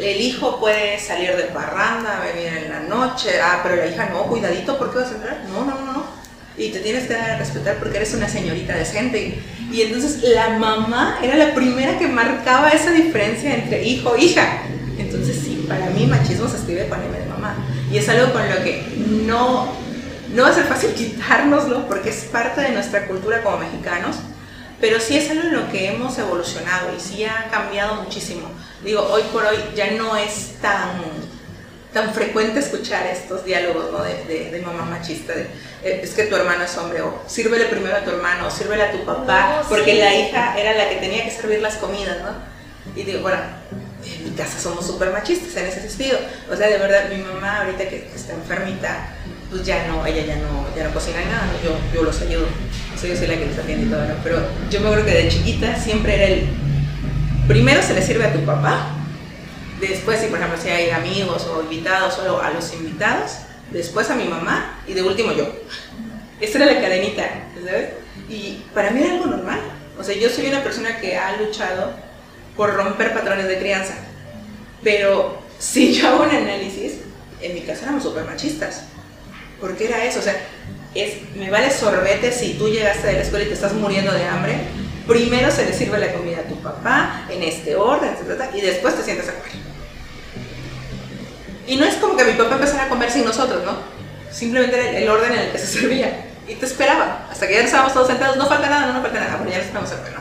el 0.00 0.20
hijo 0.20 0.60
puede 0.60 0.98
salir 0.98 1.36
de 1.36 1.44
parranda, 1.44 2.20
venir 2.20 2.64
en 2.64 2.70
la 2.70 2.80
noche, 2.80 3.40
ah, 3.42 3.60
pero 3.62 3.76
la 3.76 3.86
hija 3.86 4.10
no, 4.10 4.24
cuidadito, 4.24 4.78
¿por 4.78 4.92
qué 4.92 4.98
vas 4.98 5.08
a 5.10 5.14
entrar? 5.14 5.44
No, 5.48 5.64
no, 5.64 5.74
no, 5.80 5.92
no. 5.92 6.18
Y 6.56 6.70
te 6.70 6.80
tienes 6.80 7.06
que 7.06 7.16
respetar 7.36 7.76
porque 7.76 7.98
eres 7.98 8.14
una 8.14 8.28
señorita 8.28 8.76
decente. 8.76 9.40
Y 9.70 9.82
entonces 9.82 10.22
la 10.22 10.58
mamá 10.58 11.20
era 11.22 11.36
la 11.36 11.54
primera 11.54 11.98
que 11.98 12.08
marcaba 12.08 12.70
esa 12.70 12.90
diferencia 12.90 13.54
entre 13.54 13.84
hijo 13.84 14.16
e 14.16 14.24
hija. 14.24 14.62
Entonces 14.98 15.36
sí, 15.36 15.64
para 15.68 15.86
mí 15.90 16.06
machismo 16.06 16.48
se 16.48 16.56
escribe 16.56 16.88
con 16.88 17.00
M 17.02 17.16
de 17.16 17.26
mamá. 17.26 17.54
Y 17.90 17.98
es 17.98 18.08
algo 18.08 18.32
con 18.32 18.48
lo 18.48 18.56
que 18.64 18.84
no, 19.24 19.72
no 20.32 20.42
va 20.44 20.48
a 20.50 20.52
ser 20.54 20.64
fácil 20.64 20.92
quitárnoslo 20.94 21.86
porque 21.86 22.10
es 22.10 22.24
parte 22.24 22.60
de 22.60 22.70
nuestra 22.70 23.06
cultura 23.06 23.42
como 23.42 23.58
mexicanos. 23.58 24.16
Pero 24.80 25.00
sí 25.00 25.16
es 25.18 25.28
algo 25.30 25.42
en 25.42 25.54
lo 25.54 25.68
que 25.72 25.88
hemos 25.88 26.16
evolucionado 26.18 26.94
y 26.96 27.00
sí 27.00 27.24
ha 27.24 27.48
cambiado 27.50 27.96
muchísimo. 28.02 28.48
Digo, 28.84 29.02
hoy 29.10 29.22
por 29.32 29.44
hoy 29.44 29.56
ya 29.74 29.90
no 29.92 30.16
es 30.16 30.52
tan, 30.62 31.02
tan 31.92 32.14
frecuente 32.14 32.60
escuchar 32.60 33.04
estos 33.06 33.44
diálogos 33.44 33.90
¿no? 33.90 34.04
de, 34.04 34.24
de- 34.26 34.50
de 34.52 34.60
mamá 34.62 34.84
machista, 34.84 35.32
de 35.32 35.48
eh, 35.82 36.00
es 36.04 36.10
que 36.10 36.24
tu 36.24 36.36
hermano 36.36 36.62
es 36.62 36.76
hombre, 36.76 37.02
o 37.02 37.20
sírvele 37.26 37.64
primero 37.64 37.96
a 37.96 38.00
tu 38.04 38.10
hermano, 38.10 38.46
o 38.46 38.50
sírvele 38.52 38.84
a 38.84 38.92
tu 38.92 39.04
papá, 39.04 39.62
No, 39.62 39.68
porque 39.68 39.92
sí. 39.94 39.98
la 39.98 40.14
hija 40.14 40.56
era 40.56 40.74
la 40.74 40.88
que 40.90 40.96
tenía 40.96 41.24
que 41.24 41.30
servir 41.32 41.60
las 41.60 41.74
comidas, 41.76 42.18
¿no? 42.22 42.30
Y 42.94 43.02
digo, 43.04 43.22
bueno, 43.22 43.38
en 44.04 44.24
mi 44.24 44.30
casa 44.36 44.60
somos 44.60 44.86
súper 44.86 45.10
machistas 45.10 45.56
en 45.56 45.66
ese 45.66 45.88
sentido. 45.88 46.18
O 46.52 46.54
sea, 46.56 46.68
de 46.68 46.78
verdad, 46.78 47.08
mi 47.10 47.18
mamá 47.20 47.62
ahorita 47.62 47.88
que, 47.88 48.04
que 48.04 48.14
está 48.14 48.32
enfermita, 48.34 49.08
pues 49.50 49.64
ya 49.64 49.86
no, 49.88 50.04
ella 50.04 50.26
ya 50.26 50.36
no, 50.36 50.66
ya 50.76 50.84
no 50.84 50.94
cocina 50.94 51.18
nada, 51.24 51.48
yo, 51.62 51.76
yo 51.94 52.02
los 52.02 52.20
ayudo. 52.20 52.46
Sea, 52.96 53.10
yo 53.10 53.16
soy 53.16 53.28
la 53.28 53.36
que 53.36 53.46
los 53.46 53.58
atiende 53.58 53.86
y 53.86 53.88
todo, 53.88 54.04
¿no? 54.04 54.14
Pero 54.22 54.40
yo 54.70 54.80
me 54.80 54.86
acuerdo 54.86 55.06
que 55.06 55.12
de 55.12 55.28
chiquita 55.28 55.76
siempre 55.76 56.16
era 56.16 56.24
el, 56.26 56.48
primero 57.46 57.82
se 57.82 57.94
le 57.94 58.02
sirve 58.02 58.26
a 58.26 58.32
tu 58.32 58.40
papá, 58.44 58.90
después 59.80 60.20
si 60.20 60.26
por 60.26 60.38
ejemplo 60.38 60.60
si 60.60 60.68
hay 60.68 60.90
amigos 60.90 61.46
o 61.46 61.62
invitados, 61.62 62.14
solo 62.14 62.42
a 62.42 62.50
los 62.50 62.72
invitados, 62.74 63.38
después 63.70 64.10
a 64.10 64.16
mi 64.16 64.24
mamá 64.24 64.80
y 64.86 64.94
de 64.94 65.02
último 65.02 65.32
yo. 65.32 65.50
Esta 66.40 66.58
era 66.58 66.74
la 66.74 66.80
cadenita, 66.80 67.22
¿sabes? 67.64 67.90
Y 68.28 68.62
para 68.74 68.90
mí 68.90 69.00
era 69.00 69.14
algo 69.14 69.26
normal. 69.26 69.60
O 69.98 70.04
sea, 70.04 70.14
yo 70.14 70.28
soy 70.28 70.46
una 70.46 70.62
persona 70.62 71.00
que 71.00 71.16
ha 71.16 71.36
luchado 71.36 71.92
por 72.56 72.74
romper 72.74 73.12
patrones 73.12 73.48
de 73.48 73.58
crianza. 73.58 73.94
Pero 74.82 75.42
si 75.58 75.94
yo 75.94 76.08
hago 76.08 76.24
un 76.24 76.30
análisis, 76.30 77.00
en 77.40 77.54
mi 77.54 77.62
casa 77.62 77.84
éramos 77.84 78.02
súper 78.04 78.24
machistas. 78.24 78.84
¿Por 79.60 79.76
qué 79.76 79.86
era 79.86 80.04
eso? 80.04 80.20
O 80.20 80.22
sea, 80.22 80.36
me 81.36 81.50
vale 81.50 81.70
sorbete 81.70 82.32
si 82.32 82.54
tú 82.54 82.68
llegaste 82.68 83.06
de 83.08 83.12
la 83.14 83.22
escuela 83.22 83.44
y 83.44 83.48
te 83.48 83.54
estás 83.54 83.72
muriendo 83.74 84.12
de 84.12 84.24
hambre. 84.24 84.58
Primero 85.06 85.50
se 85.50 85.64
le 85.64 85.72
sirve 85.72 85.98
la 85.98 86.12
comida 86.12 86.38
a 86.40 86.42
tu 86.42 86.56
papá, 86.60 87.26
en 87.30 87.42
este 87.42 87.76
orden, 87.76 88.10
y 88.54 88.60
después 88.60 88.94
te 88.94 89.02
sientas 89.02 89.28
a 89.28 89.34
comer. 89.34 89.52
Y 91.66 91.76
no 91.76 91.84
es 91.84 91.96
como 91.96 92.16
que 92.16 92.24
mi 92.24 92.32
papá 92.32 92.54
empezara 92.54 92.84
a 92.84 92.88
comer 92.88 93.10
sin 93.10 93.24
nosotros, 93.24 93.64
¿no? 93.64 93.76
Simplemente 94.30 94.78
era 94.78 94.98
el 94.98 95.08
orden 95.08 95.32
en 95.32 95.38
el 95.38 95.52
que 95.52 95.58
se 95.58 95.66
servía. 95.66 96.26
Y 96.46 96.54
te 96.54 96.64
esperaba. 96.64 97.26
Hasta 97.30 97.46
que 97.46 97.54
ya 97.54 97.60
estábamos 97.60 97.92
todos 97.92 98.08
sentados, 98.08 98.36
no 98.36 98.46
falta 98.46 98.70
nada, 98.70 98.86
no, 98.86 98.94
no 98.94 99.02
falta 99.02 99.20
nada, 99.20 99.36
bueno, 99.36 99.50
ya 99.50 99.58
estamos 99.58 99.90
a 99.92 99.96
comer, 99.96 100.12
¿no? 100.14 100.20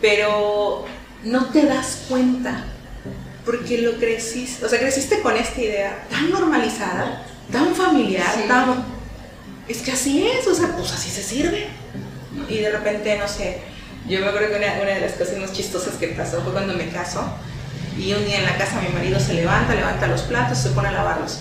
Pero 0.00 0.86
no 1.24 1.46
te 1.46 1.66
das 1.66 2.04
cuenta. 2.08 2.64
Porque 3.44 3.78
lo 3.78 3.98
creciste, 3.98 4.64
o 4.64 4.68
sea, 4.68 4.78
creciste 4.78 5.20
con 5.20 5.36
esta 5.36 5.60
idea 5.60 6.06
tan 6.10 6.30
normalizada, 6.30 7.24
tan 7.52 7.74
familiar, 7.74 8.30
Sí. 8.34 8.48
tan... 8.48 8.84
Es 9.68 9.78
que 9.78 9.92
así 9.92 10.26
es, 10.26 10.46
o 10.46 10.54
sea, 10.54 10.74
pues 10.76 10.92
así 10.92 11.10
se 11.10 11.22
sirve. 11.22 11.66
Y 12.48 12.58
de 12.58 12.70
repente, 12.70 13.18
no 13.18 13.28
sé, 13.28 13.58
yo 14.08 14.20
me 14.20 14.28
acuerdo 14.28 14.48
que 14.48 14.56
una, 14.56 14.72
una 14.82 14.90
de 14.94 15.00
las 15.00 15.12
cosas 15.12 15.36
más 15.38 15.52
chistosas 15.52 15.94
que 15.94 16.08
pasó 16.08 16.40
fue 16.42 16.52
cuando 16.52 16.72
me 16.74 16.88
caso. 16.88 17.22
Y 17.98 18.12
un 18.14 18.24
día 18.24 18.38
en 18.38 18.44
la 18.46 18.56
casa 18.56 18.80
mi 18.80 18.88
marido 18.94 19.18
se 19.20 19.34
levanta, 19.34 19.74
levanta 19.74 20.06
los 20.06 20.22
platos, 20.22 20.56
se 20.58 20.70
pone 20.70 20.88
a 20.88 20.92
lavarlos. 20.92 21.40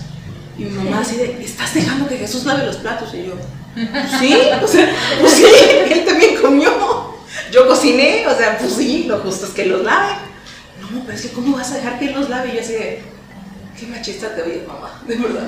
Y 0.58 0.64
mi 0.64 0.72
mamá 0.72 1.02
así 1.02 1.16
de, 1.18 1.42
¿estás 1.44 1.74
dejando 1.74 2.08
que 2.08 2.18
Jesús 2.18 2.44
lave 2.46 2.66
los 2.66 2.78
platos? 2.78 3.14
Y 3.14 3.28
yo, 3.28 3.34
"Pues 3.76 4.12
sí, 4.20 4.36
o 4.62 4.68
sea, 4.68 4.90
pues 5.22 5.34
sí, 5.34 5.46
él 5.92 6.04
también 6.04 6.36
comió. 6.42 7.16
Yo 7.54 7.68
cociné, 7.68 8.26
o 8.28 8.36
sea, 8.36 8.58
pues 8.58 8.74
sí, 8.74 9.06
lo 9.08 9.20
justo 9.20 9.46
es 9.46 9.52
que 9.54 9.68
los 9.68 9.84
lave. 9.84 10.14
No, 10.92 11.04
pero 11.06 11.16
es 11.18 11.24
que 11.24 11.30
¿cómo 11.32 11.56
vas 11.56 11.72
a 11.72 11.76
dejar 11.76 12.00
que 12.00 12.08
él 12.08 12.16
los 12.16 12.28
lave? 12.30 12.50
Y 12.50 12.56
yo 12.56 12.62
así 12.62 12.74
de, 12.74 13.04
qué 13.78 13.86
machista 13.86 14.36
te 14.36 14.42
oyes, 14.42 14.68
mamá, 14.68 15.02
de 15.08 15.16
verdad. 15.16 15.48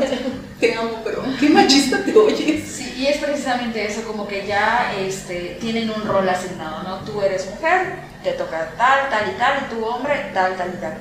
Te 0.59 0.75
amo, 0.75 1.01
pero 1.03 1.23
qué 1.39 1.49
machista 1.49 2.03
te 2.03 2.15
oyes. 2.15 2.63
Sí, 2.69 2.93
y 2.97 3.07
es 3.07 3.17
precisamente 3.17 3.85
eso, 3.85 4.03
como 4.03 4.27
que 4.27 4.45
ya 4.45 4.93
este, 4.97 5.57
tienen 5.59 5.89
un 5.89 6.05
rol 6.05 6.27
asignado, 6.27 6.83
¿no? 6.83 6.97
Tú 6.99 7.21
eres 7.21 7.49
mujer, 7.49 7.95
te 8.23 8.33
toca 8.33 8.71
tal, 8.77 9.09
tal 9.09 9.31
y 9.31 9.37
tal, 9.37 9.63
y 9.63 9.73
tú 9.73 9.85
hombre, 9.85 10.31
tal, 10.33 10.55
tal 10.55 10.69
y 10.69 10.77
tal. 10.77 10.97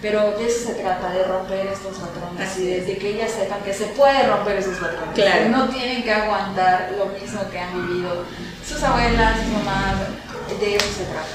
Pero 0.00 0.36
de 0.36 0.46
eso 0.46 0.68
se 0.68 0.74
trata, 0.74 1.10
de 1.10 1.22
romper 1.22 1.66
estos 1.68 1.96
patrones 1.96 2.50
Así 2.50 2.64
y 2.64 2.66
de, 2.66 2.78
es. 2.78 2.86
de 2.88 2.96
que 2.98 3.08
ellas 3.10 3.30
sepan 3.30 3.62
que 3.62 3.72
se 3.72 3.86
puede 3.86 4.26
romper 4.26 4.56
esos 4.56 4.76
patrones. 4.78 5.14
Claro. 5.14 5.48
No 5.48 5.68
tienen 5.68 6.02
que 6.02 6.12
aguantar 6.12 6.92
lo 6.98 7.06
mismo 7.06 7.40
que 7.50 7.58
han 7.58 7.86
vivido 7.86 8.24
sus 8.66 8.82
abuelas, 8.82 9.38
sus 9.38 9.48
mamás, 9.48 9.94
de 10.60 10.76
eso 10.76 10.86
se 10.86 11.04
trata. 11.04 11.28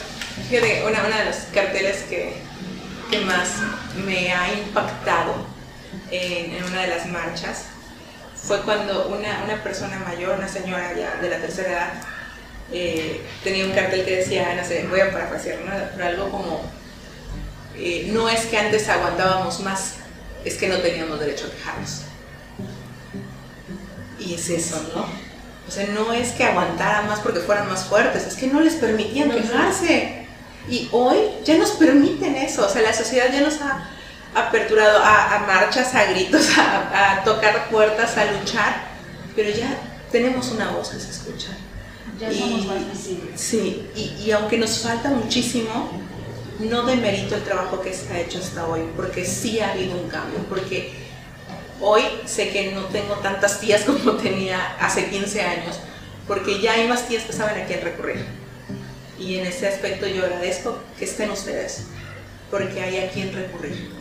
Fíjate, 0.49 0.83
una, 0.85 1.07
una 1.07 1.17
de 1.19 1.25
los 1.25 1.35
carteles 1.53 2.03
que, 2.09 2.41
que 3.09 3.19
más 3.21 3.49
me 4.05 4.31
ha 4.31 4.53
impactado 4.53 5.35
en, 6.11 6.55
en 6.55 6.63
una 6.63 6.81
de 6.81 6.87
las 6.87 7.05
marchas 7.07 7.65
fue 8.35 8.61
cuando 8.61 9.07
una, 9.09 9.43
una 9.43 9.61
persona 9.63 9.99
mayor, 9.99 10.37
una 10.37 10.47
señora 10.47 10.93
ya 10.93 11.15
de 11.21 11.29
la 11.29 11.37
tercera 11.37 11.69
edad, 11.69 11.93
eh, 12.71 13.21
tenía 13.43 13.65
un 13.65 13.71
cartel 13.71 14.05
que 14.05 14.17
decía, 14.17 14.53
no 14.55 14.63
sé, 14.63 14.85
voy 14.89 14.99
a 14.99 15.11
parafrasear, 15.11 15.59
¿no? 15.61 15.71
pero 15.95 16.07
algo 16.07 16.29
como, 16.29 16.61
eh, 17.75 18.09
no 18.11 18.29
es 18.29 18.45
que 18.45 18.57
antes 18.57 18.87
aguantábamos 18.87 19.59
más, 19.61 19.95
es 20.45 20.55
que 20.55 20.67
no 20.67 20.77
teníamos 20.77 21.19
derecho 21.19 21.47
a 21.47 21.51
quejarnos. 21.51 22.01
Y 24.19 24.33
es 24.33 24.49
eso, 24.49 24.81
¿no? 24.95 25.05
O 25.67 25.71
sea, 25.71 25.85
no 25.87 26.13
es 26.13 26.31
que 26.31 26.43
aguantaran 26.43 27.07
más 27.07 27.19
porque 27.19 27.39
fueran 27.39 27.67
más 27.69 27.85
fuertes, 27.85 28.25
es 28.25 28.35
que 28.35 28.47
no 28.47 28.61
les 28.61 28.75
permitían 28.75 29.29
quejarse. 29.29 30.26
Y 30.69 30.89
hoy 30.91 31.17
ya 31.45 31.57
nos 31.57 31.71
permiten 31.71 32.35
eso, 32.35 32.65
o 32.65 32.69
sea, 32.69 32.81
la 32.81 32.93
sociedad 32.93 33.31
ya 33.31 33.41
nos 33.41 33.61
ha 33.61 33.89
aperturado 34.35 34.99
a, 35.03 35.43
marchas, 35.47 35.93
a 35.95 36.05
gritos, 36.05 36.49
a, 36.57 37.23
tocar 37.23 37.69
puertas, 37.69 38.17
a 38.17 38.31
luchar, 38.31 38.87
pero 39.35 39.49
ya 39.49 39.77
tenemos 40.11 40.51
una 40.51 40.69
voz 40.71 40.89
que 40.89 40.99
se 40.99 41.11
escucha. 41.11 41.49
Ya 42.19 42.31
somos 42.31 42.65
más 42.65 42.91
visibles. 42.91 43.39
Sí, 43.39 43.87
y, 43.95 44.23
y 44.25 44.31
aunque 44.31 44.57
nos 44.57 44.79
falta 44.79 45.09
muchísimo, 45.09 45.91
no 46.59 46.83
demerito 46.83 47.35
el 47.35 47.43
trabajo 47.43 47.81
que 47.81 47.93
se 47.93 48.11
ha 48.11 48.19
hecho 48.19 48.39
hasta 48.39 48.65
hoy, 48.65 48.81
porque 48.95 49.25
sí 49.25 49.59
ha 49.59 49.71
habido 49.71 49.95
un 49.95 50.09
cambio, 50.09 50.39
porque 50.49 50.93
hoy 51.79 52.01
sé 52.25 52.49
que 52.49 52.71
no 52.71 52.85
tengo 52.85 53.15
tantas 53.15 53.59
tías 53.59 53.81
como 53.85 54.13
tenía 54.13 54.75
hace 54.79 55.09
15 55.09 55.41
años, 55.41 55.79
porque 56.27 56.59
ya 56.59 56.73
hay 56.73 56.87
más 56.87 57.07
tías 57.07 57.23
que 57.23 57.33
saben 57.33 57.61
a 57.63 57.65
quién 57.65 57.81
recurrir. 57.81 58.25
Y 59.19 59.39
en 59.39 59.47
ese 59.47 59.67
aspecto 59.67 60.07
yo 60.07 60.23
agradezco 60.25 60.77
que 60.97 61.05
estén 61.05 61.31
ustedes, 61.31 61.85
porque 62.51 62.81
hay 62.81 63.05
a 63.05 63.09
quién 63.09 63.33
recurrir. 63.33 63.97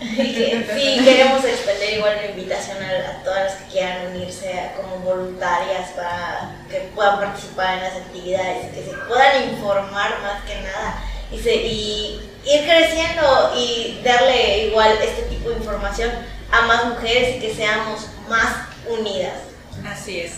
Sí, 0.00 1.00
queremos 1.04 1.44
extender 1.44 1.98
igual 1.98 2.16
una 2.18 2.30
invitación 2.30 2.78
a, 2.82 3.22
todas 3.22 3.44
las 3.44 3.54
que 3.54 3.72
quieran 3.72 4.06
unirse 4.06 4.70
como 4.74 4.96
voluntarias 4.96 5.90
para 5.90 6.56
que 6.70 6.90
puedan 6.94 7.20
participar 7.20 7.78
en 7.78 7.84
las 7.84 7.96
actividades, 7.96 8.74
que 8.74 8.82
se 8.82 8.96
puedan 9.06 9.50
informar 9.50 10.22
más 10.22 10.42
que 10.44 10.54
nada 10.62 11.04
y, 11.30 11.36
y 11.36 12.30
ir 12.46 12.64
creciendo 12.64 13.52
y 13.54 14.00
darle 14.02 14.68
igual 14.68 14.96
este 15.02 15.22
tipo 15.22 15.50
de 15.50 15.56
información 15.56 16.10
a 16.50 16.62
más 16.62 16.86
mujeres 16.86 17.36
y 17.36 17.40
que 17.40 17.54
seamos 17.54 18.06
más 18.26 18.68
unidas. 18.88 19.34
Así 19.86 20.20
es, 20.20 20.32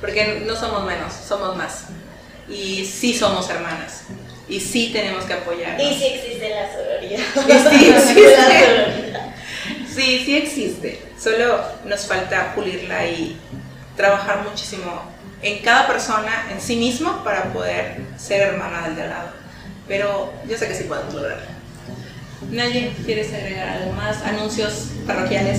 porque 0.00 0.42
no 0.46 0.54
somos 0.56 0.84
menos, 0.84 1.12
somos 1.12 1.56
más. 1.56 1.86
Y 2.48 2.84
sí 2.86 3.14
somos 3.14 3.48
hermanas. 3.50 4.04
Y 4.48 4.60
sí 4.60 4.90
tenemos 4.92 5.24
que 5.24 5.34
apoyar. 5.34 5.80
Y 5.80 5.94
sí 5.94 6.06
existe 6.06 6.48
la 6.48 6.72
sororidad. 6.72 7.70
sí 7.70 7.90
existe. 7.90 9.12
sí, 9.94 10.22
sí 10.24 10.36
existe. 10.36 11.02
Solo 11.20 11.60
nos 11.84 12.06
falta 12.06 12.54
pulirla 12.54 13.06
y 13.06 13.38
trabajar 13.96 14.44
muchísimo 14.48 15.02
en 15.42 15.58
cada 15.62 15.86
persona, 15.86 16.48
en 16.50 16.60
sí 16.60 16.76
mismo, 16.76 17.22
para 17.22 17.52
poder 17.52 18.00
ser 18.16 18.42
hermana 18.42 18.86
del 18.86 18.96
de 18.96 19.02
al 19.02 19.10
lado. 19.10 19.30
Pero 19.86 20.32
yo 20.48 20.56
sé 20.56 20.68
que 20.68 20.74
sí 20.74 20.84
podemos 20.84 21.12
lograrlo. 21.14 21.46
Naye, 22.50 22.92
¿quieres 23.04 23.32
agregar 23.34 23.68
algo 23.68 23.92
más? 23.92 24.22
¿Anuncios 24.22 24.90
parroquiales? 25.06 25.58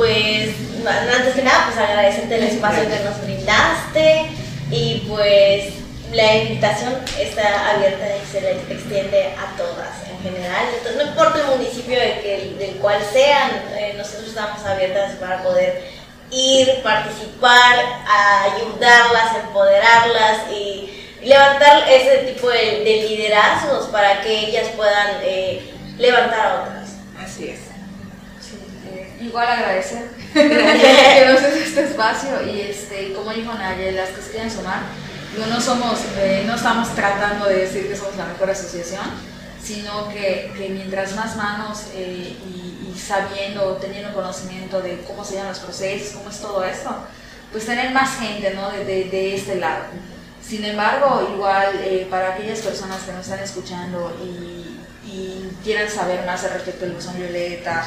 Pues, 0.00 0.54
antes 0.86 1.34
que 1.34 1.42
nada, 1.42 1.66
pues 1.66 1.76
agradecerte 1.76 2.36
el 2.36 2.44
espacio 2.44 2.88
que 2.88 3.04
nos 3.04 3.20
brindaste 3.22 4.30
y 4.70 5.04
pues 5.06 5.74
la 6.10 6.36
invitación 6.36 6.94
está 7.18 7.72
abierta 7.72 8.06
y 8.16 8.32
se 8.32 8.40
le 8.40 8.52
extiende 8.52 9.34
a 9.36 9.54
todas 9.58 10.08
en 10.08 10.18
general. 10.22 10.68
Entonces, 10.74 10.96
no 10.96 11.10
importa 11.10 11.40
el 11.40 11.58
municipio 11.58 11.98
del 12.00 12.76
cual 12.80 12.98
sean, 13.12 13.50
eh, 13.76 13.92
nosotros 13.98 14.28
estamos 14.28 14.64
abiertas 14.64 15.16
para 15.16 15.42
poder 15.42 15.82
ir, 16.30 16.80
participar, 16.82 17.76
ayudarlas, 18.56 19.36
empoderarlas 19.44 20.50
y 20.50 21.10
levantar 21.22 21.86
ese 21.90 22.32
tipo 22.32 22.48
de, 22.48 23.06
liderazgos 23.06 23.88
para 23.88 24.22
que 24.22 24.46
ellas 24.46 24.68
puedan 24.74 25.18
eh, 25.22 25.74
levantar 25.98 26.40
a 26.40 26.62
otras. 26.62 26.88
Así 27.22 27.50
es. 27.50 27.69
Igual 29.20 29.46
agradecer 29.46 30.08
que 30.32 31.24
nos 31.26 31.42
des 31.42 31.66
este 31.66 31.84
espacio 31.84 32.30
y 32.46 32.60
este, 32.62 33.12
como 33.12 33.32
dijo 33.32 33.52
Nayel, 33.52 33.96
las 33.96 34.10
que 34.10 34.22
se 34.22 34.30
quieran 34.30 34.50
sumar 34.50 34.80
no, 35.38 35.60
somos, 35.60 36.00
eh, 36.18 36.44
no 36.46 36.56
estamos 36.56 36.94
tratando 36.94 37.46
de 37.46 37.58
decir 37.58 37.88
que 37.88 37.96
somos 37.96 38.16
la 38.16 38.26
mejor 38.26 38.50
asociación, 38.50 39.04
sino 39.62 40.08
que, 40.08 40.52
que 40.56 40.68
mientras 40.70 41.14
más 41.14 41.36
manos 41.36 41.84
eh, 41.94 42.36
y, 42.46 42.98
sabiendo, 42.98 43.76
teniendo 43.76 44.12
conocimiento 44.12 44.82
de 44.82 45.02
cómo 45.06 45.24
se 45.24 45.34
llaman 45.34 45.50
los 45.50 45.60
procesos, 45.60 46.16
cómo 46.16 46.28
es 46.28 46.38
todo 46.40 46.64
esto, 46.64 46.94
pues 47.50 47.64
tener 47.64 47.92
más 47.92 48.18
gente 48.18 48.52
¿no? 48.54 48.70
de, 48.70 48.84
de, 48.84 49.34
este 49.34 49.56
lado. 49.56 49.84
Sin 50.46 50.64
embargo, 50.64 51.30
igual 51.32 51.80
eh, 51.82 52.06
para 52.10 52.34
aquellas 52.34 52.60
personas 52.60 53.02
que 53.02 53.12
nos 53.12 53.22
están 53.22 53.40
escuchando 53.40 54.14
y, 54.22 54.80
y 55.06 55.50
quieran 55.64 55.88
saber 55.88 56.26
más 56.26 56.44
al 56.44 56.50
respecto 56.50 56.84
del 56.84 56.94
buzón 56.94 57.16
violeta, 57.16 57.84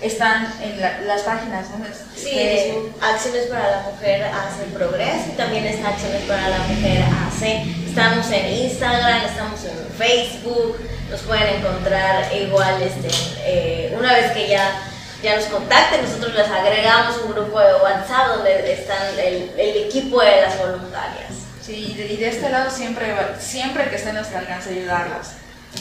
están 0.00 0.52
en 0.60 0.80
las 0.80 1.22
páginas, 1.22 1.66
¿no? 1.70 1.84
Sí, 2.14 2.90
Acciones 3.00 3.46
para 3.46 3.70
la 3.70 3.82
Mujer 3.82 4.24
hace 4.24 4.64
progreso 4.74 5.24
y 5.32 5.36
también 5.36 5.64
está 5.66 5.88
Acciones 5.88 6.22
para 6.22 6.48
la 6.48 6.58
Mujer 6.58 7.04
hace. 7.26 7.62
Estamos 7.86 8.30
en 8.30 8.46
Instagram, 8.46 9.24
estamos 9.24 9.64
en 9.64 9.96
Facebook, 9.96 10.78
nos 11.10 11.20
pueden 11.22 11.56
encontrar 11.56 12.30
igual 12.34 12.82
este, 12.82 13.08
eh, 13.40 13.94
una 13.98 14.12
vez 14.12 14.32
que 14.32 14.48
ya, 14.48 14.82
ya 15.22 15.36
nos 15.36 15.46
contacten, 15.46 16.02
nosotros 16.02 16.34
les 16.34 16.48
agregamos 16.48 17.16
un 17.24 17.32
grupo 17.32 17.58
de 17.58 17.74
WhatsApp 17.76 18.36
donde 18.36 18.72
están 18.72 19.18
el, 19.18 19.50
el 19.56 19.86
equipo 19.86 20.20
de 20.20 20.42
las 20.42 20.58
voluntarias. 20.58 21.32
Sí, 21.66 21.96
y 21.98 22.16
de, 22.16 22.28
este 22.28 22.48
lado 22.48 22.70
siempre, 22.70 23.12
siempre 23.40 23.88
que 23.88 23.96
esté 23.96 24.10
en 24.10 24.16
nuestro 24.16 24.38
alcance 24.38 24.70
ayudarlas, 24.70 25.32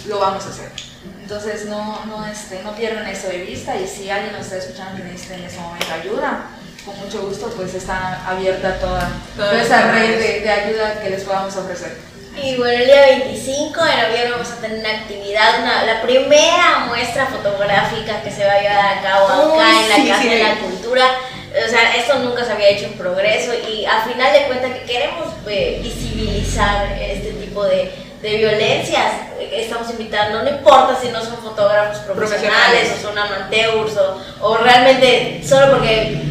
lo 0.07 0.19
vamos 0.19 0.45
a 0.45 0.49
hacer. 0.49 0.71
Entonces 1.21 1.65
no, 1.65 2.05
no, 2.05 2.23
este, 2.25 2.61
no 2.63 2.75
pierdan 2.75 3.07
eso 3.07 3.27
de 3.27 3.39
vista 3.39 3.75
y 3.75 3.87
si 3.87 4.09
alguien 4.09 4.33
nos 4.33 4.43
está 4.45 4.57
escuchando 4.57 4.97
que 4.97 5.03
necesita 5.03 5.35
en 5.35 5.45
ese 5.45 5.59
momento 5.59 5.87
ayuda, 5.91 6.49
con 6.85 6.99
mucho 6.99 7.27
gusto 7.27 7.51
pues 7.55 7.73
está 7.73 8.29
abierta 8.29 8.79
toda, 8.79 9.09
toda 9.35 9.59
esa 9.59 9.91
red 9.91 10.43
de, 10.43 10.49
ayuda 10.49 11.01
que 11.01 11.09
les 11.09 11.23
podamos 11.23 11.55
ofrecer. 11.55 11.97
Y 12.39 12.57
bueno, 12.57 12.79
el 12.79 12.85
día 12.85 13.01
25 13.07 13.83
de 13.83 13.91
noviembre 14.03 14.31
vamos 14.31 14.51
a 14.51 14.55
tener 14.57 14.79
una 14.81 14.91
actividad, 14.91 15.85
la 15.85 16.01
primera 16.01 16.85
muestra 16.85 17.25
fotográfica 17.25 18.21
que 18.21 18.29
se 18.29 18.45
va 18.45 18.53
a 18.53 18.61
llevar 18.61 18.97
a 18.97 19.01
cabo 19.01 19.27
acá 19.27 19.81
en 19.81 19.89
la 19.89 20.15
Casa 20.15 20.29
de 20.29 20.43
la 20.43 20.59
Cultura. 20.59 21.05
O 21.65 21.69
sea, 21.69 21.95
esto 21.95 22.19
nunca 22.19 22.45
se 22.45 22.51
había 22.51 22.69
hecho 22.69 22.85
en 22.85 22.93
progreso 22.93 23.51
y 23.53 23.85
a 23.85 24.01
final 24.01 24.33
de 24.33 24.45
cuentas 24.47 24.71
que 24.73 24.83
queremos 24.83 25.29
eh, 25.47 25.79
visibilizar 25.81 26.91
este 27.01 27.31
tipo 27.31 27.63
de, 27.63 28.04
de 28.25 28.37
violencias. 28.37 29.11
Estamos 29.51 29.89
invitando, 29.91 30.41
no 30.41 30.49
importa 30.49 30.97
si 30.99 31.09
no 31.09 31.23
son 31.23 31.37
fotógrafos 31.37 31.99
profesionales, 31.99 32.93
o 32.97 33.01
son 33.07 33.17
amateurs 33.17 33.93
o, 34.41 34.57
realmente 34.57 35.43
solo 35.47 35.77
porque 35.77 36.21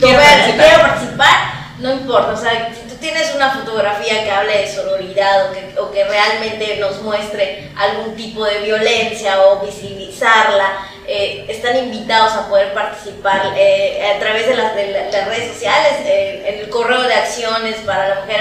quiero 0.00 0.18
participar. 0.18 1.56
no 1.78 1.92
importa. 1.92 2.32
O 2.32 2.36
sea, 2.36 2.74
si 2.74 2.88
tú 2.88 2.96
tienes 2.96 3.32
una 3.34 3.50
fotografía 3.50 4.24
que 4.24 4.30
hable 4.30 4.58
de 4.58 4.74
sororidad 4.74 5.50
o 5.50 5.52
que, 5.52 5.78
o 5.78 5.90
que 5.92 6.04
realmente 6.04 6.78
nos 6.78 7.00
muestre 7.02 7.70
algún 7.76 8.16
tipo 8.16 8.44
de 8.44 8.58
violencia 8.60 9.40
o 9.42 9.64
visibilizarla, 9.64 10.88
eh, 11.08 11.44
están 11.48 11.76
invitados 11.76 12.32
a 12.32 12.48
poder 12.48 12.74
participar 12.74 13.52
eh, 13.56 14.12
a 14.12 14.18
través 14.18 14.48
de 14.48 14.56
las, 14.56 14.74
redes 14.74 15.52
sociales, 15.52 16.00
eh, 16.04 16.42
en 16.46 16.58
el 16.60 16.68
correo 16.68 17.02
de 17.02 17.14
acciones 17.14 17.76
para 17.86 18.08
la 18.08 18.14
mujer 18.22 18.40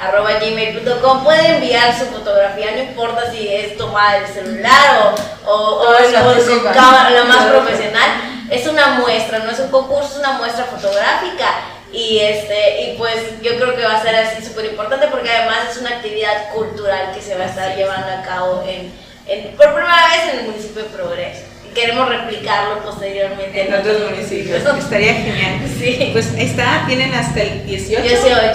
arroba 0.00 0.32
gmail.com. 0.40 1.24
Pueden 1.24 1.56
enviar 1.56 1.98
su 1.98 2.06
fotografía, 2.06 2.70
no 2.72 2.78
importa 2.78 3.30
si 3.30 3.46
es 3.54 3.76
tomada 3.76 4.18
del 4.18 4.28
celular 4.28 5.14
o, 5.44 5.50
o, 5.50 5.80
o 5.82 6.72
cámara, 6.72 7.10
la 7.10 7.24
más 7.24 7.44
profesional. 7.44 8.10
Es 8.50 8.66
una 8.66 8.98
muestra, 9.00 9.40
no 9.40 9.50
es 9.50 9.58
un 9.58 9.70
concurso, 9.70 10.12
es 10.12 10.18
una 10.20 10.32
muestra 10.32 10.64
fotográfica. 10.64 11.48
Y, 11.92 12.20
este, 12.20 12.82
y 12.82 12.96
pues 12.96 13.42
yo 13.42 13.56
creo 13.56 13.76
que 13.76 13.84
va 13.84 13.96
a 13.96 14.02
ser 14.02 14.14
así 14.14 14.42
súper 14.42 14.66
importante 14.66 15.08
porque 15.08 15.28
además 15.28 15.70
es 15.70 15.76
una 15.76 15.90
actividad 15.90 16.50
cultural 16.54 17.12
que 17.12 17.20
se 17.20 17.36
va 17.36 17.44
a 17.44 17.48
estar 17.48 17.76
llevando 17.76 18.10
a 18.10 18.22
cabo 18.22 18.64
en, 18.66 18.90
en, 19.26 19.54
por 19.56 19.74
primera 19.74 20.06
vez 20.08 20.32
en 20.32 20.38
el 20.38 20.46
municipio 20.46 20.84
de 20.84 20.88
Progreso 20.88 21.50
queremos 21.74 22.08
replicarlo 22.08 22.82
posteriormente 22.82 23.68
en, 23.68 23.74
otros 23.74 24.10
municipios. 24.10 24.62
Estaría 24.78 25.14
genial. 25.14 25.60
Sí. 25.78 26.10
Pues 26.12 26.32
está, 26.36 26.84
tienen 26.86 27.14
hasta 27.14 27.42
el 27.42 27.66
18, 27.66 28.02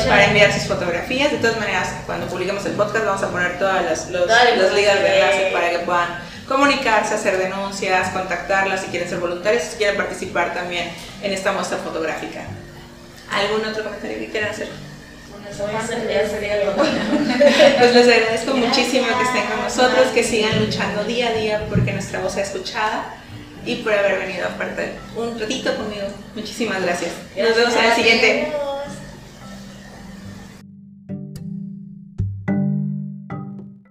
para 0.07 0.25
enviar 0.25 0.51
sus 0.51 0.63
fotografías. 0.63 1.31
De 1.31 1.37
todas 1.37 1.59
maneras, 1.59 1.93
cuando 2.05 2.27
publiquemos 2.27 2.65
el 2.65 2.73
podcast 2.73 3.05
vamos 3.05 3.23
a 3.23 3.29
poner 3.29 3.57
todas 3.57 3.83
las, 3.83 4.09
los, 4.09 4.27
las 4.27 4.73
ligas 4.73 5.01
de 5.01 5.15
enlace 5.15 5.49
para 5.53 5.69
que 5.71 5.79
puedan 5.79 6.19
comunicarse, 6.47 7.15
hacer 7.15 7.37
denuncias, 7.37 8.09
contactarlas 8.09 8.81
si 8.81 8.87
quieren 8.87 9.09
ser 9.09 9.19
voluntarios, 9.19 9.63
si 9.63 9.77
quieren 9.77 9.97
participar 9.97 10.53
también 10.53 10.91
en 11.21 11.33
esta 11.33 11.51
muestra 11.51 11.77
fotográfica. 11.77 12.41
¿Algún 13.31 13.65
otro 13.65 13.83
comentario 13.83 14.19
que 14.19 14.29
quieran 14.29 14.51
hacer? 14.51 14.69
Pues 17.79 17.95
les 17.95 18.07
agradezco 18.07 18.53
muchísimo 18.53 19.07
que 19.17 19.23
estén 19.23 19.45
con 19.47 19.63
nosotros, 19.63 20.07
que 20.13 20.23
sigan 20.23 20.59
luchando 20.59 21.03
día 21.03 21.29
a 21.29 21.33
día 21.33 21.65
porque 21.69 21.91
nuestra 21.91 22.19
voz 22.19 22.33
sea 22.33 22.43
escuchada 22.43 23.15
y 23.65 23.77
por 23.77 23.93
haber 23.93 24.19
venido 24.19 24.47
a 24.47 25.19
un 25.19 25.39
ratito 25.39 25.75
conmigo. 25.75 26.07
Muchísimas 26.35 26.81
gracias. 26.81 27.11
Nos 27.35 27.55
vemos 27.55 27.75
en 27.75 27.85
el 27.85 27.93
siguiente. 27.93 28.74